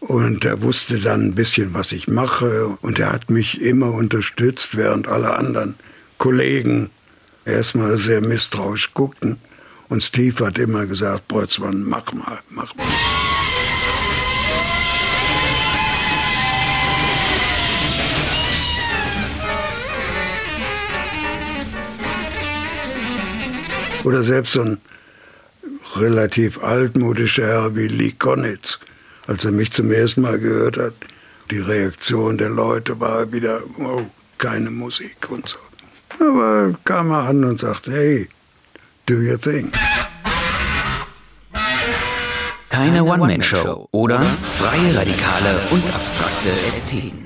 Und 0.00 0.44
er 0.44 0.62
wusste 0.62 0.98
dann 0.98 1.26
ein 1.26 1.34
bisschen, 1.34 1.74
was 1.74 1.92
ich 1.92 2.08
mache. 2.08 2.76
Und 2.80 2.98
er 2.98 3.12
hat 3.12 3.30
mich 3.30 3.60
immer 3.60 3.92
unterstützt, 3.92 4.76
während 4.76 5.08
alle 5.08 5.36
anderen 5.36 5.74
Kollegen 6.18 6.90
erstmal 7.44 7.98
sehr 7.98 8.20
misstrauisch 8.20 8.94
guckten. 8.94 9.38
Und 9.88 10.02
Steve 10.02 10.46
hat 10.46 10.58
immer 10.58 10.86
gesagt, 10.86 11.28
Boltzmann, 11.28 11.84
mach 11.84 12.12
mal, 12.12 12.40
mach 12.48 12.74
mal. 12.74 12.86
Oder 24.04 24.22
selbst 24.22 24.52
so 24.52 24.62
ein 24.62 24.78
relativ 25.96 26.62
altmodischer 26.62 27.46
Herr 27.46 27.76
wie 27.76 27.88
Lee 27.88 28.12
Konitz, 28.12 28.80
als 29.26 29.44
er 29.44 29.52
mich 29.52 29.72
zum 29.72 29.92
ersten 29.92 30.22
Mal 30.22 30.38
gehört 30.38 30.76
hat, 30.76 30.94
die 31.50 31.58
Reaktion 31.58 32.38
der 32.38 32.48
Leute 32.48 32.98
war 33.00 33.32
wieder, 33.32 33.62
oh, 33.78 34.02
keine 34.38 34.70
Musik 34.70 35.30
und 35.30 35.48
so. 35.48 35.58
Aber 36.18 36.74
kam 36.84 37.10
er 37.10 37.28
an 37.28 37.44
und 37.44 37.60
sagte, 37.60 37.92
hey, 37.92 38.28
do 39.06 39.14
your 39.14 39.38
thing. 39.38 39.72
Keine 42.70 43.04
One-Man-Show 43.04 43.88
oder 43.90 44.20
freie 44.58 44.96
Radikale 44.96 45.60
und 45.70 45.84
abstrakte 45.94 46.50
Ästheten. 46.66 47.21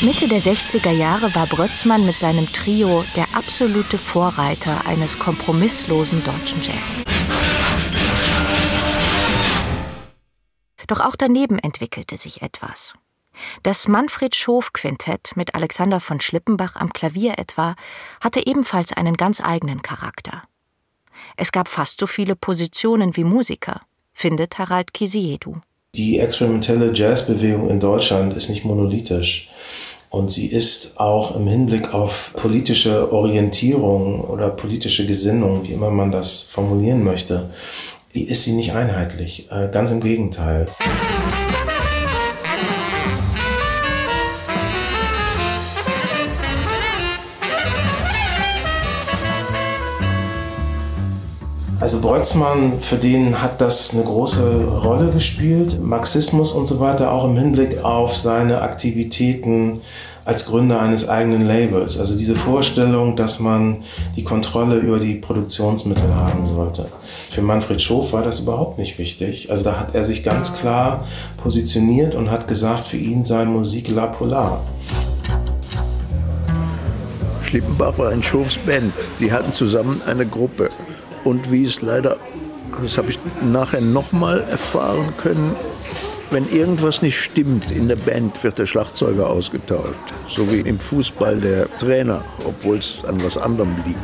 Mitte 0.00 0.28
der 0.28 0.40
60er 0.40 0.92
Jahre 0.92 1.34
war 1.34 1.48
Brötzmann 1.48 2.06
mit 2.06 2.16
seinem 2.16 2.46
Trio 2.52 3.04
der 3.16 3.26
absolute 3.34 3.98
Vorreiter 3.98 4.86
eines 4.86 5.18
kompromisslosen 5.18 6.22
deutschen 6.22 6.62
Jazz. 6.62 7.02
Doch 10.86 11.00
auch 11.00 11.16
daneben 11.16 11.58
entwickelte 11.58 12.16
sich 12.16 12.42
etwas. 12.42 12.94
Das 13.64 13.88
Manfred 13.88 14.36
Schof 14.36 14.72
Quintett 14.72 15.32
mit 15.34 15.56
Alexander 15.56 15.98
von 15.98 16.20
Schlippenbach 16.20 16.76
am 16.76 16.92
Klavier 16.92 17.36
etwa 17.36 17.74
hatte 18.20 18.46
ebenfalls 18.46 18.92
einen 18.92 19.16
ganz 19.16 19.40
eigenen 19.40 19.82
Charakter. 19.82 20.44
Es 21.36 21.50
gab 21.50 21.66
fast 21.66 21.98
so 21.98 22.06
viele 22.06 22.36
Positionen 22.36 23.16
wie 23.16 23.24
Musiker, 23.24 23.80
findet 24.12 24.58
Harald 24.58 24.94
Kisiedu. 24.94 25.56
Die 25.94 26.20
experimentelle 26.20 26.92
Jazzbewegung 26.94 27.68
in 27.68 27.80
Deutschland 27.80 28.36
ist 28.36 28.48
nicht 28.48 28.64
monolithisch. 28.64 29.50
Und 30.10 30.30
sie 30.30 30.46
ist 30.46 30.98
auch 30.98 31.36
im 31.36 31.46
Hinblick 31.46 31.92
auf 31.92 32.32
politische 32.34 33.12
Orientierung 33.12 34.22
oder 34.22 34.48
politische 34.48 35.06
Gesinnung, 35.06 35.64
wie 35.64 35.72
immer 35.72 35.90
man 35.90 36.10
das 36.10 36.40
formulieren 36.40 37.04
möchte, 37.04 37.50
ist 38.12 38.44
sie 38.44 38.52
nicht 38.52 38.72
einheitlich. 38.72 39.48
Äh, 39.50 39.68
ganz 39.68 39.90
im 39.90 40.00
Gegenteil. 40.00 40.68
Also 51.80 52.00
Breutzmann, 52.00 52.80
für 52.80 52.96
den 52.96 53.40
hat 53.40 53.60
das 53.60 53.94
eine 53.94 54.02
große 54.02 54.64
Rolle 54.82 55.12
gespielt, 55.12 55.78
Marxismus 55.80 56.50
und 56.50 56.66
so 56.66 56.80
weiter, 56.80 57.12
auch 57.12 57.24
im 57.24 57.36
Hinblick 57.36 57.84
auf 57.84 58.16
seine 58.16 58.62
Aktivitäten 58.62 59.80
als 60.24 60.44
Gründer 60.44 60.80
eines 60.80 61.08
eigenen 61.08 61.46
Labels. 61.46 61.96
Also 61.96 62.18
diese 62.18 62.34
Vorstellung, 62.34 63.14
dass 63.14 63.38
man 63.38 63.84
die 64.16 64.24
Kontrolle 64.24 64.74
über 64.74 64.98
die 64.98 65.14
Produktionsmittel 65.14 66.12
haben 66.12 66.48
sollte. 66.48 66.86
Für 67.30 67.42
Manfred 67.42 67.80
Schof 67.80 68.12
war 68.12 68.22
das 68.22 68.40
überhaupt 68.40 68.76
nicht 68.78 68.98
wichtig. 68.98 69.48
Also 69.48 69.62
da 69.62 69.78
hat 69.78 69.94
er 69.94 70.02
sich 70.02 70.24
ganz 70.24 70.54
klar 70.54 71.06
positioniert 71.40 72.16
und 72.16 72.28
hat 72.28 72.48
gesagt, 72.48 72.86
für 72.86 72.96
ihn 72.96 73.24
sei 73.24 73.44
Musik 73.44 73.88
la 73.88 74.06
polar. 74.06 74.64
Schlippenbach 77.42 77.96
war 77.98 78.10
ein 78.10 78.22
Schofs 78.22 78.58
Band. 78.58 78.92
Die 79.20 79.30
hatten 79.30 79.52
zusammen 79.52 80.02
eine 80.04 80.26
Gruppe. 80.26 80.70
Und 81.24 81.50
wie 81.52 81.64
es 81.64 81.80
leider, 81.80 82.18
das 82.82 82.98
habe 82.98 83.10
ich 83.10 83.18
nachher 83.42 83.80
nochmal 83.80 84.40
erfahren 84.50 85.14
können, 85.16 85.54
wenn 86.30 86.48
irgendwas 86.50 87.00
nicht 87.00 87.18
stimmt 87.18 87.70
in 87.70 87.88
der 87.88 87.96
Band, 87.96 88.44
wird 88.44 88.58
der 88.58 88.66
Schlagzeuger 88.66 89.30
ausgetauscht. 89.30 89.96
So 90.28 90.50
wie 90.52 90.60
im 90.60 90.78
Fußball 90.78 91.38
der 91.38 91.74
Trainer, 91.78 92.22
obwohl 92.44 92.76
es 92.78 93.02
an 93.06 93.22
was 93.24 93.38
anderem 93.38 93.74
liegt. 93.86 93.98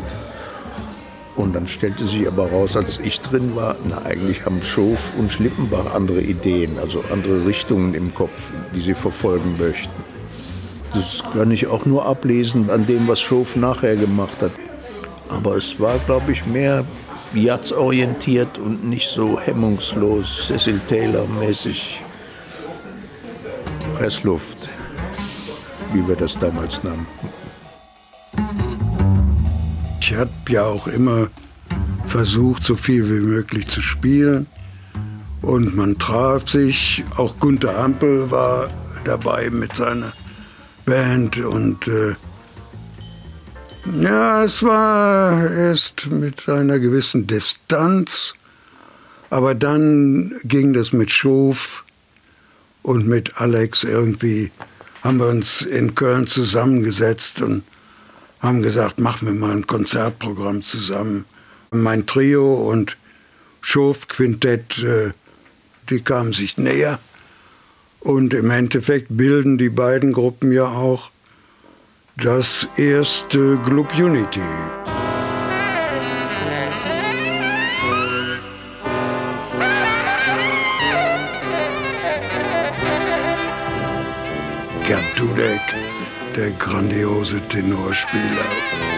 Und 1.36 1.54
dann 1.54 1.66
stellte 1.66 2.06
sich 2.06 2.26
aber 2.26 2.50
raus, 2.50 2.76
als 2.76 2.98
ich 2.98 3.20
drin 3.20 3.56
war, 3.56 3.76
na 3.88 4.02
eigentlich 4.02 4.46
haben 4.46 4.62
Schof 4.62 5.12
und 5.18 5.32
Schlippenbach 5.32 5.92
andere 5.92 6.20
Ideen, 6.20 6.78
also 6.78 7.02
andere 7.12 7.44
Richtungen 7.44 7.94
im 7.94 8.14
Kopf, 8.14 8.52
die 8.74 8.80
sie 8.80 8.94
verfolgen 8.94 9.56
möchten. 9.58 9.92
Das 10.94 11.24
kann 11.32 11.50
ich 11.50 11.66
auch 11.66 11.84
nur 11.86 12.06
ablesen 12.06 12.70
an 12.70 12.86
dem, 12.86 13.08
was 13.08 13.20
Schof 13.20 13.56
nachher 13.56 13.96
gemacht 13.96 14.40
hat. 14.40 14.52
Aber 15.28 15.56
es 15.56 15.80
war, 15.80 15.98
glaube 16.06 16.30
ich, 16.30 16.46
mehr 16.46 16.84
jazzorientiert 17.34 18.58
und 18.58 18.84
nicht 18.84 19.08
so 19.08 19.38
hemmungslos, 19.38 20.46
Cecil 20.48 20.80
Taylor-mäßig 20.86 22.00
Pressluft, 23.94 24.68
wie 25.92 26.06
wir 26.06 26.16
das 26.16 26.38
damals 26.38 26.82
nannten. 26.82 27.06
Ich 30.00 30.14
habe 30.14 30.30
ja 30.48 30.64
auch 30.64 30.86
immer 30.86 31.28
versucht, 32.06 32.64
so 32.64 32.76
viel 32.76 33.08
wie 33.08 33.26
möglich 33.26 33.68
zu 33.68 33.80
spielen. 33.80 34.46
Und 35.42 35.74
man 35.74 35.98
traf 35.98 36.48
sich, 36.48 37.04
auch 37.16 37.38
Gunther 37.38 37.78
Ampel 37.78 38.30
war 38.30 38.70
dabei 39.04 39.50
mit 39.50 39.76
seiner 39.76 40.12
Band. 40.84 41.38
Und 41.38 41.86
äh, 41.88 42.14
ja, 44.00 44.44
es 44.44 44.62
war 44.62 45.50
erst 45.50 46.06
mit 46.06 46.48
einer 46.48 46.78
gewissen 46.78 47.26
Distanz. 47.26 48.34
Aber 49.30 49.54
dann 49.54 50.32
ging 50.44 50.72
das 50.72 50.92
mit 50.92 51.10
Schof 51.10 51.84
und 52.82 53.06
mit 53.06 53.40
Alex 53.40 53.84
irgendwie 53.84 54.50
haben 55.02 55.18
wir 55.18 55.26
uns 55.26 55.62
in 55.62 55.94
Köln 55.94 56.26
zusammengesetzt 56.26 57.42
und 57.42 57.64
haben 58.40 58.62
gesagt, 58.62 58.98
machen 58.98 59.26
wir 59.26 59.34
mal 59.34 59.52
ein 59.52 59.66
Konzertprogramm 59.66 60.62
zusammen. 60.62 61.24
Mein 61.70 62.06
Trio 62.06 62.54
und 62.54 62.96
Schof 63.60 64.08
Quintett, 64.08 64.82
äh, 64.82 65.12
die 65.90 66.00
kamen 66.00 66.32
sich 66.32 66.58
näher. 66.58 66.98
Und 68.00 68.34
im 68.34 68.50
Endeffekt 68.50 69.06
bilden 69.08 69.56
die 69.56 69.70
beiden 69.70 70.12
Gruppen 70.12 70.52
ja 70.52 70.66
auch 70.66 71.10
das 72.16 72.68
erste 72.76 73.58
Club 73.58 73.92
Unity. 73.98 74.40
Gerd 84.86 85.02
Dudek, 85.16 85.60
der 86.36 86.50
grandiose 86.52 87.40
Tenorspieler. 87.48 88.93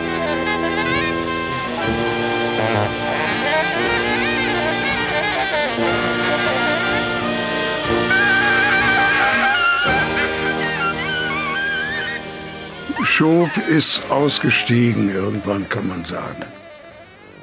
Schof 13.17 13.57
ist 13.57 14.11
ausgestiegen, 14.11 15.09
irgendwann 15.09 15.67
kann 15.71 15.89
man 15.89 16.05
sagen. 16.05 16.45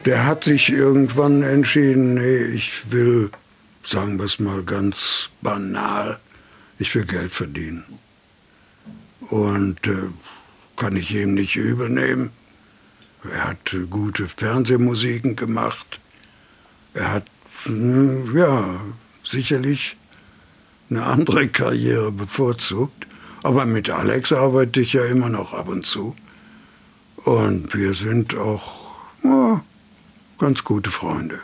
Der 0.05 0.23
hat 0.23 0.43
sich 0.43 0.69
irgendwann 0.69 1.41
entschieden, 1.41 2.13
nee, 2.13 2.43
ich 2.43 2.91
will, 2.91 3.31
sagen 3.83 4.19
wir 4.19 4.25
es 4.25 4.38
mal 4.38 4.62
ganz 4.62 5.31
banal, 5.41 6.19
ich 6.77 6.93
will 6.93 7.05
Geld 7.05 7.31
verdienen. 7.31 7.86
Und 9.21 9.88
äh, 9.88 10.12
kann 10.75 10.95
ich 10.95 11.09
ihm 11.09 11.33
nicht 11.33 11.55
übel 11.55 11.89
nehmen. 11.89 12.29
Er 13.23 13.45
hat 13.45 13.75
gute 13.89 14.27
Fernsehmusiken 14.27 15.36
gemacht. 15.36 15.99
Er 16.93 17.13
hat, 17.13 17.25
äh, 17.65 18.38
ja, 18.38 18.79
sicherlich 19.23 19.97
eine 20.91 21.03
andere 21.03 21.47
Karriere 21.47 22.12
bevorzugt. 22.12 23.07
Aber 23.43 23.65
mit 23.65 23.89
Alex 23.89 24.32
arbeite 24.32 24.79
ich 24.79 24.93
ja 24.93 25.06
immer 25.06 25.29
noch 25.29 25.53
ab 25.53 25.67
und 25.67 25.86
zu. 25.86 26.15
Und 27.17 27.75
wir 27.75 27.93
sind 27.93 28.38
auch 28.38 28.91
ja, 29.23 29.62
ganz 30.39 30.63
gute 30.63 30.91
Freunde. 30.91 31.41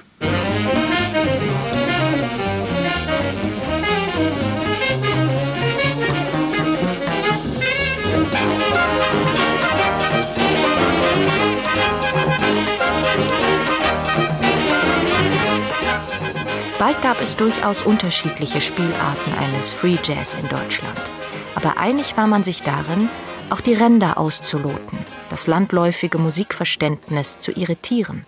Bald 16.77 17.01
gab 17.01 17.21
es 17.21 17.35
durchaus 17.35 17.81
unterschiedliche 17.81 18.61
Spielarten 18.61 19.33
eines 19.37 19.73
Free 19.73 19.97
Jazz 20.01 20.33
in 20.33 20.47
Deutschland. 20.47 21.18
Aber 21.55 21.77
einig 21.77 22.17
war 22.17 22.27
man 22.27 22.43
sich 22.43 22.61
darin, 22.63 23.09
auch 23.49 23.61
die 23.61 23.73
Ränder 23.73 24.17
auszuloten, 24.17 24.99
das 25.29 25.47
landläufige 25.47 26.17
Musikverständnis 26.17 27.39
zu 27.39 27.51
irritieren. 27.51 28.25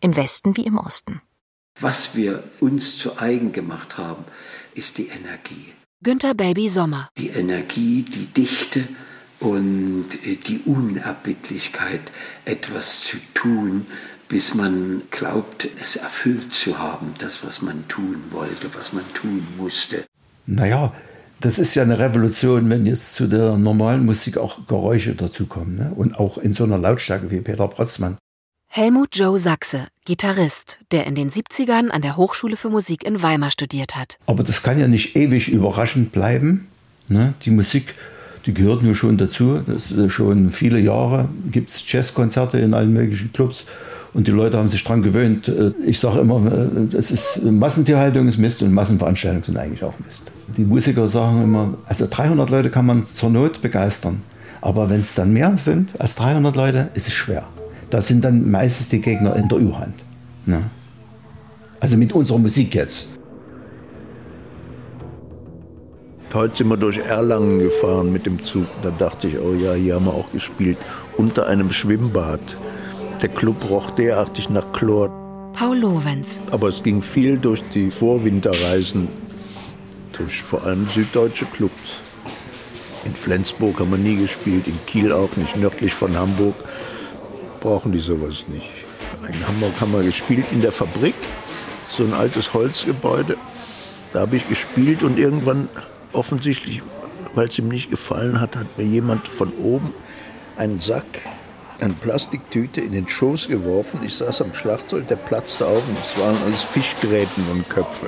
Im 0.00 0.16
Westen 0.16 0.56
wie 0.56 0.66
im 0.66 0.78
Osten. 0.78 1.22
Was 1.80 2.16
wir 2.16 2.42
uns 2.60 2.98
zu 2.98 3.18
eigen 3.18 3.52
gemacht 3.52 3.98
haben, 3.98 4.24
ist 4.74 4.98
die 4.98 5.08
Energie. 5.08 5.74
Günther 6.02 6.34
Baby 6.34 6.68
Sommer. 6.68 7.08
Die 7.18 7.28
Energie, 7.28 8.02
die 8.02 8.26
Dichte 8.26 8.86
und 9.40 10.06
äh, 10.24 10.36
die 10.36 10.60
Unerbittlichkeit, 10.64 12.00
etwas 12.44 13.04
zu 13.04 13.18
tun, 13.34 13.86
bis 14.28 14.54
man 14.54 15.02
glaubt, 15.10 15.68
es 15.80 15.96
erfüllt 15.96 16.52
zu 16.52 16.78
haben, 16.78 17.14
das, 17.18 17.44
was 17.44 17.62
man 17.62 17.86
tun 17.88 18.24
wollte, 18.30 18.74
was 18.74 18.92
man 18.92 19.04
tun 19.14 19.46
musste. 19.56 20.04
Naja, 20.46 20.92
das 21.40 21.58
ist 21.58 21.74
ja 21.74 21.82
eine 21.82 21.98
Revolution, 21.98 22.70
wenn 22.70 22.86
jetzt 22.86 23.14
zu 23.14 23.26
der 23.26 23.56
normalen 23.56 24.04
Musik 24.04 24.38
auch 24.38 24.66
Geräusche 24.66 25.14
dazukommen. 25.14 25.76
Ne? 25.76 25.92
Und 25.94 26.18
auch 26.18 26.38
in 26.38 26.52
so 26.52 26.64
einer 26.64 26.78
Lautstärke 26.78 27.30
wie 27.30 27.40
Peter 27.40 27.68
Protzmann. 27.68 28.16
Helmut 28.68 29.16
Joe 29.16 29.38
Sachse, 29.38 29.86
Gitarrist, 30.04 30.80
der 30.92 31.06
in 31.06 31.14
den 31.14 31.30
70ern 31.30 31.88
an 31.88 32.02
der 32.02 32.16
Hochschule 32.16 32.56
für 32.56 32.68
Musik 32.68 33.04
in 33.04 33.22
Weimar 33.22 33.50
studiert 33.50 33.96
hat. 33.96 34.18
Aber 34.26 34.42
das 34.42 34.62
kann 34.62 34.78
ja 34.78 34.88
nicht 34.88 35.16
ewig 35.16 35.48
überraschend 35.48 36.12
bleiben. 36.12 36.68
Ne? 37.08 37.34
Die 37.42 37.50
Musik, 37.50 37.94
die 38.44 38.52
gehört 38.52 38.82
nur 38.82 38.94
schon 38.94 39.16
dazu. 39.16 39.62
Schon 40.08 40.50
viele 40.50 40.78
Jahre 40.78 41.28
gibt 41.50 41.70
es 41.70 41.90
Jazzkonzerte 41.90 42.58
in 42.58 42.74
allen 42.74 42.92
möglichen 42.92 43.32
Clubs. 43.32 43.66
Und 44.16 44.26
die 44.26 44.30
Leute 44.30 44.56
haben 44.56 44.70
sich 44.70 44.82
daran 44.82 45.02
gewöhnt. 45.02 45.46
Äh, 45.46 45.72
ich 45.84 46.00
sage 46.00 46.20
immer, 46.20 46.40
äh, 46.50 46.96
es 46.96 47.10
ist 47.10 47.44
Massentierhaltung 47.44 48.26
ist 48.26 48.38
Mist 48.38 48.62
und 48.62 48.72
Massenveranstaltungen 48.72 49.44
sind 49.44 49.58
eigentlich 49.58 49.84
auch 49.84 49.92
Mist. 50.02 50.32
Die 50.56 50.64
Musiker 50.64 51.06
sagen 51.06 51.42
immer, 51.42 51.74
also 51.84 52.06
300 52.08 52.48
Leute 52.48 52.70
kann 52.70 52.86
man 52.86 53.04
zur 53.04 53.28
Not 53.28 53.60
begeistern. 53.60 54.22
Aber 54.62 54.88
wenn 54.88 55.00
es 55.00 55.14
dann 55.14 55.34
mehr 55.34 55.58
sind 55.58 56.00
als 56.00 56.14
300 56.14 56.56
Leute, 56.56 56.88
ist 56.94 57.08
es 57.08 57.12
schwer. 57.12 57.46
Da 57.90 58.00
sind 58.00 58.24
dann 58.24 58.50
meistens 58.50 58.88
die 58.88 59.02
Gegner 59.02 59.36
in 59.36 59.48
der 59.48 59.58
Überhand. 59.58 60.02
Ne? 60.46 60.62
Also 61.78 61.98
mit 61.98 62.10
unserer 62.14 62.38
Musik 62.38 62.74
jetzt. 62.74 63.08
Heute 66.32 66.56
sind 66.56 66.68
wir 66.68 66.78
durch 66.78 66.96
Erlangen 66.96 67.58
gefahren 67.58 68.10
mit 68.10 68.24
dem 68.24 68.42
Zug. 68.42 68.64
Da 68.82 68.90
dachte 68.90 69.28
ich, 69.28 69.38
oh 69.38 69.52
ja, 69.52 69.74
hier 69.74 69.96
haben 69.96 70.06
wir 70.06 70.14
auch 70.14 70.32
gespielt. 70.32 70.78
Unter 71.18 71.46
einem 71.48 71.70
Schwimmbad. 71.70 72.40
Der 73.20 73.28
Club 73.28 73.68
roch 73.70 73.90
derartig 73.90 74.50
nach 74.50 74.72
Chlor. 74.72 75.10
Paul 75.54 75.78
Lorenz. 75.78 76.42
Aber 76.50 76.68
es 76.68 76.82
ging 76.82 77.02
viel 77.02 77.38
durch 77.38 77.62
die 77.74 77.90
Vorwinterreisen, 77.90 79.08
durch 80.12 80.42
vor 80.42 80.64
allem 80.64 80.86
süddeutsche 80.88 81.46
Clubs. 81.46 82.02
In 83.04 83.14
Flensburg 83.14 83.80
haben 83.80 83.90
wir 83.90 83.98
nie 83.98 84.16
gespielt, 84.16 84.66
in 84.66 84.78
Kiel 84.86 85.12
auch 85.12 85.34
nicht, 85.36 85.56
nördlich 85.56 85.94
von 85.94 86.16
Hamburg 86.16 86.54
brauchen 87.60 87.92
die 87.92 87.98
sowas 87.98 88.44
nicht. 88.48 88.68
In 89.26 89.46
Hamburg 89.46 89.80
haben 89.80 89.92
wir 89.92 90.02
gespielt 90.02 90.46
in 90.52 90.60
der 90.60 90.72
Fabrik, 90.72 91.14
so 91.88 92.04
ein 92.04 92.12
altes 92.12 92.52
Holzgebäude. 92.52 93.36
Da 94.12 94.20
habe 94.20 94.36
ich 94.36 94.48
gespielt 94.48 95.02
und 95.02 95.18
irgendwann 95.18 95.68
offensichtlich 96.12 96.82
weil 97.36 97.48
es 97.48 97.58
ihm 97.58 97.68
nicht 97.68 97.90
gefallen 97.90 98.40
hat, 98.40 98.56
hat 98.56 98.78
mir 98.78 98.84
jemand 98.84 99.28
von 99.28 99.52
oben 99.62 99.92
einen 100.56 100.80
Sack, 100.80 101.04
eine 101.80 101.94
Plastiktüte 101.94 102.80
in 102.80 102.92
den 102.92 103.08
Schoß 103.08 103.48
geworfen. 103.48 104.00
Ich 104.04 104.14
saß 104.14 104.42
am 104.42 104.54
Schlagzeug, 104.54 105.08
der 105.08 105.16
platzte 105.16 105.66
auf 105.66 105.82
und 105.88 105.96
es 105.98 106.20
waren 106.20 106.36
alles 106.44 106.62
Fischgräten 106.62 107.44
und 107.50 107.68
Köpfe. 107.68 108.06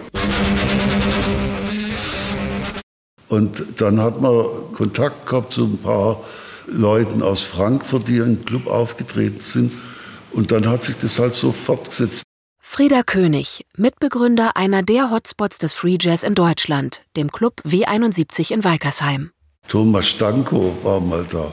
Und 3.28 3.80
dann 3.80 4.00
hat 4.00 4.20
man 4.20 4.72
Kontakt 4.72 5.26
gehabt 5.26 5.52
zu 5.52 5.64
ein 5.64 5.78
paar 5.78 6.22
Leuten 6.66 7.22
aus 7.22 7.42
Frankfurt, 7.42 8.08
die 8.08 8.18
im 8.18 8.44
Club 8.44 8.66
aufgetreten 8.66 9.40
sind. 9.40 9.72
Und 10.32 10.52
dann 10.52 10.68
hat 10.68 10.84
sich 10.84 10.96
das 10.96 11.18
halt 11.18 11.34
so 11.34 11.52
fortgesetzt. 11.52 12.22
Frieder 12.60 13.02
König, 13.02 13.64
Mitbegründer 13.76 14.56
einer 14.56 14.82
der 14.82 15.10
Hotspots 15.10 15.58
des 15.58 15.72
Free 15.72 15.96
Jazz 15.98 16.22
in 16.22 16.34
Deutschland, 16.34 17.02
dem 17.16 17.32
Club 17.32 17.62
W71 17.66 18.52
in 18.52 18.62
Weikersheim. 18.62 19.30
Thomas 19.68 20.08
Stanko 20.08 20.76
war 20.82 21.00
mal 21.00 21.26
da. 21.30 21.52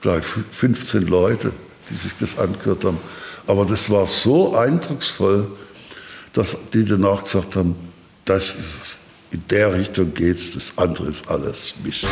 Gleich 0.00 0.24
15 0.24 1.02
Leute, 1.06 1.52
die 1.90 1.96
sich 1.96 2.16
das 2.16 2.38
angehört 2.38 2.84
haben. 2.84 2.98
Aber 3.46 3.64
das 3.64 3.90
war 3.90 4.06
so 4.06 4.54
eindrucksvoll, 4.54 5.50
dass 6.32 6.56
die 6.72 6.84
danach 6.84 7.24
gesagt 7.24 7.56
haben, 7.56 7.74
das 8.24 8.54
ist 8.54 8.82
es. 8.82 8.98
In 9.30 9.42
der 9.50 9.74
Richtung 9.74 10.14
geht's, 10.14 10.52
das 10.52 10.78
andere 10.78 11.08
ist 11.08 11.28
alles 11.28 11.74
Mist. 11.84 12.06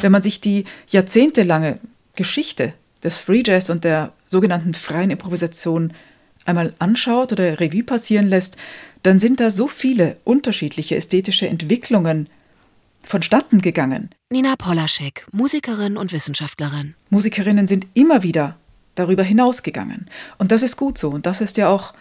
Wenn 0.00 0.12
man 0.12 0.22
sich 0.22 0.40
die 0.40 0.64
jahrzehntelange 0.88 1.78
Geschichte 2.14 2.74
des 3.02 3.18
Free 3.18 3.42
Jazz 3.44 3.70
und 3.70 3.84
der 3.84 4.12
sogenannten 4.26 4.74
freien 4.74 5.10
Improvisation 5.10 5.92
einmal 6.44 6.74
anschaut 6.78 7.32
oder 7.32 7.58
Revue 7.60 7.82
passieren 7.84 8.26
lässt, 8.26 8.56
dann 9.02 9.18
sind 9.18 9.40
da 9.40 9.50
so 9.50 9.66
viele 9.66 10.16
unterschiedliche 10.24 10.96
ästhetische 10.96 11.48
Entwicklungen 11.48 12.28
vonstatten 13.02 13.60
gegangen. 13.60 14.10
Nina 14.32 14.56
Polaschek, 14.56 15.26
Musikerin 15.30 15.98
und 15.98 16.10
Wissenschaftlerin. 16.10 16.94
Musikerinnen 17.10 17.66
sind 17.66 17.86
immer 17.92 18.22
wieder 18.22 18.56
darüber 18.94 19.22
hinausgegangen. 19.22 20.08
Und 20.38 20.52
das 20.52 20.62
ist 20.62 20.78
gut 20.78 20.96
so. 20.96 21.10
Und 21.10 21.26
das 21.26 21.42
ist 21.42 21.58
ja 21.58 21.68
auch 21.68 21.92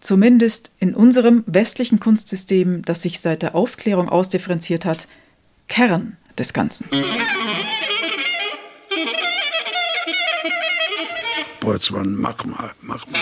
zumindest 0.00 0.72
in 0.80 0.96
unserem 0.96 1.44
westlichen 1.46 2.00
Kunstsystem, 2.00 2.82
das 2.82 3.02
sich 3.02 3.20
seit 3.20 3.42
der 3.42 3.54
Aufklärung 3.54 4.08
ausdifferenziert 4.08 4.84
hat, 4.84 5.06
Kern 5.68 6.16
des 6.36 6.52
Ganzen. 6.52 6.88
Boltzmann, 11.60 12.16
mach 12.16 12.44
mal, 12.46 12.72
mach 12.80 13.06
mal. 13.06 13.20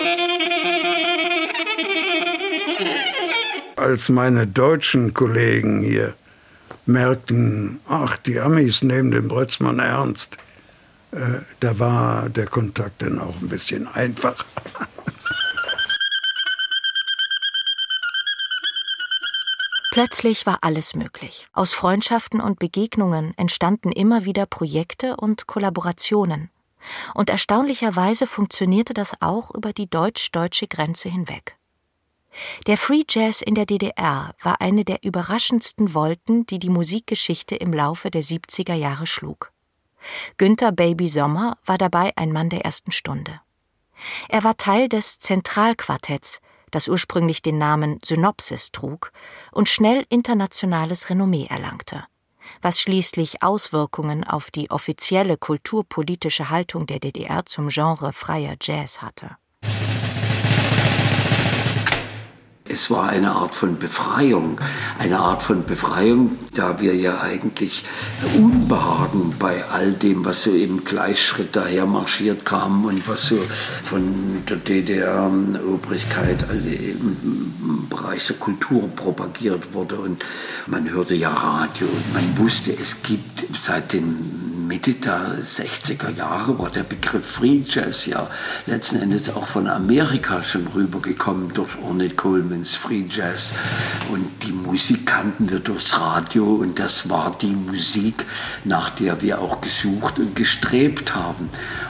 Als 3.75 4.09
meine 4.09 4.47
deutschen 4.47 5.13
Kollegen 5.13 5.83
hier 5.83 6.15
merkten, 6.85 7.79
ach, 7.87 8.17
die 8.17 8.39
Amis 8.39 8.81
nehmen 8.81 9.11
den 9.11 9.27
Boltzmann 9.27 9.79
ernst, 9.79 10.37
äh, 11.11 11.39
da 11.59 11.79
war 11.79 12.29
der 12.29 12.47
Kontakt 12.47 13.01
dann 13.01 13.19
auch 13.19 13.41
ein 13.41 13.49
bisschen 13.49 13.87
einfacher. 13.87 14.45
Plötzlich 19.91 20.45
war 20.45 20.57
alles 20.59 20.93
möglich. 20.93 21.47
Aus 21.53 21.73
Freundschaften 21.73 22.41
und 22.41 22.59
Begegnungen 22.59 23.33
entstanden 23.37 23.93
immer 23.93 24.25
wieder 24.25 24.45
Projekte 24.45 25.15
und 25.15 25.47
Kollaborationen. 25.47 26.49
Und 27.13 27.29
erstaunlicherweise 27.29 28.27
funktionierte 28.27 28.93
das 28.93 29.13
auch 29.21 29.55
über 29.55 29.71
die 29.71 29.89
deutsch-deutsche 29.89 30.67
Grenze 30.67 31.07
hinweg. 31.07 31.55
Der 32.67 32.77
Free 32.77 33.03
Jazz 33.09 33.41
in 33.41 33.55
der 33.55 33.65
DDR 33.65 34.35
war 34.41 34.61
eine 34.61 34.83
der 34.83 35.03
überraschendsten 35.03 35.93
Wolten, 35.93 36.45
die 36.45 36.59
die 36.59 36.69
Musikgeschichte 36.69 37.55
im 37.55 37.73
Laufe 37.73 38.11
der 38.11 38.23
70er 38.23 38.73
Jahre 38.73 39.07
schlug. 39.07 39.51
Günther 40.37 40.71
Baby 40.71 41.07
Sommer 41.07 41.57
war 41.65 41.77
dabei 41.77 42.13
ein 42.15 42.31
Mann 42.31 42.49
der 42.49 42.65
ersten 42.65 42.91
Stunde. 42.91 43.41
Er 44.29 44.43
war 44.43 44.57
Teil 44.57 44.89
des 44.89 45.19
Zentralquartetts, 45.19 46.41
das 46.71 46.89
ursprünglich 46.89 47.41
den 47.41 47.57
Namen 47.57 47.99
Synopsis 48.03 48.71
trug 48.71 49.11
und 49.51 49.69
schnell 49.69 50.05
internationales 50.09 51.09
Renommee 51.09 51.45
erlangte, 51.45 52.03
was 52.61 52.81
schließlich 52.81 53.41
Auswirkungen 53.41 54.23
auf 54.25 54.51
die 54.51 54.69
offizielle 54.69 55.37
kulturpolitische 55.37 56.49
Haltung 56.49 56.85
der 56.85 56.99
DDR 56.99 57.45
zum 57.45 57.69
Genre 57.69 58.11
freier 58.11 58.55
Jazz 58.61 59.01
hatte. 59.01 59.37
Es 62.75 62.91
war 62.91 63.07
eine 63.07 63.31
Art 63.31 63.55
von 63.55 63.79
Befreiung, 63.79 64.59
eine 64.99 65.17
Art 65.17 65.41
von 65.41 65.63
Befreiung, 65.63 66.37
da 66.53 66.81
wir 66.81 66.93
ja 66.93 67.21
eigentlich 67.21 67.85
Unbehagen 68.35 69.33
bei 69.39 69.63
all 69.71 69.93
dem, 69.93 70.25
was 70.25 70.43
so 70.43 70.51
im 70.51 70.83
Gleichschritt 70.83 71.55
daher 71.55 71.85
marschiert 71.85 72.43
kam 72.43 72.83
und 72.83 73.07
was 73.07 73.27
so 73.27 73.39
von 73.85 74.43
der 74.49 74.57
DDR-Obrigkeit 74.57 76.45
im 76.51 77.87
Bereich 77.89 78.27
der 78.27 78.35
Kultur 78.35 78.89
propagiert 78.93 79.73
wurde. 79.73 79.95
Und 79.95 80.25
man 80.67 80.89
hörte 80.89 81.15
ja 81.15 81.29
Radio 81.29 81.87
und 81.87 82.13
man 82.13 82.37
wusste, 82.37 82.73
es 82.73 83.03
gibt 83.03 83.45
seit 83.57 83.93
den 83.93 84.54
Mitte 84.67 84.93
der 84.93 85.37
60er 85.43 86.15
Jahre 86.15 86.57
war 86.57 86.69
der 86.69 86.83
Begriff 86.83 87.25
Free 87.25 87.61
Jazz 87.65 88.05
ja 88.05 88.27
letzten 88.65 89.01
Endes 89.01 89.29
auch 89.29 89.47
von 89.47 89.67
Amerika 89.67 90.43
schon 90.43 90.67
rübergekommen 90.67 91.53
durch 91.53 91.69
Ornette 91.83 92.15
Colemans 92.15 92.75
Free 92.75 93.05
Jazz. 93.09 93.53
Und 94.11 94.27
die 94.43 94.51
Musik 94.51 95.05
kannten 95.05 95.49
wir 95.49 95.59
durchs 95.59 95.99
Radio 95.99 96.55
und 96.55 96.79
das 96.79 97.09
war 97.09 97.35
die 97.39 97.53
Musik, 97.53 98.25
nach 98.63 98.89
der 98.89 99.21
wir 99.21 99.39
auch 99.39 99.61
gesucht 99.61 100.19
und 100.19 100.35
gestrebt 100.35 101.15
haben. 101.15 101.49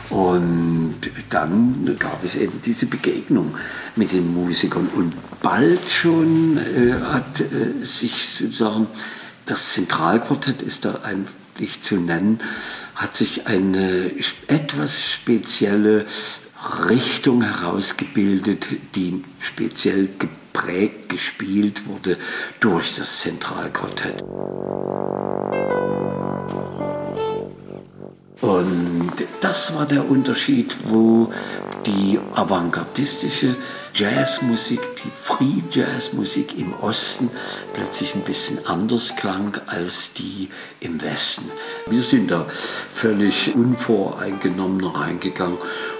Und 0.10 0.96
dann 1.30 1.96
gab 1.98 2.24
es 2.24 2.36
eben 2.36 2.62
diese 2.64 2.86
Begegnung 2.86 3.56
mit 3.96 4.12
den 4.12 4.34
Musikern 4.34 4.88
und 4.96 5.14
bald 5.42 5.90
schon 5.90 6.58
äh, 6.58 6.94
hat 7.12 7.42
äh, 7.42 7.84
sich 7.84 8.28
sozusagen 8.30 8.88
das 9.46 9.74
Zentralquartett 9.74 10.62
ist 10.62 10.86
da 10.86 11.00
ein 11.04 11.28
nicht 11.60 11.84
zu 11.84 11.95
nennen, 11.97 12.39
hat 12.95 13.16
sich 13.16 13.47
eine 13.47 14.12
etwas 14.47 15.03
spezielle 15.03 16.06
Richtung 16.89 17.43
herausgebildet, 17.43 18.68
die 18.95 19.24
speziell 19.39 20.10
geprägt, 20.18 21.10
gespielt 21.10 21.88
wurde 21.88 22.18
durch 22.60 22.95
das 22.95 23.20
Zentralquartett. 23.20 24.24
Und 28.41 29.14
das 29.41 29.76
war 29.76 29.86
der 29.86 30.10
Unterschied, 30.10 30.76
wo 30.86 31.32
die 31.86 32.20
avantgardistische 32.34 33.56
Jazzmusik, 33.98 34.82
die 34.98 35.12
Free 35.18 35.62
Jazzmusik 35.72 36.60
im 36.60 36.74
Osten 36.74 37.30
plötzlich 37.72 38.14
ein 38.14 38.24
bisschen 38.24 38.66
anders 38.66 39.16
klang 39.16 39.58
als 39.68 40.12
die 40.12 40.50
im 40.82 41.02
Westen. 41.02 41.50
Wir 41.89 42.02
sind 42.02 42.30
da 42.30 42.46
völlig 42.93 43.56
unvoreingenommen 43.56 44.84
reingegangen, 44.84 45.58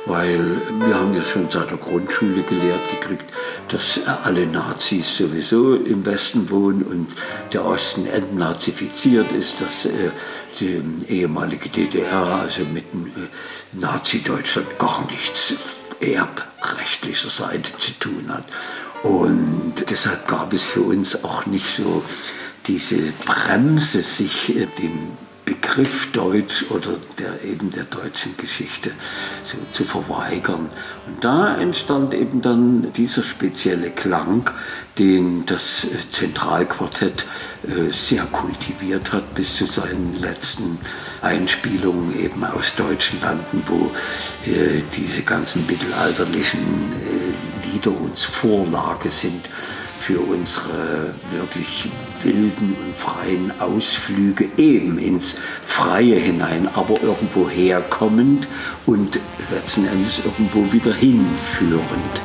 weil 0.08 0.62
wir 0.86 0.94
haben 0.94 1.16
ja 1.16 1.24
schon 1.24 1.50
seit 1.50 1.70
der 1.70 1.78
Grundschule 1.78 2.42
gelehrt 2.42 2.82
gekriegt, 2.92 3.32
dass 3.70 4.02
alle 4.24 4.46
Nazis 4.46 5.16
sowieso 5.16 5.76
im 5.76 6.06
Westen 6.06 6.50
wohnen 6.50 6.84
und 6.84 7.08
der 7.54 7.64
Osten 7.64 8.08
entnazifiziert 8.08 9.32
ist, 9.32 9.62
dass 9.62 9.86
äh, 9.86 10.12
die 10.60 10.82
ehemalige 11.08 11.70
DDR, 11.70 12.42
also 12.42 12.64
mit 12.66 12.84
äh, 12.94 13.30
Nazi-Deutschland, 13.72 14.78
gar 14.80 15.06
nichts 15.10 15.56
erbrechtlicher 16.00 17.30
Seite 17.30 17.78
zu 17.78 17.92
tun 18.00 18.26
hat. 18.30 18.46
Und 19.04 19.74
deshalb 19.90 20.28
gab 20.28 20.54
es 20.54 20.64
für 20.64 20.82
uns 20.82 21.24
auch 21.24 21.46
nicht 21.46 21.76
so 21.76 22.04
diese 22.66 23.14
Bremse, 23.26 24.02
sich 24.02 24.56
äh, 24.56 24.68
dem 24.82 25.10
Begriff 25.46 26.12
Deutsch 26.12 26.66
oder 26.70 26.96
der, 27.20 27.44
eben 27.44 27.70
der 27.70 27.84
deutschen 27.84 28.36
Geschichte 28.36 28.92
so 29.44 29.58
zu 29.72 29.84
verweigern. 29.84 30.70
Und 31.06 31.24
da 31.24 31.56
entstand 31.58 32.14
eben 32.16 32.42
dann 32.42 32.92
dieser 32.94 33.22
spezielle 33.22 33.92
Klang, 33.92 34.50
den 34.98 35.46
das 35.46 35.86
Zentralquartett 36.10 37.26
äh, 37.68 37.92
sehr 37.92 38.24
kultiviert 38.26 39.12
hat 39.14 39.36
bis 39.36 39.56
zu 39.56 39.66
seinen 39.66 40.20
letzten 40.20 40.80
Einspielungen 41.22 42.18
eben 42.20 42.44
aus 42.44 42.76
deutschen 42.76 43.22
Landen, 43.22 43.64
wo 43.68 43.92
äh, 44.50 44.82
diese 44.96 45.22
ganzen 45.22 45.66
mittelalterlichen 45.68 46.60
äh, 46.60 47.68
Lieder 47.68 47.92
uns 47.92 48.24
Vorlage 48.24 49.10
sind 49.10 49.50
für 50.00 50.20
unsere 50.20 51.14
wirklich 51.32 51.90
wilden 52.26 52.76
und 52.86 52.96
freien 52.96 53.52
Ausflüge 53.60 54.50
eben 54.58 54.98
ins 54.98 55.38
Freie 55.66 56.16
hinein, 56.16 56.68
aber 56.74 57.02
irgendwo 57.02 57.48
herkommend 57.50 58.48
und 58.86 59.20
letzten 59.52 59.86
Endes 59.86 60.20
irgendwo 60.26 60.72
wieder 60.74 60.94
hinführend. 60.94 62.24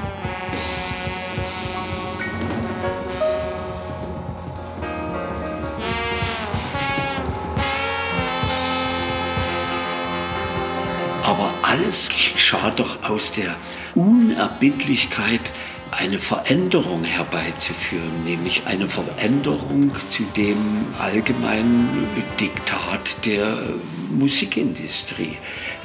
Aber 11.23 11.53
alles 11.63 12.09
geschah 12.09 12.71
doch 12.71 13.03
aus 13.05 13.33
der 13.33 13.55
Unerbittlichkeit 13.95 15.53
eine 15.93 16.19
Veränderung 16.19 17.05
herbeizuführen, 17.05 18.25
nämlich 18.25 18.63
eine 18.67 18.89
Veränderung 18.89 19.93
zu 20.09 20.23
dem 20.37 20.87
allgemeinen 20.99 22.07
Diktat 22.39 23.25
der 23.25 23.63
Musikindustrie, 24.11 25.37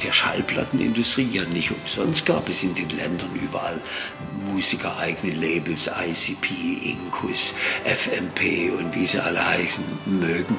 der 0.03 0.11
Schallplattenindustrie. 0.11 1.27
Ja, 1.31 1.43
nicht 1.45 1.71
umsonst 1.71 2.25
gab 2.25 2.49
es 2.49 2.63
in 2.63 2.75
den 2.75 2.89
Ländern 2.89 3.33
überall 3.35 3.81
musikereigene 4.51 5.33
Labels, 5.33 5.87
ICP, 5.87 6.91
Incus, 6.91 7.53
FMP 7.83 8.71
und 8.77 8.95
wie 8.95 9.07
sie 9.07 9.19
alle 9.19 9.45
heißen 9.45 9.83
mögen. 10.05 10.57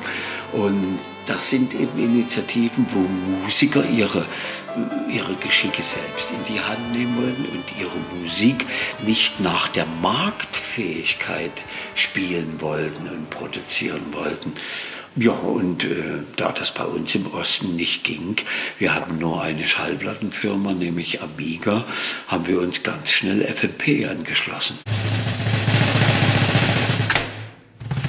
Und 0.52 0.98
das 1.26 1.50
sind 1.50 1.74
eben 1.74 1.98
Initiativen, 1.98 2.86
wo 2.90 3.00
Musiker 3.42 3.84
ihre, 3.84 4.24
ihre 5.10 5.34
Geschicke 5.36 5.82
selbst 5.82 6.30
in 6.30 6.54
die 6.54 6.60
Hand 6.60 6.92
nehmen 6.92 7.34
und 7.52 7.64
ihre 7.78 8.22
Musik 8.22 8.64
nicht 9.04 9.40
nach 9.40 9.68
der 9.68 9.86
Marktfähigkeit 10.00 11.64
spielen 11.94 12.60
wollten 12.60 13.08
und 13.08 13.28
produzieren 13.30 14.02
wollten. 14.12 14.52
Ja, 15.16 15.32
und 15.32 15.84
äh, 15.84 16.18
da 16.36 16.52
das 16.52 16.74
bei 16.74 16.84
uns 16.84 17.14
im 17.14 17.26
Osten 17.32 17.74
nicht 17.74 18.04
ging, 18.04 18.36
wir 18.78 18.94
hatten 18.94 19.18
nur 19.18 19.42
eine 19.42 19.66
Schallplattenfirma, 19.66 20.74
nämlich 20.74 21.22
Amiga, 21.22 21.86
haben 22.28 22.46
wir 22.46 22.60
uns 22.60 22.82
ganz 22.82 23.10
schnell 23.10 23.42
FMP 23.42 24.06
angeschlossen. 24.08 24.78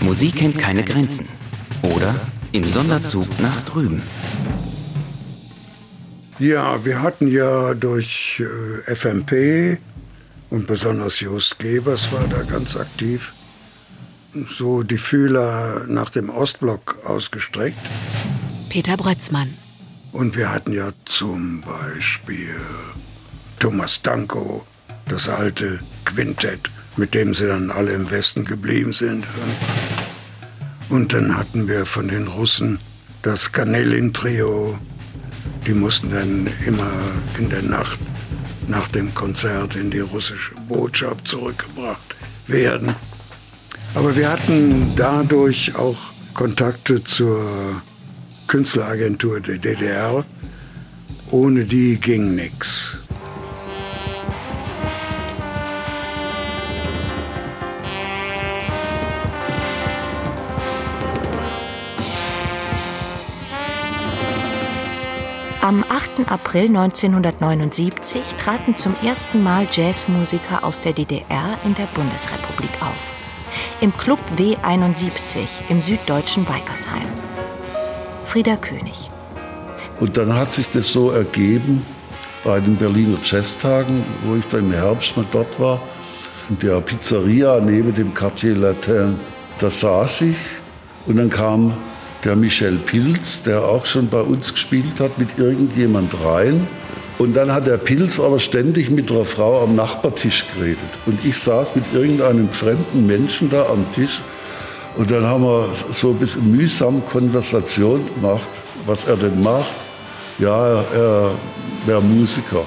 Musik 0.02 0.36
kennt 0.36 0.58
keine 0.58 0.84
Grenzen. 0.84 1.28
Oder 1.82 2.16
im 2.52 2.66
Sonderzug 2.66 3.28
nach 3.40 3.62
drüben. 3.66 4.02
Ja, 6.40 6.86
wir 6.86 7.02
hatten 7.02 7.28
ja 7.28 7.74
durch 7.74 8.42
äh, 8.88 8.96
FMP 8.96 9.80
und 10.50 10.68
besonders 10.68 11.20
Just 11.20 11.58
Gebers 11.60 12.12
war 12.12 12.28
da 12.28 12.44
ganz 12.44 12.78
aktiv, 12.78 13.34
so 14.48 14.84
die 14.84 15.00
Fühler 15.00 15.86
nach 15.88 16.12
dem 16.12 16.30
Ostblock 16.30 17.00
ausgestreckt. 17.06 17.80
Peter 18.70 18.98
Brötzmann. 18.98 19.56
Und 20.12 20.38
wir 20.38 20.52
hatten 20.52 20.74
ja 20.74 20.92
zum 21.06 21.62
Beispiel 21.62 22.56
Thomas 23.60 24.02
Danko, 24.02 24.66
das 25.08 25.30
alte 25.30 25.80
Quintett, 26.06 26.70
mit 26.96 27.14
dem 27.14 27.34
sie 27.34 27.48
dann 27.48 27.72
alle 27.72 27.94
im 27.94 28.10
Westen 28.12 28.46
geblieben 28.46 28.94
sind. 28.94 29.26
Und 30.90 31.14
dann 31.14 31.38
hatten 31.38 31.68
wir 31.68 31.86
von 31.86 32.08
den 32.08 32.28
Russen 32.28 32.80
das 33.22 33.52
Kanelin-Trio. 33.52 34.78
Die 35.66 35.74
mussten 35.74 36.12
dann 36.12 36.48
immer 36.66 36.92
in 37.38 37.50
der 37.50 37.62
Nacht 37.64 38.00
nach 38.68 38.88
dem 38.90 39.14
Konzert 39.14 39.76
in 39.76 39.92
die 39.92 40.00
russische 40.00 40.54
Botschaft 40.68 41.28
zurückgebracht 41.28 42.16
werden. 42.48 42.96
Aber 43.96 44.16
wir 44.16 44.30
hatten 44.30 44.94
dadurch 44.96 45.76
auch 45.76 45.98
Kontakte 46.34 47.04
zur 47.04 47.82
Künstleragentur 48.48 49.40
der 49.40 49.58
DDR. 49.58 50.26
Ohne 51.32 51.66
die 51.66 52.00
ging 52.00 52.36
nichts. 52.36 52.97
Am 65.68 65.84
8. 65.84 66.32
April 66.32 66.68
1979 66.68 68.22
traten 68.42 68.74
zum 68.74 68.96
ersten 69.04 69.44
Mal 69.44 69.68
Jazzmusiker 69.70 70.64
aus 70.64 70.80
der 70.80 70.94
DDR 70.94 71.58
in 71.66 71.76
der 71.76 71.88
Bundesrepublik 71.94 72.70
auf. 72.80 73.12
Im 73.82 73.92
Club 73.98 74.20
W71 74.38 75.68
im 75.68 75.82
süddeutschen 75.82 76.48
Weikersheim. 76.48 77.10
Frieda 78.24 78.56
König. 78.56 79.12
Und 80.00 80.16
dann 80.16 80.34
hat 80.34 80.54
sich 80.54 80.70
das 80.70 80.88
so 80.88 81.12
ergeben 81.12 81.86
bei 82.46 82.62
den 82.62 82.78
Berliner 82.78 83.18
Jazztagen, 83.22 84.06
wo 84.24 84.38
ich 84.38 84.48
dann 84.48 84.62
im 84.62 84.72
Herbst 84.72 85.18
mal 85.18 85.26
dort 85.34 85.60
war. 85.60 85.82
In 86.48 86.58
der 86.60 86.80
Pizzeria 86.80 87.60
neben 87.60 87.94
dem 87.94 88.14
Quartier 88.14 88.56
Latin, 88.56 89.20
da 89.58 89.70
saß 89.70 90.22
ich 90.22 90.38
und 91.08 91.18
dann 91.18 91.30
kam 91.30 91.74
der 92.24 92.36
Michel 92.36 92.78
Pilz, 92.78 93.44
der 93.44 93.64
auch 93.64 93.86
schon 93.86 94.10
bei 94.10 94.22
uns 94.22 94.52
gespielt 94.52 95.00
hat, 95.00 95.18
mit 95.18 95.38
irgendjemand 95.38 96.14
rein. 96.24 96.68
Und 97.18 97.36
dann 97.36 97.52
hat 97.52 97.66
der 97.66 97.78
Pilz 97.78 98.20
aber 98.20 98.40
ständig 98.40 98.90
mit 98.90 99.10
einer 99.10 99.26
Frau 99.26 99.64
am 99.64 99.76
Nachbartisch 99.76 100.46
geredet. 100.54 100.78
Und 101.06 101.24
ich 101.26 101.38
saß 101.38 101.76
mit 101.76 101.86
irgendeinem 101.94 102.50
fremden 102.50 103.08
Menschen 103.08 103.50
da 103.50 103.66
am 103.68 103.86
Tisch. 103.94 104.22
Und 104.96 105.10
dann 105.12 105.26
haben 105.26 105.44
wir 105.44 105.68
so 105.92 106.10
ein 106.10 106.18
bisschen 106.18 106.52
mühsam 106.52 107.04
Konversation 107.06 108.02
gemacht, 108.16 108.50
was 108.86 109.06
er 109.06 109.18
denn 109.18 109.42
macht. 109.42 109.76
Ja, 110.40 110.82
er 110.94 111.32
wäre 111.86 112.02
Musiker. 112.02 112.66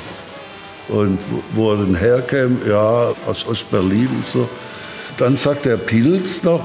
Und 0.88 1.18
wo 1.54 1.72
er 1.72 1.78
denn 1.78 1.94
herkäme, 1.94 2.56
ja, 2.68 3.12
aus 3.26 3.46
Ostberlin 3.46 4.08
und 4.08 4.26
so. 4.26 4.48
Dann 5.16 5.36
sagt 5.36 5.66
der 5.66 5.76
Pilz 5.76 6.42
noch, 6.42 6.64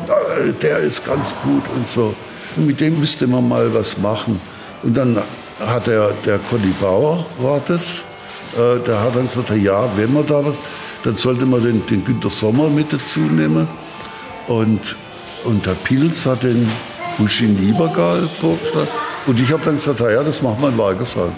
der 0.62 0.80
ist 0.80 1.06
ganz 1.06 1.36
gut 1.44 1.64
und 1.76 1.88
so 1.88 2.16
mit 2.58 2.80
dem 2.80 3.00
müsste 3.00 3.28
man 3.28 3.48
mal 3.48 3.74
was 3.74 3.98
machen. 3.98 4.40
Und 4.84 4.96
dann 4.96 5.22
hat 5.60 5.88
der, 5.88 6.14
der 6.26 6.40
Conny 6.40 6.74
Bauer, 6.80 7.26
war 7.40 7.62
das, 7.66 8.04
äh, 8.56 8.80
der 8.86 9.02
hat 9.02 9.16
dann 9.16 9.28
gesagt, 9.28 9.52
ja, 9.52 9.90
wenn 9.96 10.14
man 10.14 10.26
da 10.26 10.46
was, 10.46 10.56
dann 11.04 11.16
sollte 11.18 11.46
man 11.46 11.62
den, 11.62 11.86
den 11.86 12.04
Günter 12.04 12.30
Sommer 12.30 12.70
mit 12.70 12.92
dazu 12.92 13.20
nehmen. 13.20 13.68
Und, 14.48 14.96
und 15.44 15.66
der 15.66 15.74
Pilz 15.74 16.26
hat 16.26 16.44
den 16.44 16.70
Bushin 17.18 17.58
Liebergal 17.58 18.28
vorgeschlagen. 18.28 18.88
Und 19.28 19.40
ich 19.40 19.52
habe 19.52 19.64
dann 19.64 19.76
gesagt, 19.76 20.00
ja, 20.00 20.24
das 20.24 20.42
machen 20.42 20.62
wir 20.62 20.70
in 20.70 20.78
Weigersheim. 20.78 21.34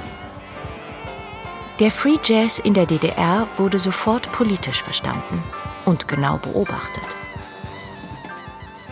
Der 1.80 1.91
Free 1.91 2.18
Jazz 2.24 2.59
in 2.59 2.74
der 2.74 2.88
DDR 2.88 3.47
wurde 3.57 3.78
sofort 3.78 4.32
politisch 4.32 4.82
verstanden 4.82 5.43
und 5.86 6.07
genau 6.07 6.38
beobachtet. 6.38 7.03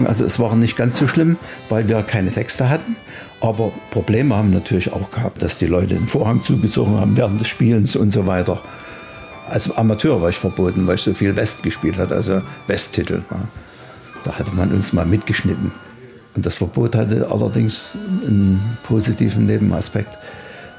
Also 0.05 0.25
es 0.25 0.39
war 0.39 0.55
nicht 0.55 0.77
ganz 0.77 0.97
so 0.97 1.07
schlimm, 1.07 1.37
weil 1.69 1.87
wir 1.87 2.01
keine 2.03 2.31
Texte 2.31 2.69
hatten. 2.69 2.95
Aber 3.41 3.71
Probleme 3.91 4.35
haben 4.35 4.51
natürlich 4.51 4.91
auch 4.91 5.11
gehabt, 5.11 5.41
dass 5.41 5.57
die 5.57 5.67
Leute 5.67 5.93
den 5.95 6.07
Vorhang 6.07 6.41
zugezogen 6.41 6.99
haben 6.99 7.17
während 7.17 7.39
des 7.39 7.47
Spielens 7.47 7.95
und 7.95 8.09
so 8.09 8.25
weiter. 8.25 8.61
Als 9.47 9.75
Amateur 9.77 10.21
war 10.21 10.29
ich 10.29 10.37
verboten, 10.37 10.87
weil 10.87 10.95
ich 10.95 11.01
so 11.01 11.13
viel 11.13 11.35
West 11.35 11.61
gespielt 11.61 11.97
hatte, 11.97 12.15
also 12.15 12.41
Westtitel. 12.67 13.23
Da 14.23 14.39
hatte 14.39 14.51
man 14.55 14.71
uns 14.71 14.93
mal 14.93 15.05
mitgeschnitten. 15.05 15.71
Und 16.35 16.45
das 16.45 16.55
Verbot 16.55 16.95
hatte 16.95 17.27
allerdings 17.29 17.91
einen 18.25 18.77
positiven 18.83 19.45
Nebenaspekt, 19.45 20.17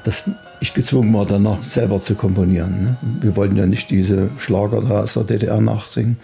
dass 0.03 0.29
ich 0.59 0.73
gezwungen 0.73 1.13
war, 1.13 1.25
danach 1.25 1.63
selber 1.63 2.01
zu 2.01 2.15
komponieren. 2.15 2.83
Ne? 2.83 2.97
Wir 3.21 3.35
wollten 3.35 3.55
ja 3.55 3.65
nicht 3.65 3.89
diese 3.89 4.29
Schlager 4.37 4.81
da 4.81 5.01
aus 5.01 5.13
der 5.13 5.23
DDR 5.23 5.61
nachsingen, 5.61 6.17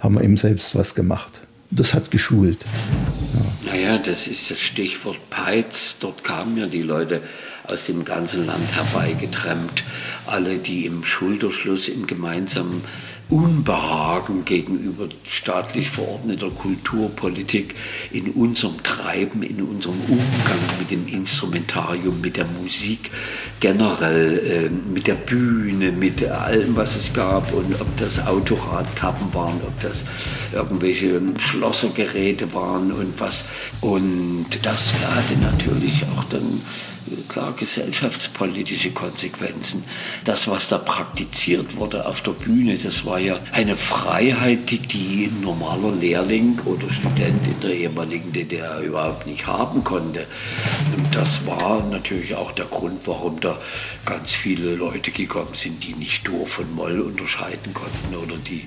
haben 0.00 0.14
wir 0.14 0.22
eben 0.22 0.36
selbst 0.36 0.74
was 0.74 0.94
gemacht 0.94 1.43
das 1.74 1.94
hat 1.94 2.10
geschult. 2.10 2.58
Ja. 2.62 3.72
Naja, 3.72 3.98
das 3.98 4.26
ist 4.28 4.50
das 4.50 4.60
Stichwort 4.60 5.18
Peitz. 5.30 5.96
Dort 5.98 6.22
kamen 6.22 6.56
ja 6.56 6.66
die 6.66 6.82
Leute 6.82 7.22
aus 7.66 7.86
dem 7.86 8.04
ganzen 8.04 8.46
Land 8.46 8.72
herbeigetrennt. 8.74 9.82
Alle, 10.26 10.58
die 10.58 10.86
im 10.86 11.04
Schulterschluss 11.04 11.88
im 11.88 12.06
gemeinsamen 12.06 12.84
Unbehagen 13.28 14.44
gegenüber 14.44 15.08
staatlich 15.28 15.90
verordneter 15.90 16.50
Kulturpolitik 16.50 17.74
in 18.10 18.30
unserem 18.30 18.82
Treiben, 18.82 19.42
in 19.42 19.62
unserem 19.62 19.98
Umgang 20.08 20.58
mit 20.78 20.90
dem 20.90 21.06
Instrumentarium, 21.06 22.20
mit 22.20 22.36
der 22.36 22.46
Musik 22.46 23.10
generell, 23.60 24.38
äh, 24.38 24.92
mit 24.92 25.06
der 25.06 25.14
Bühne, 25.14 25.90
mit 25.90 26.22
allem, 26.22 26.76
was 26.76 26.96
es 26.96 27.14
gab 27.14 27.52
und 27.54 27.80
ob 27.80 27.96
das 27.96 28.24
Autoradkappen 28.26 29.32
waren, 29.32 29.60
ob 29.66 29.80
das 29.80 30.04
irgendwelche 30.52 31.20
Schlossergeräte 31.38 32.52
waren 32.52 32.92
und 32.92 33.18
was. 33.18 33.46
Und 33.80 34.46
das 34.62 34.92
hatte 34.92 35.36
natürlich 35.40 36.04
auch 36.14 36.24
dann 36.24 36.60
klar 37.22 37.52
gesellschaftspolitische 37.52 38.90
Konsequenzen. 38.92 39.84
Das, 40.24 40.48
was 40.48 40.68
da 40.68 40.78
praktiziert 40.78 41.76
wurde 41.76 42.06
auf 42.06 42.20
der 42.22 42.32
Bühne, 42.32 42.76
das 42.76 43.04
war 43.06 43.18
ja 43.18 43.38
eine 43.52 43.76
Freiheit, 43.76 44.70
die, 44.70 45.30
ein 45.30 45.40
normaler 45.40 45.92
Lehrling 45.92 46.58
oder 46.64 46.92
Student 46.92 47.46
in 47.46 47.60
der 47.60 47.74
ehemaligen 47.74 48.32
DDR 48.32 48.80
überhaupt 48.80 49.26
nicht 49.26 49.46
haben 49.46 49.84
konnte. 49.84 50.26
Und 50.96 51.14
das 51.14 51.46
war 51.46 51.84
natürlich 51.86 52.34
auch 52.34 52.52
der 52.52 52.66
Grund, 52.66 53.06
warum 53.06 53.40
da 53.40 53.58
ganz 54.04 54.32
viele 54.32 54.74
Leute 54.74 55.10
gekommen 55.10 55.54
sind, 55.54 55.84
die 55.84 55.94
nicht 55.94 56.26
Dur 56.26 56.46
von 56.46 56.72
Moll 56.74 57.00
unterscheiden 57.00 57.74
konnten 57.74 58.14
oder 58.16 58.36
die, 58.36 58.66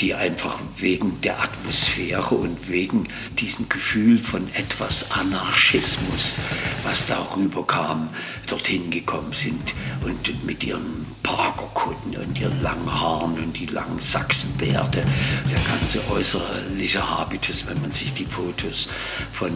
die 0.00 0.14
einfach 0.14 0.58
wegen 0.76 1.20
der 1.20 1.42
Atmosphäre 1.42 2.34
und 2.34 2.68
wegen 2.68 3.08
diesem 3.38 3.68
Gefühl 3.68 4.18
von 4.18 4.48
etwas 4.54 5.10
Anarchismus, 5.10 6.40
was 6.84 7.06
darüber 7.06 7.66
kam, 7.66 7.81
kamen, 7.82 8.08
dorthin 8.48 8.90
gekommen 8.90 9.32
sind 9.32 9.74
und 10.04 10.44
mit 10.44 10.64
ihren 10.64 11.06
Parkerkutten 11.22 12.16
und 12.16 12.38
ihren 12.38 12.60
langen 12.62 12.92
Haaren 12.92 13.34
und 13.34 13.58
die 13.58 13.66
langen 13.66 13.98
Sachsenbärte, 13.98 15.04
der 15.50 15.60
ganze 15.60 16.00
äußerliche 16.10 17.08
Habitus, 17.08 17.66
wenn 17.66 17.80
man 17.80 17.92
sich 17.92 18.12
die 18.14 18.24
Fotos 18.24 18.88
von 19.32 19.52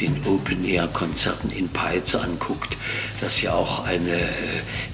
den 0.00 0.16
Open-Air-Konzerten 0.26 1.50
in 1.50 1.68
Peitz 1.68 2.14
anguckt, 2.14 2.76
das 3.20 3.42
ja 3.42 3.52
auch 3.54 3.84
eine 3.84 4.28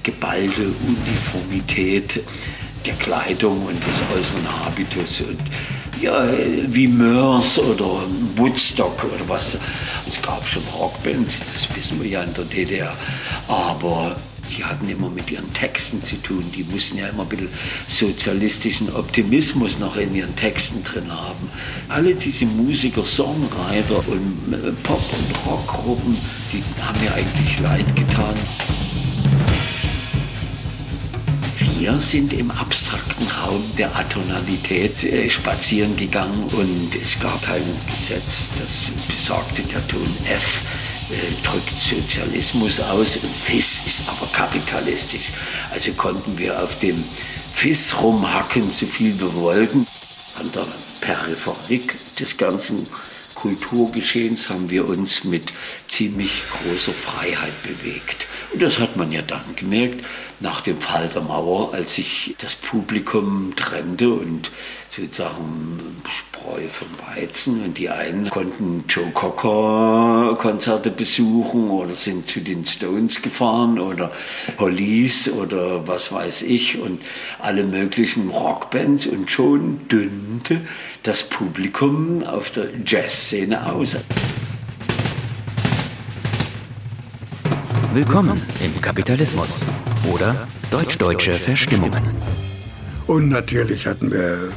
geballte 0.03 0.67
Uniformität 0.87 2.23
der 2.85 2.95
Kleidung 2.95 3.65
und 3.65 3.79
des 3.85 4.01
äußeren 4.15 4.65
Habitus 4.65 5.21
und 5.21 5.41
ja, 6.01 6.25
wie 6.67 6.87
Mörs 6.87 7.59
oder 7.59 8.03
Woodstock 8.35 9.03
oder 9.03 9.27
was. 9.27 9.57
Es 10.07 10.21
gab 10.21 10.47
schon 10.47 10.63
Rockbands, 10.77 11.39
das 11.39 11.75
wissen 11.75 12.01
wir 12.01 12.09
ja 12.09 12.23
in 12.23 12.33
der 12.33 12.45
DDR, 12.45 12.95
aber 13.47 14.15
die 14.49 14.63
hatten 14.63 14.89
immer 14.89 15.09
mit 15.09 15.29
ihren 15.31 15.51
Texten 15.53 16.03
zu 16.03 16.15
tun. 16.21 16.43
Die 16.55 16.63
mussten 16.63 16.97
ja 16.97 17.07
immer 17.07 17.23
ein 17.23 17.29
bisschen 17.29 17.49
sozialistischen 17.87 18.93
Optimismus 18.95 19.79
noch 19.79 19.95
in 19.95 20.15
ihren 20.15 20.35
Texten 20.35 20.83
drin 20.83 21.11
haben. 21.11 21.49
Alle 21.87 22.15
diese 22.15 22.45
Musiker, 22.45 23.05
Songwriter 23.05 24.03
und 24.07 24.83
Pop- 24.83 25.13
und 25.13 25.51
Rockgruppen, 25.51 26.17
die 26.51 26.63
haben 26.81 26.99
mir 27.01 27.13
eigentlich 27.13 27.59
leid 27.59 27.95
getan. 27.95 28.35
Wir 31.59 31.99
sind 31.99 32.31
im 32.31 32.51
abstrakten 32.51 33.27
Raum 33.27 33.63
der 33.77 33.93
Atonalität 33.93 35.03
äh, 35.03 35.29
spazieren 35.29 35.97
gegangen 35.97 36.43
und 36.53 36.95
es 36.95 37.19
gab 37.19 37.41
kein 37.43 37.63
Gesetz, 37.93 38.47
das 38.57 38.85
besagte, 39.07 39.63
der 39.63 39.85
Ton 39.87 40.07
F 40.23 40.61
äh, 41.09 41.15
drückt 41.45 41.81
Sozialismus 41.81 42.79
aus 42.79 43.17
und 43.17 43.35
FIS 43.35 43.81
ist 43.85 44.03
aber 44.07 44.27
kapitalistisch. 44.31 45.31
Also 45.71 45.91
konnten 45.93 46.37
wir 46.37 46.61
auf 46.63 46.79
dem 46.79 46.95
FIS 47.55 48.01
rumhacken, 48.01 48.69
so 48.69 48.85
viel 48.85 49.19
wir 49.19 49.33
wollten. 49.35 49.85
An 50.39 50.51
der 50.53 50.65
Peripherik 51.01 51.93
des 52.15 52.37
ganzen 52.37 52.85
Kulturgeschehens 53.35 54.49
haben 54.49 54.69
wir 54.69 54.87
uns 54.87 55.23
mit 55.23 55.51
ziemlich 55.87 56.43
großer 56.49 56.93
Freiheit 56.93 57.63
bewegt. 57.63 58.27
Das 58.57 58.79
hat 58.79 58.95
man 58.95 59.11
ja 59.11 59.21
dann 59.21 59.55
gemerkt 59.55 60.03
nach 60.39 60.61
dem 60.61 60.79
Fall 60.79 61.07
der 61.13 61.21
Mauer, 61.21 61.73
als 61.73 61.95
sich 61.95 62.35
das 62.39 62.55
Publikum 62.55 63.53
trennte 63.55 64.09
und 64.09 64.51
sozusagen 64.89 66.01
Spreu 66.09 66.67
vom 66.67 66.87
Weizen. 67.15 67.63
Und 67.63 67.77
die 67.77 67.89
einen 67.89 68.29
konnten 68.29 68.85
Joe 68.87 69.11
Cocker-Konzerte 69.11 70.89
besuchen 70.89 71.69
oder 71.69 71.93
sind 71.93 72.27
zu 72.27 72.39
den 72.39 72.65
Stones 72.65 73.21
gefahren 73.21 73.79
oder 73.79 74.11
Police 74.57 75.31
oder 75.31 75.87
was 75.87 76.11
weiß 76.11 76.41
ich 76.43 76.79
und 76.79 77.01
alle 77.39 77.63
möglichen 77.63 78.29
Rockbands. 78.29 79.05
Und 79.05 79.29
schon 79.29 79.87
dünnte 79.89 80.61
das 81.03 81.23
Publikum 81.23 82.23
auf 82.23 82.49
der 82.49 82.69
Jazzszene 82.85 83.71
aus. 83.71 83.97
Willkommen 87.99 88.41
im 88.63 88.79
Kapitalismus 88.79 89.65
oder 90.09 90.47
deutsch-deutsche 90.71 91.33
Verstimmungen. 91.33 92.01
Und 93.07 93.27
natürlich 93.27 93.87
hatten 93.87 94.09
wir, 94.09 94.53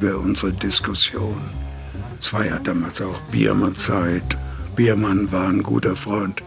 wir 0.00 0.18
unsere 0.18 0.50
Diskussion. 0.50 1.36
Es 2.18 2.32
war 2.32 2.46
ja 2.46 2.58
damals 2.58 3.02
auch 3.02 3.20
Biermann-Zeit. 3.30 4.38
Biermann 4.76 5.30
war 5.30 5.50
ein 5.50 5.62
guter 5.62 5.94
Freund 5.94 6.42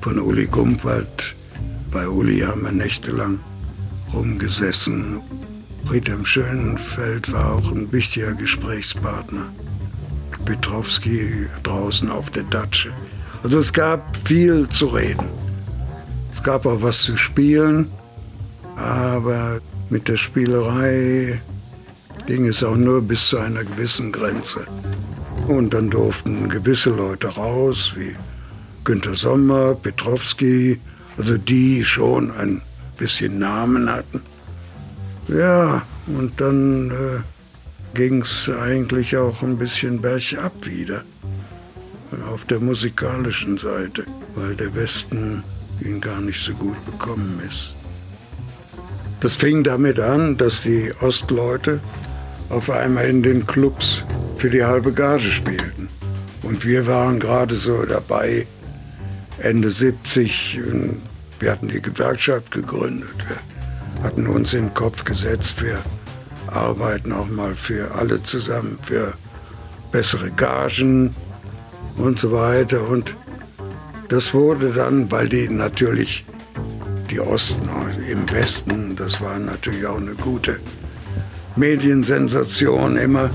von 0.00 0.18
Uli 0.18 0.46
Gumpert. 0.46 1.36
Bei 1.92 2.08
Uli 2.08 2.40
haben 2.40 2.62
wir 2.64 2.72
nächtelang 2.72 3.38
rumgesessen. 4.12 5.20
Friedhelm 5.86 6.26
Schönfeld 6.26 7.32
war 7.32 7.52
auch 7.52 7.70
ein 7.70 7.92
wichtiger 7.92 8.34
Gesprächspartner. 8.34 9.46
Petrowski 10.44 11.46
draußen 11.62 12.10
auf 12.10 12.30
der 12.30 12.42
Datsche. 12.42 12.90
Also 13.44 13.60
es 13.60 13.72
gab 13.72 14.16
viel 14.26 14.68
zu 14.68 14.86
reden 14.88 15.43
gab 16.44 16.66
auch 16.66 16.82
was 16.82 17.02
zu 17.02 17.16
spielen, 17.16 17.90
aber 18.76 19.60
mit 19.90 20.08
der 20.08 20.16
Spielerei 20.16 21.40
ging 22.26 22.46
es 22.46 22.62
auch 22.62 22.76
nur 22.76 23.02
bis 23.02 23.28
zu 23.28 23.38
einer 23.38 23.64
gewissen 23.64 24.12
Grenze. 24.12 24.66
Und 25.48 25.74
dann 25.74 25.90
durften 25.90 26.48
gewisse 26.48 26.90
Leute 26.90 27.28
raus, 27.28 27.94
wie 27.96 28.14
Günter 28.84 29.14
Sommer, 29.14 29.74
Petrowski, 29.74 30.78
also 31.16 31.36
die 31.38 31.84
schon 31.84 32.30
ein 32.30 32.62
bisschen 32.98 33.38
Namen 33.38 33.90
hatten. 33.90 34.22
Ja, 35.28 35.82
und 36.06 36.40
dann 36.40 36.90
äh, 36.90 37.94
ging 37.94 38.22
es 38.22 38.50
eigentlich 38.50 39.16
auch 39.16 39.42
ein 39.42 39.56
bisschen 39.56 40.00
bergab 40.00 40.52
wieder 40.66 41.02
auf 42.32 42.44
der 42.44 42.60
musikalischen 42.60 43.56
Seite, 43.56 44.04
weil 44.34 44.54
der 44.54 44.74
Westen 44.74 45.42
ihn 45.80 46.00
gar 46.00 46.20
nicht 46.20 46.42
so 46.42 46.52
gut 46.54 46.82
bekommen 46.86 47.40
ist. 47.48 47.74
Das 49.20 49.34
fing 49.34 49.64
damit 49.64 49.98
an, 49.98 50.36
dass 50.36 50.60
die 50.60 50.92
Ostleute 51.00 51.80
auf 52.50 52.70
einmal 52.70 53.06
in 53.06 53.22
den 53.22 53.46
Clubs 53.46 54.04
für 54.36 54.50
die 54.50 54.64
halbe 54.64 54.92
Gage 54.92 55.30
spielten. 55.30 55.88
Und 56.42 56.64
wir 56.66 56.86
waren 56.86 57.18
gerade 57.18 57.54
so 57.54 57.84
dabei, 57.84 58.46
Ende 59.38 59.70
70, 59.70 60.60
wir 61.40 61.50
hatten 61.50 61.68
die 61.68 61.80
Gewerkschaft 61.80 62.50
gegründet. 62.50 63.16
Wir 63.26 64.04
hatten 64.04 64.26
uns 64.26 64.52
in 64.52 64.66
den 64.66 64.74
Kopf 64.74 65.04
gesetzt, 65.04 65.62
wir 65.62 65.78
arbeiten 66.46 67.12
auch 67.12 67.28
mal 67.28 67.54
für 67.54 67.94
alle 67.94 68.22
zusammen, 68.22 68.78
für 68.82 69.14
bessere 69.90 70.30
Gagen 70.30 71.14
und 71.96 72.18
so 72.18 72.32
weiter. 72.32 72.86
Und 72.88 73.16
das 74.08 74.34
wurde 74.34 74.70
dann, 74.70 75.10
weil 75.10 75.28
die 75.28 75.48
natürlich, 75.48 76.24
die 77.10 77.20
Osten 77.20 77.68
im 78.08 78.30
Westen, 78.30 78.96
das 78.96 79.20
war 79.20 79.38
natürlich 79.38 79.86
auch 79.86 79.98
eine 79.98 80.14
gute 80.14 80.58
Mediensensation 81.56 82.96
immer 82.96 83.30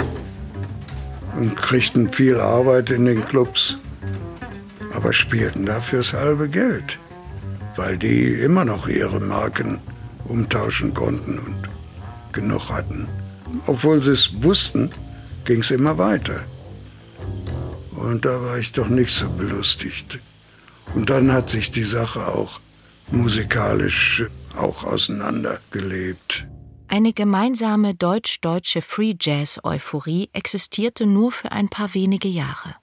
und 1.37 1.55
kriegten 1.55 2.09
viel 2.09 2.39
Arbeit 2.39 2.89
in 2.89 3.05
den 3.05 3.25
Clubs, 3.25 3.77
aber 4.93 5.13
spielten 5.13 5.65
dafür 5.65 5.99
das 5.99 6.13
halbe 6.13 6.49
Geld, 6.49 6.99
weil 7.75 7.97
die 7.97 8.33
immer 8.33 8.65
noch 8.65 8.87
ihre 8.87 9.19
Marken 9.19 9.79
umtauschen 10.25 10.93
konnten 10.93 11.39
und 11.39 11.69
genug 12.31 12.69
hatten. 12.69 13.07
Obwohl 13.65 14.01
sie 14.01 14.11
es 14.11 14.31
wussten, 14.43 14.91
ging 15.45 15.61
es 15.61 15.71
immer 15.71 15.97
weiter. 15.97 16.41
Und 17.91 18.25
da 18.25 18.41
war 18.41 18.57
ich 18.57 18.71
doch 18.71 18.87
nicht 18.87 19.13
so 19.13 19.29
belustigt. 19.29 20.19
Und 20.95 21.09
dann 21.09 21.31
hat 21.31 21.49
sich 21.49 21.71
die 21.71 21.83
Sache 21.83 22.27
auch 22.27 22.59
musikalisch 23.11 24.23
auch 24.57 24.83
auseinandergelebt. 24.83 26.47
Eine 26.87 27.13
gemeinsame 27.13 27.93
deutsch-deutsche 27.93 28.81
Free 28.81 29.13
Jazz-Euphorie 29.19 30.29
existierte 30.33 31.05
nur 31.05 31.31
für 31.31 31.51
ein 31.51 31.69
paar 31.69 31.93
wenige 31.93 32.27
Jahre. 32.27 32.75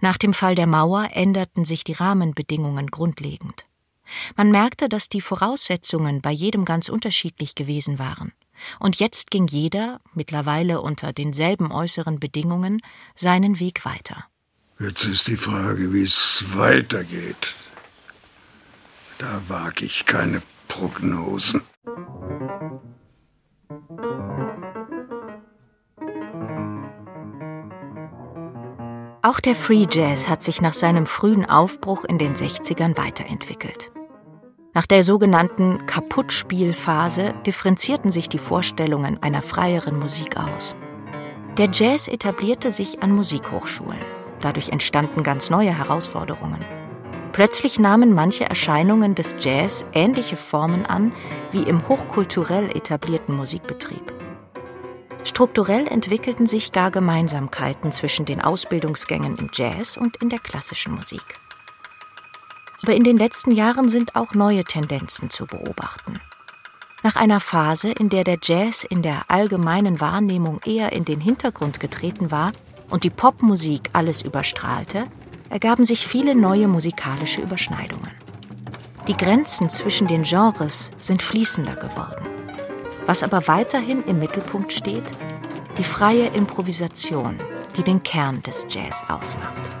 Nach 0.00 0.16
dem 0.16 0.32
Fall 0.32 0.54
der 0.54 0.68
Mauer 0.68 1.08
änderten 1.12 1.64
sich 1.64 1.82
die 1.82 1.94
Rahmenbedingungen 1.94 2.86
grundlegend. 2.86 3.66
Man 4.36 4.52
merkte, 4.52 4.88
dass 4.88 5.08
die 5.08 5.20
Voraussetzungen 5.20 6.20
bei 6.20 6.30
jedem 6.30 6.64
ganz 6.64 6.88
unterschiedlich 6.88 7.56
gewesen 7.56 7.98
waren. 7.98 8.32
Und 8.78 9.00
jetzt 9.00 9.32
ging 9.32 9.48
jeder, 9.48 10.00
mittlerweile 10.14 10.80
unter 10.80 11.12
denselben 11.12 11.72
äußeren 11.72 12.20
Bedingungen, 12.20 12.80
seinen 13.16 13.58
Weg 13.58 13.84
weiter. 13.84 14.26
Jetzt 14.78 15.06
ist 15.06 15.26
die 15.26 15.38
Frage, 15.38 15.94
wie 15.94 16.02
es 16.02 16.44
weitergeht. 16.54 17.54
Da 19.16 19.40
wage 19.48 19.86
ich 19.86 20.04
keine 20.04 20.42
Prognosen. 20.68 21.62
Auch 29.22 29.40
der 29.40 29.54
Free 29.54 29.86
Jazz 29.90 30.28
hat 30.28 30.42
sich 30.42 30.60
nach 30.60 30.74
seinem 30.74 31.06
frühen 31.06 31.46
Aufbruch 31.46 32.04
in 32.04 32.18
den 32.18 32.34
60ern 32.34 32.98
weiterentwickelt. 32.98 33.90
Nach 34.74 34.86
der 34.86 35.02
sogenannten 35.02 35.86
Kaputtspielphase 35.86 37.32
differenzierten 37.46 38.10
sich 38.10 38.28
die 38.28 38.38
Vorstellungen 38.38 39.22
einer 39.22 39.40
freieren 39.40 39.98
Musik 39.98 40.36
aus. 40.36 40.76
Der 41.56 41.70
Jazz 41.72 42.08
etablierte 42.08 42.70
sich 42.70 43.02
an 43.02 43.12
Musikhochschulen. 43.12 44.15
Dadurch 44.40 44.70
entstanden 44.70 45.22
ganz 45.22 45.50
neue 45.50 45.76
Herausforderungen. 45.76 46.64
Plötzlich 47.32 47.78
nahmen 47.78 48.14
manche 48.14 48.48
Erscheinungen 48.48 49.14
des 49.14 49.36
Jazz 49.38 49.84
ähnliche 49.92 50.36
Formen 50.36 50.86
an 50.86 51.12
wie 51.52 51.62
im 51.62 51.86
hochkulturell 51.86 52.70
etablierten 52.74 53.34
Musikbetrieb. 53.34 54.14
Strukturell 55.22 55.86
entwickelten 55.88 56.46
sich 56.46 56.72
gar 56.72 56.90
Gemeinsamkeiten 56.90 57.92
zwischen 57.92 58.24
den 58.24 58.40
Ausbildungsgängen 58.40 59.36
im 59.36 59.50
Jazz 59.52 59.96
und 59.96 60.16
in 60.18 60.30
der 60.30 60.38
klassischen 60.38 60.94
Musik. 60.94 61.40
Aber 62.82 62.94
in 62.94 63.04
den 63.04 63.18
letzten 63.18 63.50
Jahren 63.50 63.88
sind 63.88 64.16
auch 64.16 64.34
neue 64.34 64.64
Tendenzen 64.64 65.28
zu 65.28 65.46
beobachten. 65.46 66.20
Nach 67.02 67.16
einer 67.16 67.40
Phase, 67.40 67.90
in 67.90 68.08
der 68.08 68.24
der 68.24 68.38
Jazz 68.42 68.84
in 68.84 69.02
der 69.02 69.24
allgemeinen 69.28 70.00
Wahrnehmung 70.00 70.60
eher 70.64 70.92
in 70.92 71.04
den 71.04 71.20
Hintergrund 71.20 71.80
getreten 71.80 72.30
war 72.30 72.52
und 72.90 73.04
die 73.04 73.10
Popmusik 73.10 73.90
alles 73.92 74.22
überstrahlte, 74.22 75.04
ergaben 75.48 75.84
sich 75.84 76.06
viele 76.06 76.34
neue 76.34 76.68
musikalische 76.68 77.42
Überschneidungen. 77.42 78.10
Die 79.08 79.16
Grenzen 79.16 79.70
zwischen 79.70 80.08
den 80.08 80.24
Genres 80.24 80.90
sind 80.98 81.22
fließender 81.22 81.76
geworden. 81.76 82.26
Was 83.06 83.22
aber 83.22 83.46
weiterhin 83.46 84.02
im 84.04 84.18
Mittelpunkt 84.18 84.72
steht, 84.72 85.04
die 85.78 85.84
freie 85.84 86.26
Improvisation, 86.26 87.38
die 87.76 87.84
den 87.84 88.02
Kern 88.02 88.42
des 88.42 88.66
Jazz 88.68 89.04
ausmacht. 89.08 89.76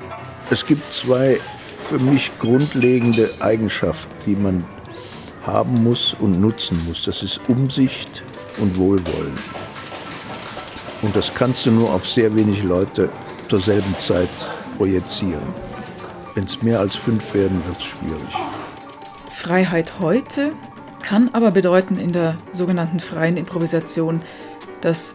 Es 0.50 0.64
gibt 0.64 0.92
zwei 0.92 1.40
für 1.78 1.98
mich 1.98 2.30
grundlegende 2.38 3.30
Eigenschaften, 3.40 4.12
die 4.26 4.36
man 4.36 4.64
haben 5.44 5.82
muss 5.82 6.14
und 6.14 6.40
nutzen 6.40 6.80
muss. 6.86 7.04
Das 7.04 7.22
ist 7.22 7.40
Umsicht 7.48 8.22
und 8.58 8.76
Wohlwollen. 8.76 9.34
Und 11.06 11.14
das 11.14 11.32
kannst 11.32 11.64
du 11.64 11.70
nur 11.70 11.94
auf 11.94 12.04
sehr 12.04 12.34
wenig 12.34 12.64
Leute 12.64 13.10
zur 13.48 13.60
selben 13.60 13.94
Zeit 14.00 14.28
projizieren. 14.76 15.54
Wenn 16.34 16.44
es 16.44 16.62
mehr 16.62 16.80
als 16.80 16.96
fünf 16.96 17.32
werden, 17.32 17.64
wird 17.64 17.76
es 17.76 17.84
schwierig. 17.84 18.34
Freiheit 19.30 20.00
heute 20.00 20.52
kann 21.02 21.30
aber 21.32 21.52
bedeuten 21.52 21.96
in 21.96 22.10
der 22.10 22.36
sogenannten 22.50 22.98
freien 22.98 23.36
Improvisation, 23.36 24.22
dass 24.80 25.14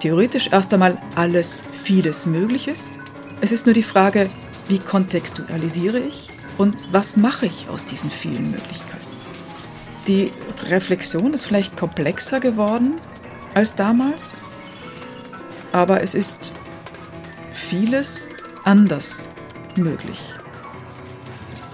theoretisch 0.00 0.50
erst 0.52 0.74
einmal 0.74 0.98
alles, 1.14 1.62
vieles 1.72 2.26
möglich 2.26 2.68
ist. 2.68 2.90
Es 3.40 3.52
ist 3.52 3.64
nur 3.64 3.74
die 3.74 3.82
Frage, 3.82 4.28
wie 4.68 4.80
kontextualisiere 4.80 5.98
ich 5.98 6.28
und 6.58 6.76
was 6.90 7.16
mache 7.16 7.46
ich 7.46 7.70
aus 7.70 7.86
diesen 7.86 8.10
vielen 8.10 8.50
Möglichkeiten. 8.50 9.06
Die 10.06 10.30
Reflexion 10.68 11.32
ist 11.32 11.46
vielleicht 11.46 11.78
komplexer 11.78 12.38
geworden 12.38 12.96
als 13.54 13.74
damals, 13.74 14.41
aber 15.72 16.02
es 16.02 16.14
ist 16.14 16.52
vieles 17.50 18.28
anders 18.64 19.28
möglich. 19.76 20.20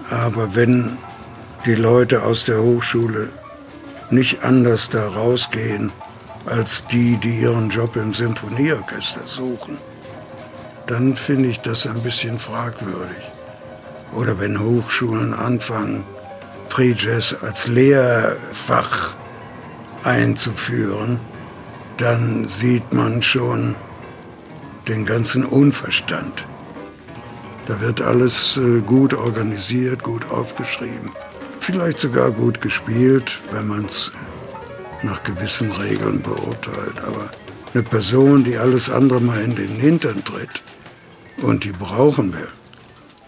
Aber 0.09 0.55
wenn 0.55 0.97
die 1.65 1.75
Leute 1.75 2.23
aus 2.23 2.45
der 2.45 2.61
Hochschule 2.61 3.29
nicht 4.09 4.43
anders 4.43 4.89
da 4.89 5.07
rausgehen 5.07 5.91
als 6.45 6.87
die, 6.87 7.17
die 7.17 7.41
ihren 7.41 7.69
Job 7.69 7.95
im 7.95 8.13
Symphonieorchester 8.13 9.21
suchen, 9.25 9.77
dann 10.87 11.15
finde 11.15 11.49
ich 11.49 11.59
das 11.59 11.85
ein 11.85 12.01
bisschen 12.01 12.39
fragwürdig. 12.39 13.23
Oder 14.15 14.39
wenn 14.39 14.59
Hochschulen 14.59 15.33
anfangen, 15.33 16.03
Free 16.69 16.95
Jazz 16.97 17.35
als 17.43 17.67
Lehrfach 17.67 19.15
einzuführen, 20.03 21.19
dann 21.97 22.47
sieht 22.47 22.93
man 22.93 23.21
schon 23.21 23.75
den 24.89 25.05
ganzen 25.05 25.45
Unverstand. 25.45 26.45
Da 27.67 27.79
wird 27.79 28.01
alles 28.01 28.57
äh, 28.57 28.81
gut 28.81 29.13
organisiert, 29.13 30.03
gut 30.03 30.25
aufgeschrieben, 30.29 31.11
vielleicht 31.59 31.99
sogar 31.99 32.31
gut 32.31 32.61
gespielt, 32.61 33.39
wenn 33.51 33.67
man 33.67 33.85
es 33.85 34.11
nach 35.03 35.23
gewissen 35.23 35.71
Regeln 35.71 36.21
beurteilt. 36.21 36.99
Aber 37.05 37.29
eine 37.73 37.83
Person, 37.83 38.43
die 38.43 38.57
alles 38.57 38.89
andere 38.89 39.21
mal 39.21 39.41
in 39.41 39.55
den 39.55 39.75
Hintern 39.75 40.23
tritt, 40.23 40.61
und 41.43 41.63
die 41.63 41.71
brauchen 41.71 42.33
wir, 42.33 42.47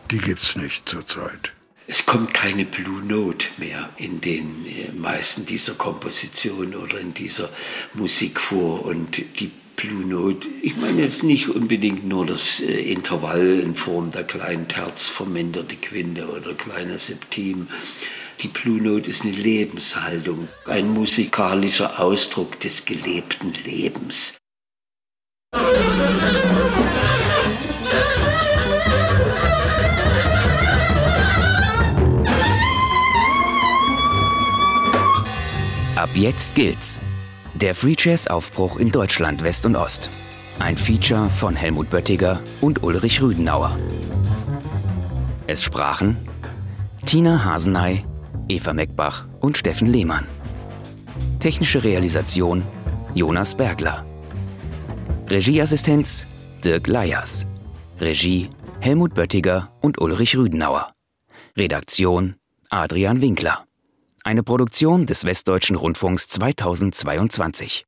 die 0.09 0.17
gibt 0.17 0.41
es 0.41 0.55
nicht 0.55 0.89
zurzeit. 0.89 1.53
Es 1.87 2.05
kommt 2.05 2.33
keine 2.33 2.65
Blue 2.65 3.01
Note 3.03 3.47
mehr 3.57 3.89
in 3.97 4.21
den 4.21 4.65
äh, 4.65 4.91
meisten 4.97 5.45
dieser 5.45 5.73
Kompositionen 5.73 6.75
oder 6.75 6.99
in 6.99 7.13
dieser 7.13 7.49
Musik 7.93 8.39
vor. 8.39 8.85
Und 8.85 9.17
die 9.17 9.51
Blue 9.81 10.05
Note, 10.05 10.47
ich 10.61 10.77
meine 10.77 11.01
jetzt 11.01 11.23
nicht 11.23 11.49
unbedingt 11.49 12.07
nur 12.07 12.23
das 12.23 12.59
äh, 12.59 12.65
Intervall 12.71 13.59
in 13.59 13.73
Form 13.73 14.11
der 14.11 14.23
kleinen 14.23 14.67
Terz, 14.67 15.07
verminderte 15.07 15.75
Quinte 15.75 16.27
oder 16.27 16.53
kleiner 16.53 16.99
Septim. 16.99 17.67
Die 18.41 18.47
Blue 18.47 18.79
Note 18.79 19.09
ist 19.09 19.23
eine 19.23 19.31
Lebenshaltung, 19.31 20.49
ein 20.67 20.93
musikalischer 20.93 21.99
Ausdruck 21.99 22.59
des 22.59 22.85
gelebten 22.85 23.53
Lebens. 23.65 24.37
Ab 35.95 36.09
jetzt 36.13 36.53
gilt's. 36.53 37.01
Der 37.61 37.75
Free 37.75 37.93
Jazz 37.95 38.25
Aufbruch 38.25 38.77
in 38.77 38.89
Deutschland 38.89 39.43
West 39.43 39.67
und 39.67 39.75
Ost. 39.75 40.09
Ein 40.57 40.75
Feature 40.75 41.29
von 41.29 41.55
Helmut 41.55 41.91
Böttiger 41.91 42.39
und 42.59 42.81
Ulrich 42.81 43.21
Rüdenauer. 43.21 43.77
Es 45.45 45.61
sprachen 45.61 46.17
Tina 47.05 47.45
Haseney, 47.45 48.03
Eva 48.47 48.73
Meckbach 48.73 49.27
und 49.41 49.59
Steffen 49.59 49.87
Lehmann. 49.87 50.25
Technische 51.39 51.83
Realisation 51.83 52.63
Jonas 53.13 53.53
Bergler. 53.53 54.03
Regieassistenz 55.29 56.25
Dirk 56.65 56.87
Leyers. 56.87 57.45
Regie 57.99 58.49
Helmut 58.79 59.13
Böttiger 59.13 59.71
und 59.81 60.01
Ulrich 60.01 60.35
Rüdenauer. 60.35 60.87
Redaktion 61.55 62.37
Adrian 62.71 63.21
Winkler. 63.21 63.67
Eine 64.23 64.43
Produktion 64.43 65.07
des 65.07 65.25
Westdeutschen 65.25 65.75
Rundfunks 65.75 66.27
2022. 66.27 67.87